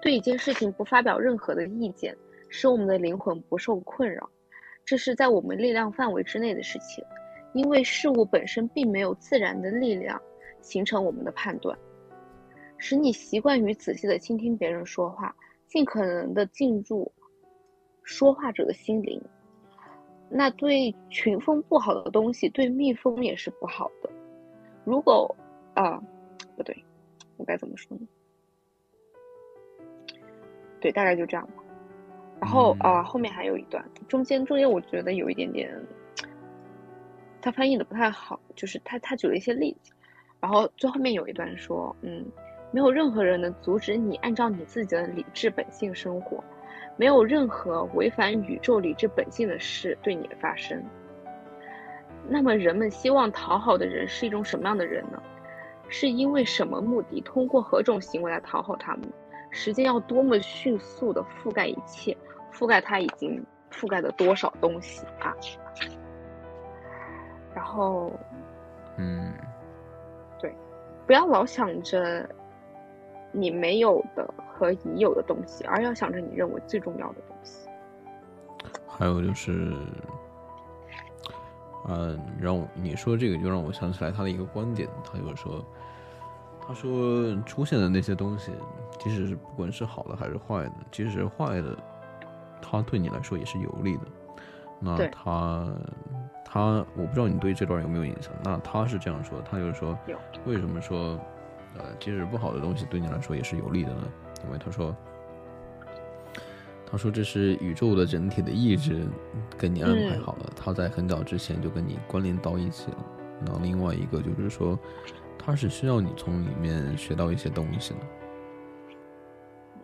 [0.00, 2.16] 对一件事情不发表任何的意见，
[2.48, 4.28] 使我们的灵魂不受困扰，
[4.84, 7.04] 这是在我们力量范围之内的事情，
[7.54, 10.20] 因为事物本身并没有自然的力量
[10.60, 11.76] 形成我们的判断。
[12.78, 15.34] 使你习惯于仔细的倾听别人说话，
[15.66, 17.10] 尽可能的进入
[18.02, 19.20] 说话者的心灵。
[20.28, 24.10] 那对群蜂不好的东西，对蜜蜂也是不好的。
[24.84, 25.34] 如果
[25.74, 26.02] 啊，
[26.56, 26.76] 不对，
[27.36, 28.06] 我该怎么说呢？
[30.86, 31.64] 对，大概就这样吧。
[32.40, 35.68] 然后啊，后面还有一段，中间中间我觉得有一点点，
[37.42, 39.92] 他翻译的不太好，就是他他举了一些例子，
[40.38, 42.24] 然后最后面有一段说，嗯，
[42.70, 46.44] 没有任何人能阻止你按照你自己的理智本性生活。
[46.96, 50.80] 没有任何违反宇宙理智本性的事对你发生。
[52.28, 55.20] 那么，人们希望讨好的人是一种什么样的人呢？
[55.88, 57.20] 是因为什么目的？
[57.22, 59.02] 通过何种行为来讨好他们？
[59.56, 62.16] 时间要多么迅速的覆盖一切，
[62.52, 65.34] 覆盖它已经覆盖了多少东西啊？
[67.54, 68.12] 然后，
[68.98, 69.32] 嗯，
[70.38, 70.54] 对，
[71.06, 72.28] 不要老想着
[73.32, 74.32] 你没有的。
[74.58, 77.68] 和已有的东西，而要想着你认为最重要的东西。
[78.88, 79.76] 还有就是，
[81.86, 85.62] 嗯，让我你说这个就让我想起来他的一个观点，他就是说，
[86.66, 88.52] 他说出现的那些东西，
[88.98, 91.76] 即使是不管是好的还是坏的，即使是坏的，
[92.60, 94.02] 它对你来说也是有利的。
[94.78, 95.66] 那他
[96.44, 98.30] 他，我不知道你对这段有没有印象？
[98.44, 99.98] 那他是这样说，他就是说，
[100.44, 101.18] 为什么说，
[101.78, 104.02] 呃，即使不好的东西对你来说也是有利的呢？
[104.44, 104.94] 因为他说，
[106.84, 109.06] 他说这是宇宙的整体的意志
[109.56, 112.98] 跟你安排好了，他在很早之前就跟你关联到一起了。
[113.46, 114.78] 那另外一个就是说，
[115.46, 118.00] 他是需要你从里面学到一些东西的。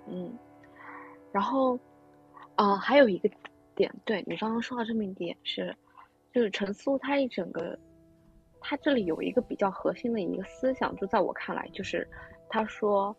[0.09, 0.36] 嗯，
[1.30, 1.78] 然后，
[2.56, 3.30] 啊，还有一个
[3.76, 5.72] 点，对你刚刚说到这么一点是，
[6.34, 7.78] 就是陈思他一整个，
[8.60, 12.06] 他这里有一个比较核心的一个思想，就在我看来，就是
[12.48, 13.16] 他说。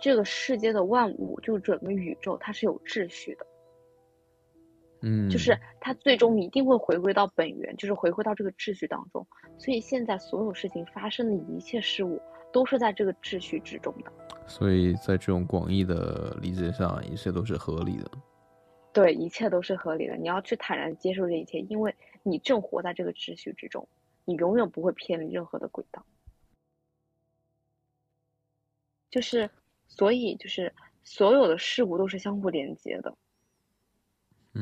[0.00, 3.44] 这个世界的万物，就整个宇宙，它是有秩序的。
[5.00, 9.26] 嗯，就是它最终一定会回归到本源，就是回归到这个秩序当中。
[9.58, 12.20] 所以现在所有事情发生的一切事物，
[12.52, 14.12] 都是在这个秩序之中的。
[14.46, 18.10] 所以在这种广义的理解上，一切都是合理的。
[18.92, 20.16] 对，一切都是合理的。
[20.16, 23.86] 你要去坦然接受这一切，因为你正活在这个秩序之中，
[24.24, 26.04] 你永远不会偏离任何的轨道。
[29.10, 29.48] 就是，
[29.86, 33.14] 所以就是所有的事物都是相互连接的，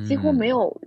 [0.04, 0.80] 几乎没有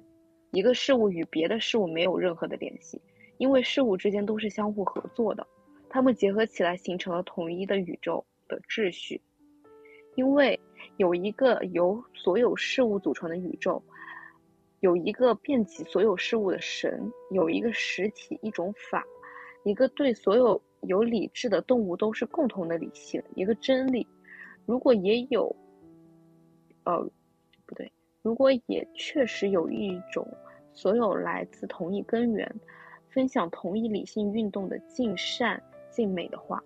[0.51, 3.01] 一个事物与别的事物没有任何的联系，
[3.37, 5.47] 因为事物之间都是相互合作的，
[5.89, 9.21] 它们结合起来形成了统一的宇宙的秩序，
[10.15, 10.59] 因为。
[10.95, 13.81] 有一个由所有事物组成的宇宙，
[14.79, 19.05] 有一个遍及所有事物的神，有一个实体，一种法，
[19.63, 24.05] 一个对所有有理智的动物都是共同的理性，一个真理。
[24.65, 25.53] 如果也有，
[26.83, 26.97] 呃，
[27.65, 27.89] 不对，
[28.21, 30.27] 如果也确实有一种
[30.73, 32.53] 所有来自同一根源，
[33.09, 36.63] 分享同一理性运动的尽善尽美的话。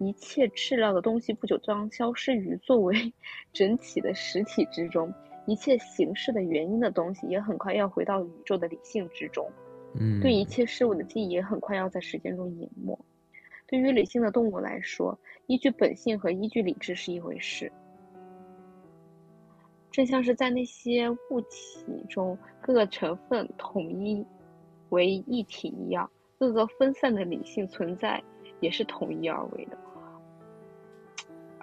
[0.00, 3.12] 一切质料的东西不久将消失于作为
[3.52, 5.12] 整体的实体之中，
[5.46, 9.50] 一切形式的原因的东西也很快要回到宇宙的理性之中。
[9.98, 12.96] 嗯，对一切事物的记忆也很快要在时间中隐没。
[13.66, 17.72] 对于理性的动物来说，依据本性和依据理智是一回事。
[19.98, 24.24] 正像是在那些物体中各个成分统一
[24.90, 26.08] 为一体一样，
[26.38, 28.22] 各个分散的理性存在
[28.60, 29.76] 也是统一而为的。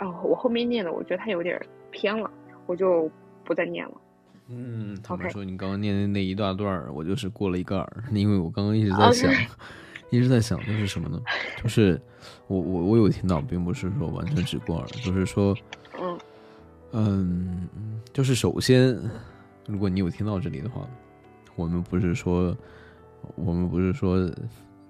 [0.02, 1.58] 哦，我后面念的，我觉得它有点
[1.92, 2.30] 偏了，
[2.66, 3.10] 我就
[3.46, 3.94] 不再念了。
[4.50, 9.32] 嗯，他们说你刚刚念的那一大段我就是过了一个耳，因为我刚刚一直在想，
[10.12, 11.18] 一直在想，就是什么呢？
[11.64, 11.98] 就是
[12.48, 15.56] 我我我有听到，并不是说完全只过耳，就是说，
[16.96, 18.98] 嗯嗯，就是首先，
[19.68, 20.88] 如果你有听到这里的话，
[21.56, 22.56] 我们不是说，
[23.36, 24.32] 我们不是说。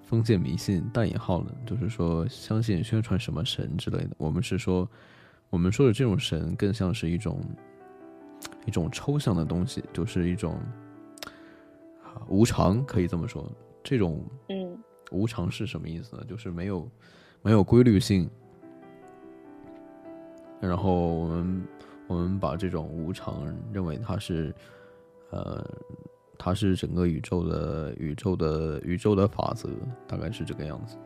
[0.08, 4.10] 封建迷信带引号的，就是说相信宣传什么神之类的。
[4.18, 4.88] 我们是说，
[5.50, 7.42] 我们说的这种神更像是一种
[8.66, 10.60] 一种抽象的东西，就是一种
[12.28, 13.50] 无常，可以这么说。
[13.82, 14.78] 这种嗯，
[15.10, 16.24] 无常是什么意思呢？
[16.28, 16.88] 就是没有
[17.42, 18.30] 没有规律性。
[20.60, 21.66] 然后我们
[22.06, 24.54] 我们把这种无常认为它是
[25.30, 25.64] 呃。
[26.38, 29.70] 它是整个宇宙的宇宙的宇宙的法则，
[30.06, 30.98] 大概是这个样子。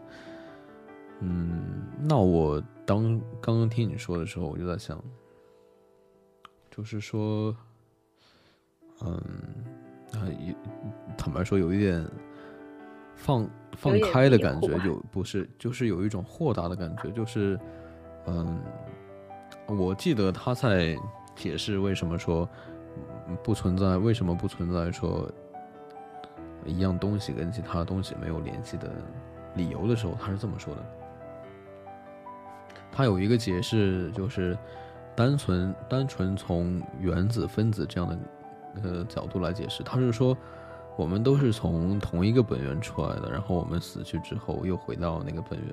[1.20, 5.00] 嗯，那我当刚刚听你说的时候，我就在想，
[6.68, 7.56] 就是说，
[9.04, 9.14] 嗯，
[10.14, 10.26] 啊，
[11.16, 12.04] 坦白说，有一点
[13.14, 17.56] 放放开的感觉，就不是，就是有一种豁达的感觉，就是，
[18.26, 18.60] 嗯，
[19.78, 20.96] 我记得他在
[21.34, 22.48] 解释为什么说。
[23.44, 25.30] 不存在，为什么不存在说
[26.64, 28.90] 一样东西跟其他东西没有联系的
[29.54, 30.84] 理由的时候，他是这么说的。
[32.90, 34.58] 他有一个解释，就是
[35.14, 38.18] 单纯单纯从原子分子这样的
[38.82, 40.36] 呃角度来解释，他是说
[40.96, 45.68] 我们都是从同一个本源出来的，然后我们死去之后又回到那个本源。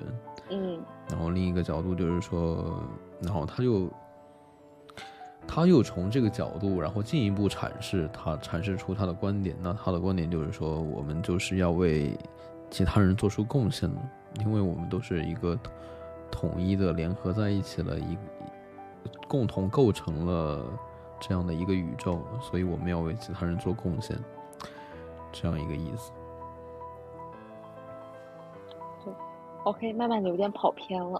[0.50, 0.80] 嗯。
[1.10, 2.80] 然后另一个角度就是说，
[3.22, 3.88] 然后他就。
[5.50, 9.56] 他又从这个角度，然后进一步阐释他阐释出他的观点。
[9.62, 12.14] 那他的观点就是说，我们就是要为
[12.68, 13.96] 其他人做出贡献的，
[14.40, 15.58] 因为我们都是一个
[16.30, 18.18] 统一的、联合在一起了，一
[19.26, 20.62] 共同构成了
[21.18, 24.18] 这样的一个宇宙，所以我们要为其他人做贡献，
[25.32, 26.12] 这样一个意思。
[29.64, 31.18] ，OK，慢慢的有点跑偏了，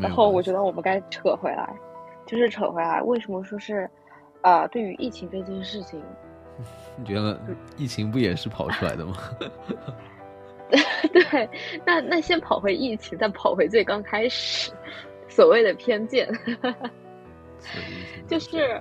[0.00, 1.74] 然后我觉得我们该扯回来。
[2.26, 3.90] 就是扯回来，为什么说是，
[4.42, 6.00] 呃，对于疫情这件事情，
[6.96, 7.40] 你觉得
[7.76, 9.16] 疫情不也是跑出来的吗？
[11.12, 11.50] 对，
[11.84, 14.70] 那那先跑回疫情，再跑回最刚开始，
[15.26, 16.28] 所谓的偏见，
[18.28, 18.80] 就是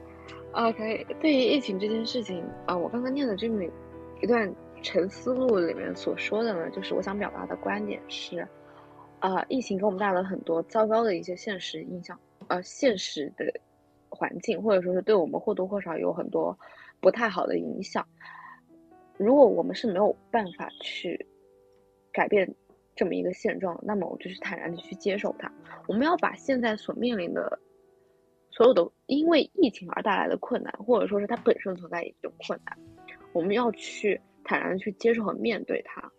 [0.53, 3.63] 呃，可以对于疫情这件事情啊，我刚刚念的这么
[4.21, 4.53] 一段
[4.83, 8.47] 沉思录里面所说的呢，就是我想表达的观点是，
[9.19, 12.19] 啊，疫情给我们带来了很多糟糕的一些现实印象。
[12.47, 13.45] 呃，现实的
[14.09, 16.57] 环境，或者说是对我们或多或少有很多
[16.99, 18.07] 不太好的影响。
[19.17, 21.27] 如果我们是没有办法去
[22.11, 22.55] 改变
[22.95, 25.51] 这么一个现状，那么我就是坦然的去接受它。
[25.87, 27.59] 我们要把现在所面临的
[28.49, 32.77] 所有的因为疫情而带来的困难，或者说是它本身存在一种困难，
[33.33, 36.11] 我们要去坦然的去接受和面对它。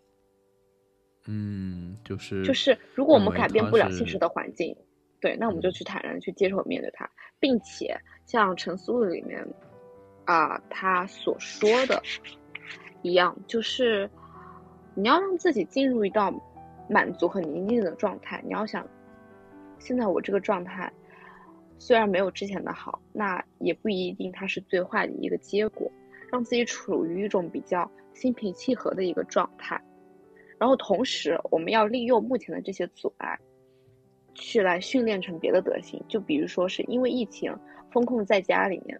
[1.27, 4.75] 嗯，就是就是，如果我们改变不了现实的环境。
[5.19, 7.07] 对，那我们就去坦然去接受面对它，
[7.39, 7.95] 并且
[8.25, 9.47] 像陈思路里面，
[10.25, 12.01] 啊，他所说的
[13.03, 14.09] 一样，就是
[14.95, 16.33] 你要让自己进入一道
[16.89, 18.41] 满足和宁静的状态。
[18.43, 18.83] 你要想，
[19.77, 20.91] 现在我这个状态
[21.77, 25.91] 虽然没有之前的好，那也不一定它是最坏的一个结果，
[26.31, 29.79] 让自己处于一种比较心平气和的一个状态。
[30.61, 33.35] 然后同时，我们要利用目前的这些阻碍，
[34.35, 35.99] 去来训练成别的德行。
[36.07, 37.51] 就比如说，是因为疫情
[37.89, 38.95] 封控在家里面，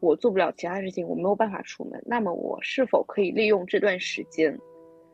[0.00, 1.98] 我做不了其他事情，我没有办法出门。
[2.04, 4.54] 那么，我是否可以利用这段时间，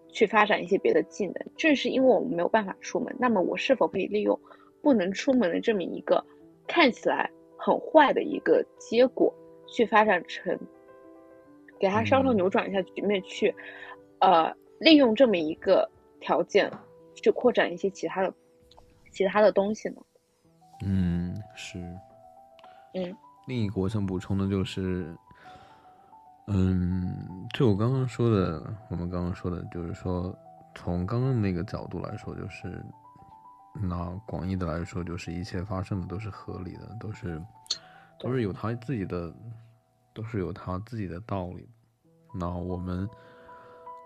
[0.09, 1.35] 去发展一些别的技能？
[1.57, 4.37] 正是因为我们没有办法出门，那么我是否可以利用
[4.83, 6.21] 不能出门的这么一个
[6.67, 9.33] 看起来很坏的一个结果，
[9.69, 10.59] 去发展成，
[11.79, 13.55] 给它稍稍扭转一下局面，去，
[14.19, 14.53] 呃。
[14.83, 15.89] 利用这么一个
[16.21, 16.69] 条件，
[17.15, 18.35] 去扩展一些其他的、
[19.13, 20.03] 其他的东西呢？
[20.85, 21.79] 嗯，是。
[22.95, 25.17] 嗯，另一个我想补充的就是，
[26.49, 28.61] 嗯，就我刚刚说的，
[28.91, 30.37] 我们刚刚说的，就是说，
[30.75, 32.85] 从刚刚那个角度来说，就是
[33.81, 37.41] 那广义的来说，就是一切发生的都是合理的，都是
[38.19, 39.33] 都是有他自己的，
[40.13, 41.69] 都是有他自己的道理。
[42.35, 43.09] 那我们。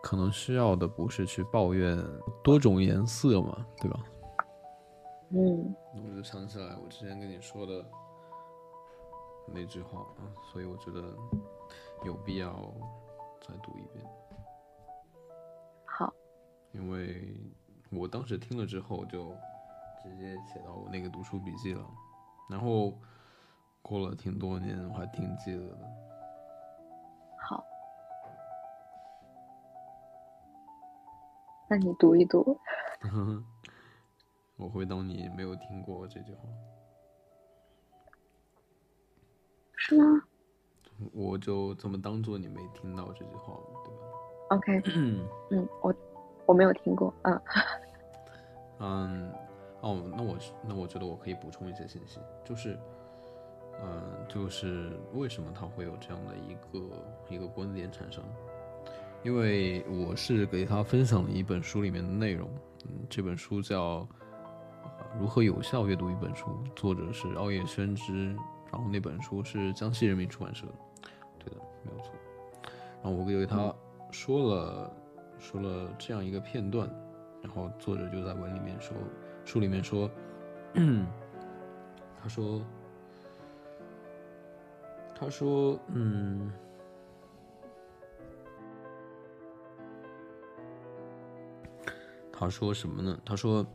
[0.06, 1.98] 可能需要的不是去抱怨
[2.44, 4.04] 多种颜色嘛，对吧？
[5.30, 7.84] 嗯，我就想起来我之前跟你说的
[9.52, 11.12] 那句话啊，所以我觉得
[12.04, 12.52] 有必要
[13.40, 14.06] 再读一遍。
[15.84, 16.14] 好，
[16.70, 17.36] 因为
[17.90, 19.30] 我当时听了之后就
[20.04, 21.84] 直接写到我那个读书笔记了，
[22.48, 22.96] 然后
[23.82, 26.05] 过了挺多年，我还挺记得的。
[31.68, 32.59] 那你读一读，
[34.56, 36.43] 我会当你没有听过这句话，
[39.76, 40.22] 是吗？
[41.12, 44.01] 我就这么当做你没听到这句话，对吧
[44.51, 44.82] ？OK，
[45.51, 45.94] 嗯，我
[46.47, 47.43] 我没有听过，嗯，
[48.78, 49.32] 嗯，
[49.82, 52.78] 哦，那我那我觉得我可以补充一些信息，就是，
[53.82, 58.24] 嗯，就是为什么他会有这样的一个一个观点产生？
[59.27, 62.48] 因为我是给他分享了一本书里面的内容，
[62.85, 64.03] 嗯，这本书叫
[65.19, 66.47] 《如何有效阅读一本书》，
[66.77, 68.27] 作者是奥叶宣之，
[68.70, 70.65] 然后那本书是江西人民出版社，
[71.40, 72.12] 对的，没有错。
[73.03, 73.74] 然后我给他
[74.12, 74.93] 说了
[75.40, 76.89] 说了这样一个片段，
[77.43, 78.97] 然后作者就在文里面说，
[79.44, 80.09] 书里面说，
[82.23, 82.62] 他说，
[85.16, 86.48] 他说，嗯。
[92.38, 93.18] 他说什么呢？
[93.24, 93.66] 他说：“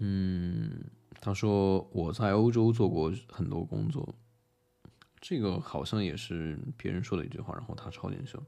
[0.00, 0.82] 嗯，
[1.20, 4.14] 他说我在欧洲做过很多工作，
[5.20, 8.42] 这个好像也是别人说的一句话，然后他抄进去了。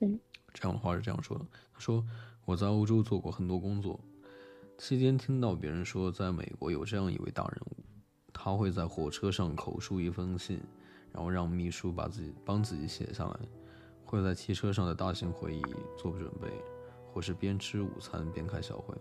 [0.00, 0.20] 嗯，
[0.52, 2.04] 这样的话是这样说的：他说
[2.44, 3.98] 我在欧洲做过很多工作，
[4.76, 7.82] 期间听到别人说，在美国有这样一位大人物，
[8.30, 10.60] 他会在火车上口述一封信，
[11.14, 13.40] 然后让秘书把自己帮自己写下来。”
[14.06, 15.62] 会在汽车上的大型会议
[15.98, 16.48] 做准备，
[17.12, 18.94] 或是边吃午餐边开小会，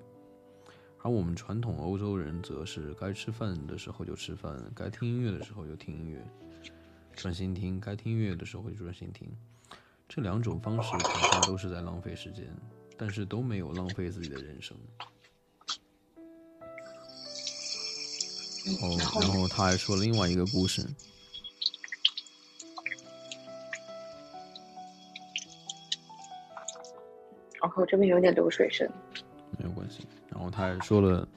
[0.97, 6.27] 而我们传统欧洲人则是该吃饭的时候就吃饭，该听音乐的时候就听音乐，
[7.15, 9.31] 专心听；该听音乐的时候就专心听。
[10.09, 12.45] 这两种方式恐怕都是在浪费时间，
[12.97, 14.75] 但是都没有浪费自己的人生。
[18.81, 20.83] 哦，然后他还说了另外一个故事。
[27.75, 28.89] 我这边有点流水声，
[29.57, 30.07] 没有关系。
[30.29, 31.27] 然后他还说了，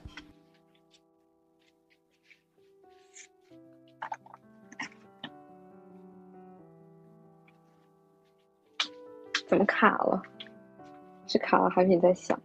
[9.47, 10.23] 怎么卡了？
[11.27, 12.41] 是卡了还是你在想？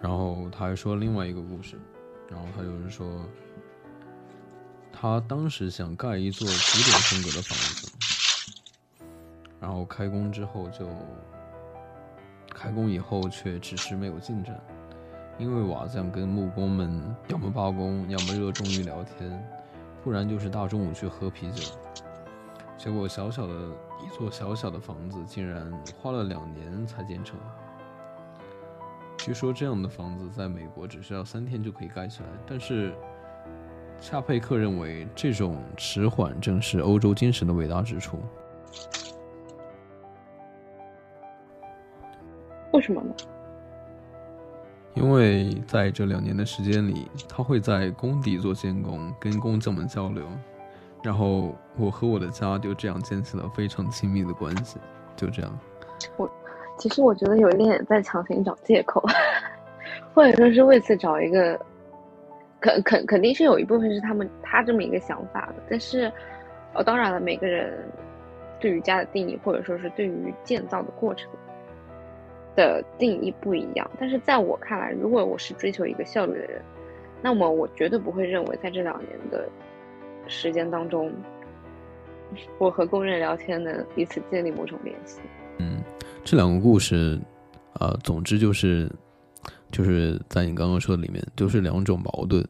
[0.00, 1.78] 然后他还说另外一个故事，
[2.28, 3.24] 然后他就是说，
[4.92, 7.88] 他当时想盖一座古典风格的房子。
[9.62, 10.88] 然后开工之后就，
[12.52, 14.60] 开工以后却迟迟没有进展，
[15.38, 19.40] 因为瓦匠跟木工们要么罢工，要么热衷于聊天，
[20.02, 21.62] 不然就是大中午去喝啤酒。
[22.76, 23.54] 结果小小的
[24.04, 27.38] 一座小小的房子，竟然花了两年才建成。
[29.16, 32.92] 据说这样的房子在美国只需要三天就可以盖起来，但是
[34.00, 38.18] 恰佩克认为这种迟缓正是欧洲精神的伟大之处。
[42.82, 43.14] 什么呢？
[44.94, 50.26] 因为在这两年的时间里，他会在工地做监工，跟工匠们交流，
[51.02, 54.78] 然后我和我的家就这样建起了非常亲密的关系。
[55.16, 55.58] 就这样，
[56.18, 56.30] 我
[56.76, 59.02] 其实我觉得有一点在强行找借口，
[60.12, 61.58] 或者说是为此找一个，
[62.60, 66.12] 肯肯肯定是有一部分是他们他这么一个想法的，但是，
[66.74, 67.72] 哦，当然了，每个人
[68.60, 71.30] 对于家的定义，或者说是对于建造的过程
[72.56, 73.90] 的定义不一样。
[73.98, 76.62] 但是在我看来，如果我是追求一个效率的人，
[77.22, 79.48] 那么我绝对不会认为在这两年的
[80.26, 81.12] 时间当中，
[82.58, 85.20] 我和工人聊天能彼此建立某种联系。
[85.58, 85.82] 嗯。
[86.24, 87.18] 这两个故事，
[87.72, 88.88] 啊，总之就是，
[89.72, 92.46] 就是在你刚刚说的里面，就是两种矛盾。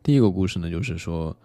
[0.00, 1.36] 第一个故事呢，就是说，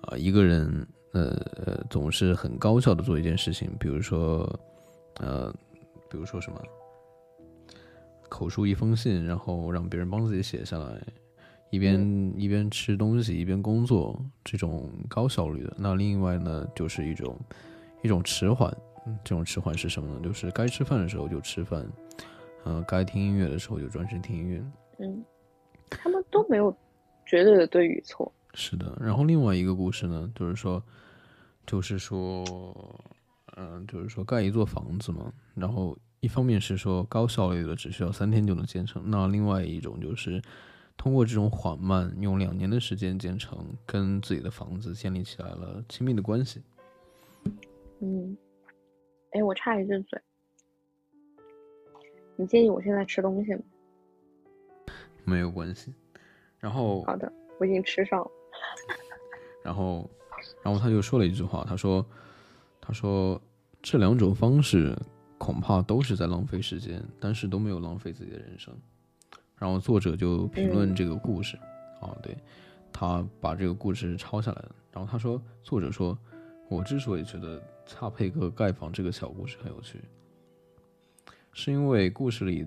[0.00, 1.40] 啊，一个人，呃，
[1.88, 4.40] 总是很高效的做一件事情，比如说，
[5.20, 5.54] 呃，
[6.10, 6.60] 比如说什么，
[8.34, 11.00] 口述一封信，然后让别人帮自己写下来，
[11.70, 15.72] 一边一边吃东西一边工作，这种高效率的。
[15.78, 17.38] 那另外呢，就是一种
[18.02, 18.76] 一种迟缓。
[19.22, 20.20] 这种迟缓是什么呢？
[20.24, 21.86] 就是该吃饭的时候就吃饭，
[22.64, 24.64] 嗯，该听音乐的时候就专心听音乐。
[24.98, 25.24] 嗯，
[25.88, 26.76] 他们都没有
[27.24, 28.32] 绝对的对与错。
[28.54, 28.98] 是的。
[29.00, 30.82] 然后另外一个故事呢，就是说，
[31.64, 32.44] 就是说，
[33.56, 35.32] 嗯，就是说盖一座房子嘛。
[35.54, 39.02] 然后一方面是说高效率的，只需要三天就能建成。
[39.10, 40.40] 那另外一种就是
[40.96, 46.62] 通过这种缓慢，用两年的时间建成，跟自己的房子建立起来了亲密的关系。
[48.00, 48.34] 嗯。
[49.32, 50.18] 哎，我插一句嘴，
[52.36, 53.60] 你介意我现在吃东西吗？
[55.24, 55.92] 没有关系。
[56.58, 58.30] 然后好的，我已经吃上了。
[59.62, 60.08] 然后，
[60.62, 62.02] 然后他就说了一句话，他说
[62.80, 63.38] ：“他说
[63.82, 64.96] 这两种方式
[65.44, 68.74] 恐怕都是在浪费时间，但是都没有浪费自己的人生。”
[69.58, 71.58] 然后作者就评论这个故事，
[72.00, 72.36] 啊，对，
[72.92, 74.74] 他把这个故事抄下来了。
[74.90, 76.16] 然后他说：“作者说，
[76.68, 80.00] 我之所以觉得。”恰佩克盖房这个小故事很有趣，
[81.52, 82.66] 是因为故事里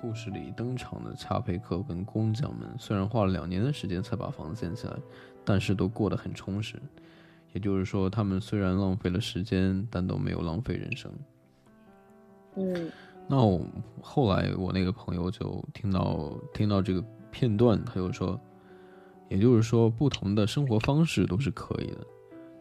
[0.00, 4.96] 故事里登场的恰佩克跟工匠们虽然花了两年的时间才把房子建起来，
[5.44, 6.80] 但是都过得很充实。
[7.52, 11.12] 也就是说，他们虽然浪费了时间，但都没有浪费人生。
[12.56, 12.90] 嗯，
[13.28, 13.60] 那我
[14.02, 18.38] 后来我那个朋友就听到听到这个片段，他就说，
[19.28, 21.98] 也就是说，不同的生活方式都是可以的。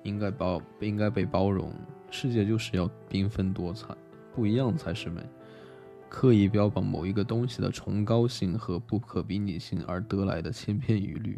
[0.04, 1.74] 应该包应该被包容，
[2.10, 3.94] 世界就是要缤纷多彩，
[4.34, 5.22] 不一样才是美。
[6.08, 11.38] 刻意标榜某一个东西的崇高性和不可比拟性而得来的千篇一律，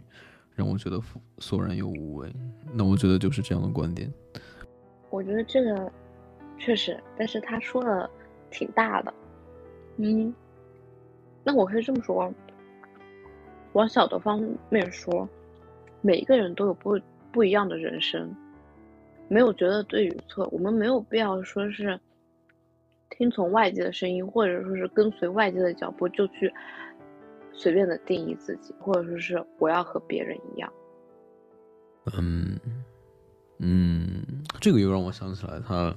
[0.54, 1.02] 让我觉得
[1.40, 2.32] 索然又无味。
[2.72, 4.14] 那我觉得就是这样的观点。
[5.10, 5.92] 我觉得这个
[6.58, 8.10] 确实，但是他说了
[8.52, 9.12] 挺大的。
[9.98, 10.34] 嗯，
[11.44, 12.32] 那我可以这么说，
[13.74, 15.28] 往小的方面说，
[16.02, 17.00] 每一个人都有不
[17.32, 18.36] 不一样的人生。
[19.28, 21.98] 没有觉得对与错，我们没有必要说是
[23.12, 26.54] 听从外界的声音，或者说是跟随外界的脚步就去
[27.54, 30.72] 随便的定义自己，或者说是我要和别人一样。
[32.18, 32.60] 嗯
[33.60, 34.22] 嗯，
[34.60, 35.92] 这个又让我想起来，他《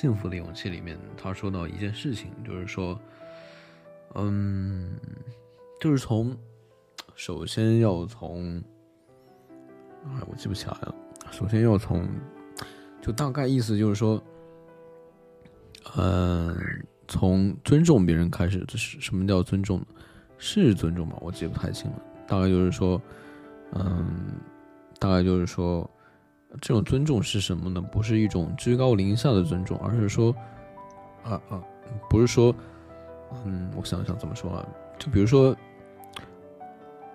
[0.00, 2.96] 幸福的勇气》里面他说到一件事情，就是说，
[4.14, 4.96] 嗯，
[5.80, 6.36] 就是从
[7.16, 8.62] 首先要从，
[10.04, 10.94] 哎，我记不起来了。
[11.32, 12.08] 首先要从，
[13.02, 14.22] 就大概意思就是说，
[15.96, 16.56] 嗯，
[17.08, 18.64] 从尊重别人开始。
[18.68, 19.84] 这是什么叫尊重？
[20.38, 21.18] 是尊重吗？
[21.20, 22.00] 我记不太清了。
[22.24, 23.02] 大概就是说，
[23.72, 24.06] 嗯，
[25.00, 25.90] 大概就是说，
[26.60, 27.80] 这种尊重是什么呢？
[27.80, 30.34] 不是一种居高临下的尊重，而是说，
[31.24, 31.62] 啊啊，
[32.08, 32.54] 不是说，
[33.44, 34.66] 嗯，我想想怎么说啊？
[34.98, 35.56] 就比如说，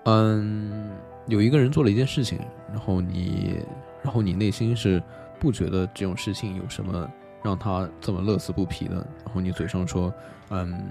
[0.06, 0.92] 嗯，
[1.28, 2.40] 有一个人做了一件事情，
[2.70, 3.64] 然后你。
[4.04, 5.02] 然后你内心是
[5.40, 7.10] 不觉得这种事情有什么
[7.42, 10.14] 让他这么乐此不疲的，然后你嘴上说，
[10.50, 10.90] 嗯，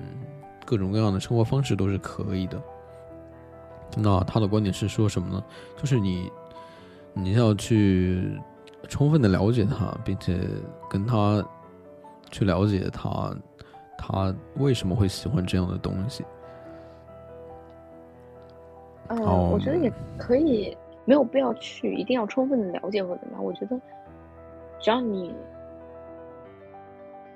[0.65, 2.59] 各种各样的生活方式都是可以的。
[3.99, 5.45] 那他的观点是说什么呢？
[5.77, 6.33] 就是你，
[7.15, 8.41] 你要去
[8.89, 10.39] 充分的了解他，并且
[10.89, 11.45] 跟他
[12.31, 13.35] 去了解他，
[13.97, 16.25] 他为什么会喜欢这样的东西。
[19.09, 19.21] 嗯，
[19.51, 20.77] 我觉得也可以。
[21.05, 23.45] 没有必要去，一定要充分的了解或怎么样。
[23.45, 23.77] 我觉得，
[24.79, 25.35] 只要你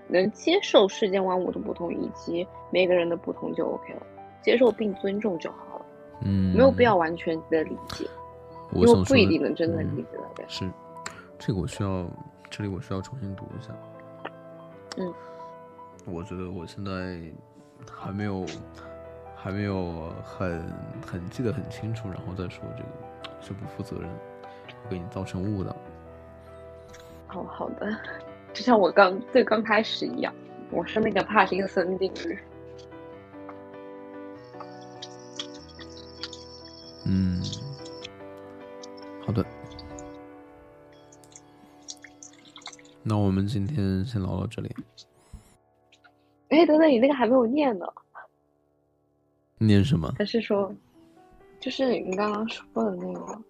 [0.06, 4.02] 能接受世间万物的不同以及每个人的不同就 OK 了，
[4.40, 5.86] 接受并尊重就好了。
[6.20, 8.06] 嗯，没有必要完全的理解，
[8.72, 10.44] 因为不一定能真的理解到。
[10.48, 10.70] 是，
[11.38, 12.06] 这个我需要，
[12.50, 13.74] 这里我需要重新读一下。
[14.98, 15.14] 嗯，
[16.04, 17.20] 我觉得我现在
[17.90, 18.46] 还没有，
[19.34, 20.62] 还没有很
[21.06, 22.88] 很记得很清楚，然后再说这个。
[23.38, 24.10] 就不负责任，
[24.90, 25.70] 给你造成误导。
[27.32, 27.96] 哦好的，
[28.52, 30.34] 就像我刚最刚开始一样。
[30.72, 32.38] 我是那个帕金森定律。
[37.04, 37.40] 嗯，
[43.08, 44.74] 那我们今天先聊到这里。
[46.48, 47.86] 哎，等等，你那个还没有念呢。
[49.58, 50.12] 念什么？
[50.18, 50.74] 还是说，
[51.60, 53.40] 就是你刚刚说的那个？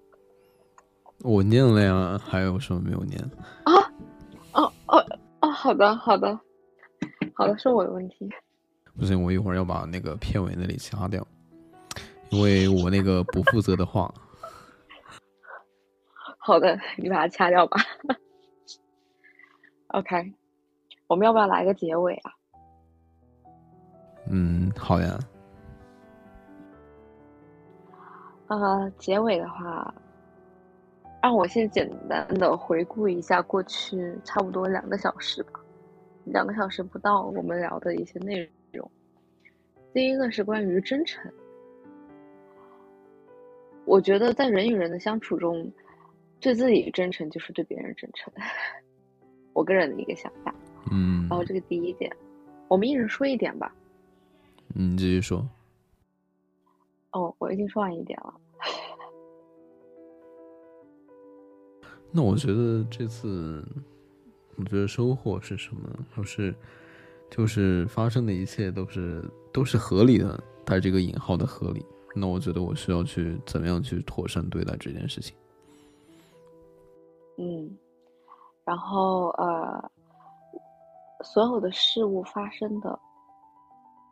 [1.23, 3.19] 我念了呀，还有什么没有念？
[3.65, 3.73] 啊？
[4.53, 5.07] 哦哦
[5.41, 6.39] 哦，好的好的
[7.33, 8.29] 好的，是我的问题。
[8.95, 11.27] 不行，我一会儿要把那个片尾那里掐掉，
[12.29, 14.13] 因为我那个不负责的话。
[16.37, 17.79] 好的，你把它掐掉吧。
[19.89, 20.33] OK，
[21.07, 22.33] 我们要不要来个结尾啊？
[24.29, 25.19] 嗯，好呀。
[28.49, 29.93] 呃，结尾的话，
[31.23, 35.61] 让我先简单的回顾一下过去差不多两个小时吧，
[36.25, 38.89] 两个小时不到我们聊的一些内容。
[39.93, 41.33] 第一个是关于真诚，
[43.85, 45.73] 我觉得在人与人的相处中，
[46.39, 48.33] 对自己真诚就是对别人真诚，
[49.57, 50.55] 我个人的一个想法。
[50.93, 51.27] 嗯。
[51.29, 52.15] 然后这个第一点，
[52.69, 53.75] 我们一人说一点吧。
[54.69, 55.49] 你继续说。
[57.13, 58.35] 哦，我已经说完一点了。
[62.13, 63.65] 那我觉得这次，
[64.57, 65.81] 我觉得收获是什么？
[66.17, 66.55] 就是，
[67.31, 71.85] 就是发生的一切都是都是合理的，带这个引号的合理。
[72.15, 75.37] 那我觉得我需要去怎么样去妥善对待这件事情。
[77.39, 77.77] 嗯，
[78.67, 79.91] 然后呃，
[81.23, 82.99] 所有的事物发生的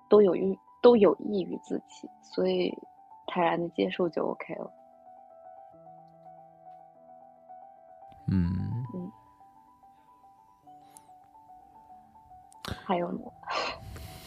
[0.08, 2.72] 都有益都有益于自己，所以。
[3.26, 4.70] 坦然的接受就 OK 了。
[8.28, 8.44] 嗯
[8.92, 9.10] 嗯，
[12.84, 13.20] 还有呢？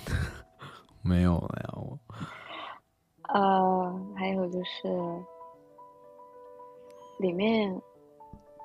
[1.03, 1.99] 没有了呀，我。
[3.33, 4.87] 呃，还有就是，
[7.19, 7.79] 里面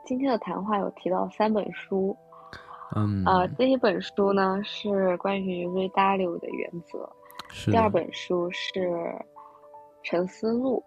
[0.05, 2.16] 今天的谈话有提到三本书。
[2.95, 3.24] 嗯。
[3.24, 7.09] 啊，第一本书呢是关于 Ray Dalio 的原则。
[7.51, 7.70] 是。
[7.70, 8.81] 第二本书是。
[10.05, 10.83] 沉思录，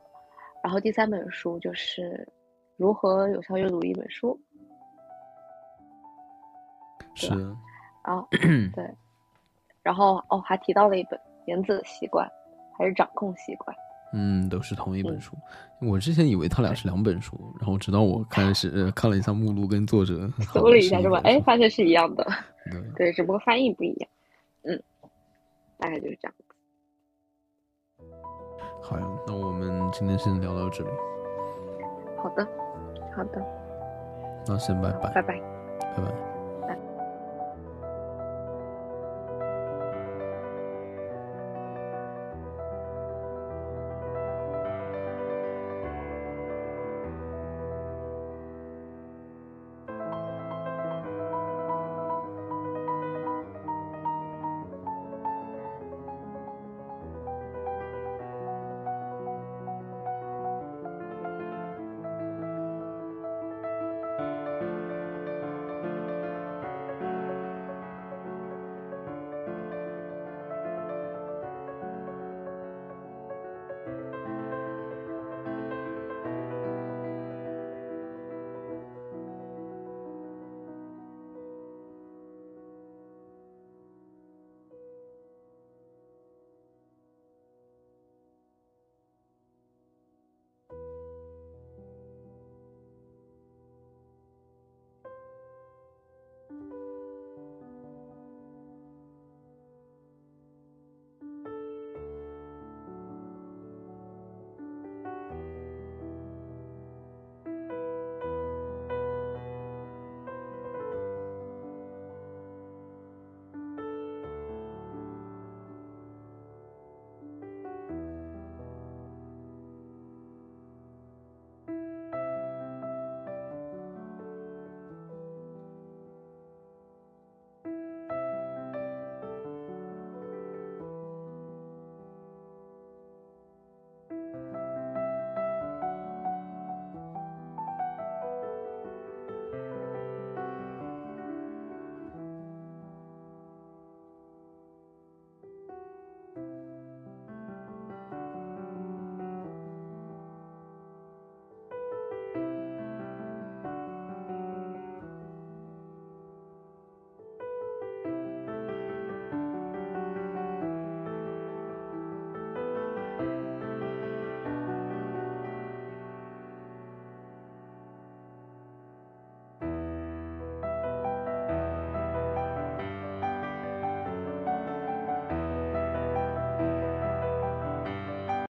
[0.61, 2.27] 然后第三本书就是
[2.75, 4.37] 如何有效阅读一本书，
[7.13, 7.29] 是，
[8.03, 8.27] 然后
[8.75, 8.93] 对，
[9.81, 12.29] 然后哦还提到了一本原子习惯，
[12.77, 13.73] 还是掌控习惯，
[14.17, 15.35] 嗯，都是同一本书。
[15.81, 21.19] 我之前以为他俩是两本书，然后直到我开始看了一下目录跟作者， 搜了一下是吧？
[21.25, 22.25] 哎，发现是一样的，
[22.71, 24.09] 对，对，只不过翻译不一样，
[24.63, 24.81] 嗯，
[25.77, 26.33] 大概就是这样。
[28.81, 30.89] 好呀，那我们今天先聊到这里。
[32.17, 32.47] 好的，
[33.15, 33.45] 好的。
[34.47, 35.41] 那先拜拜，拜拜，
[35.97, 36.34] 拜拜。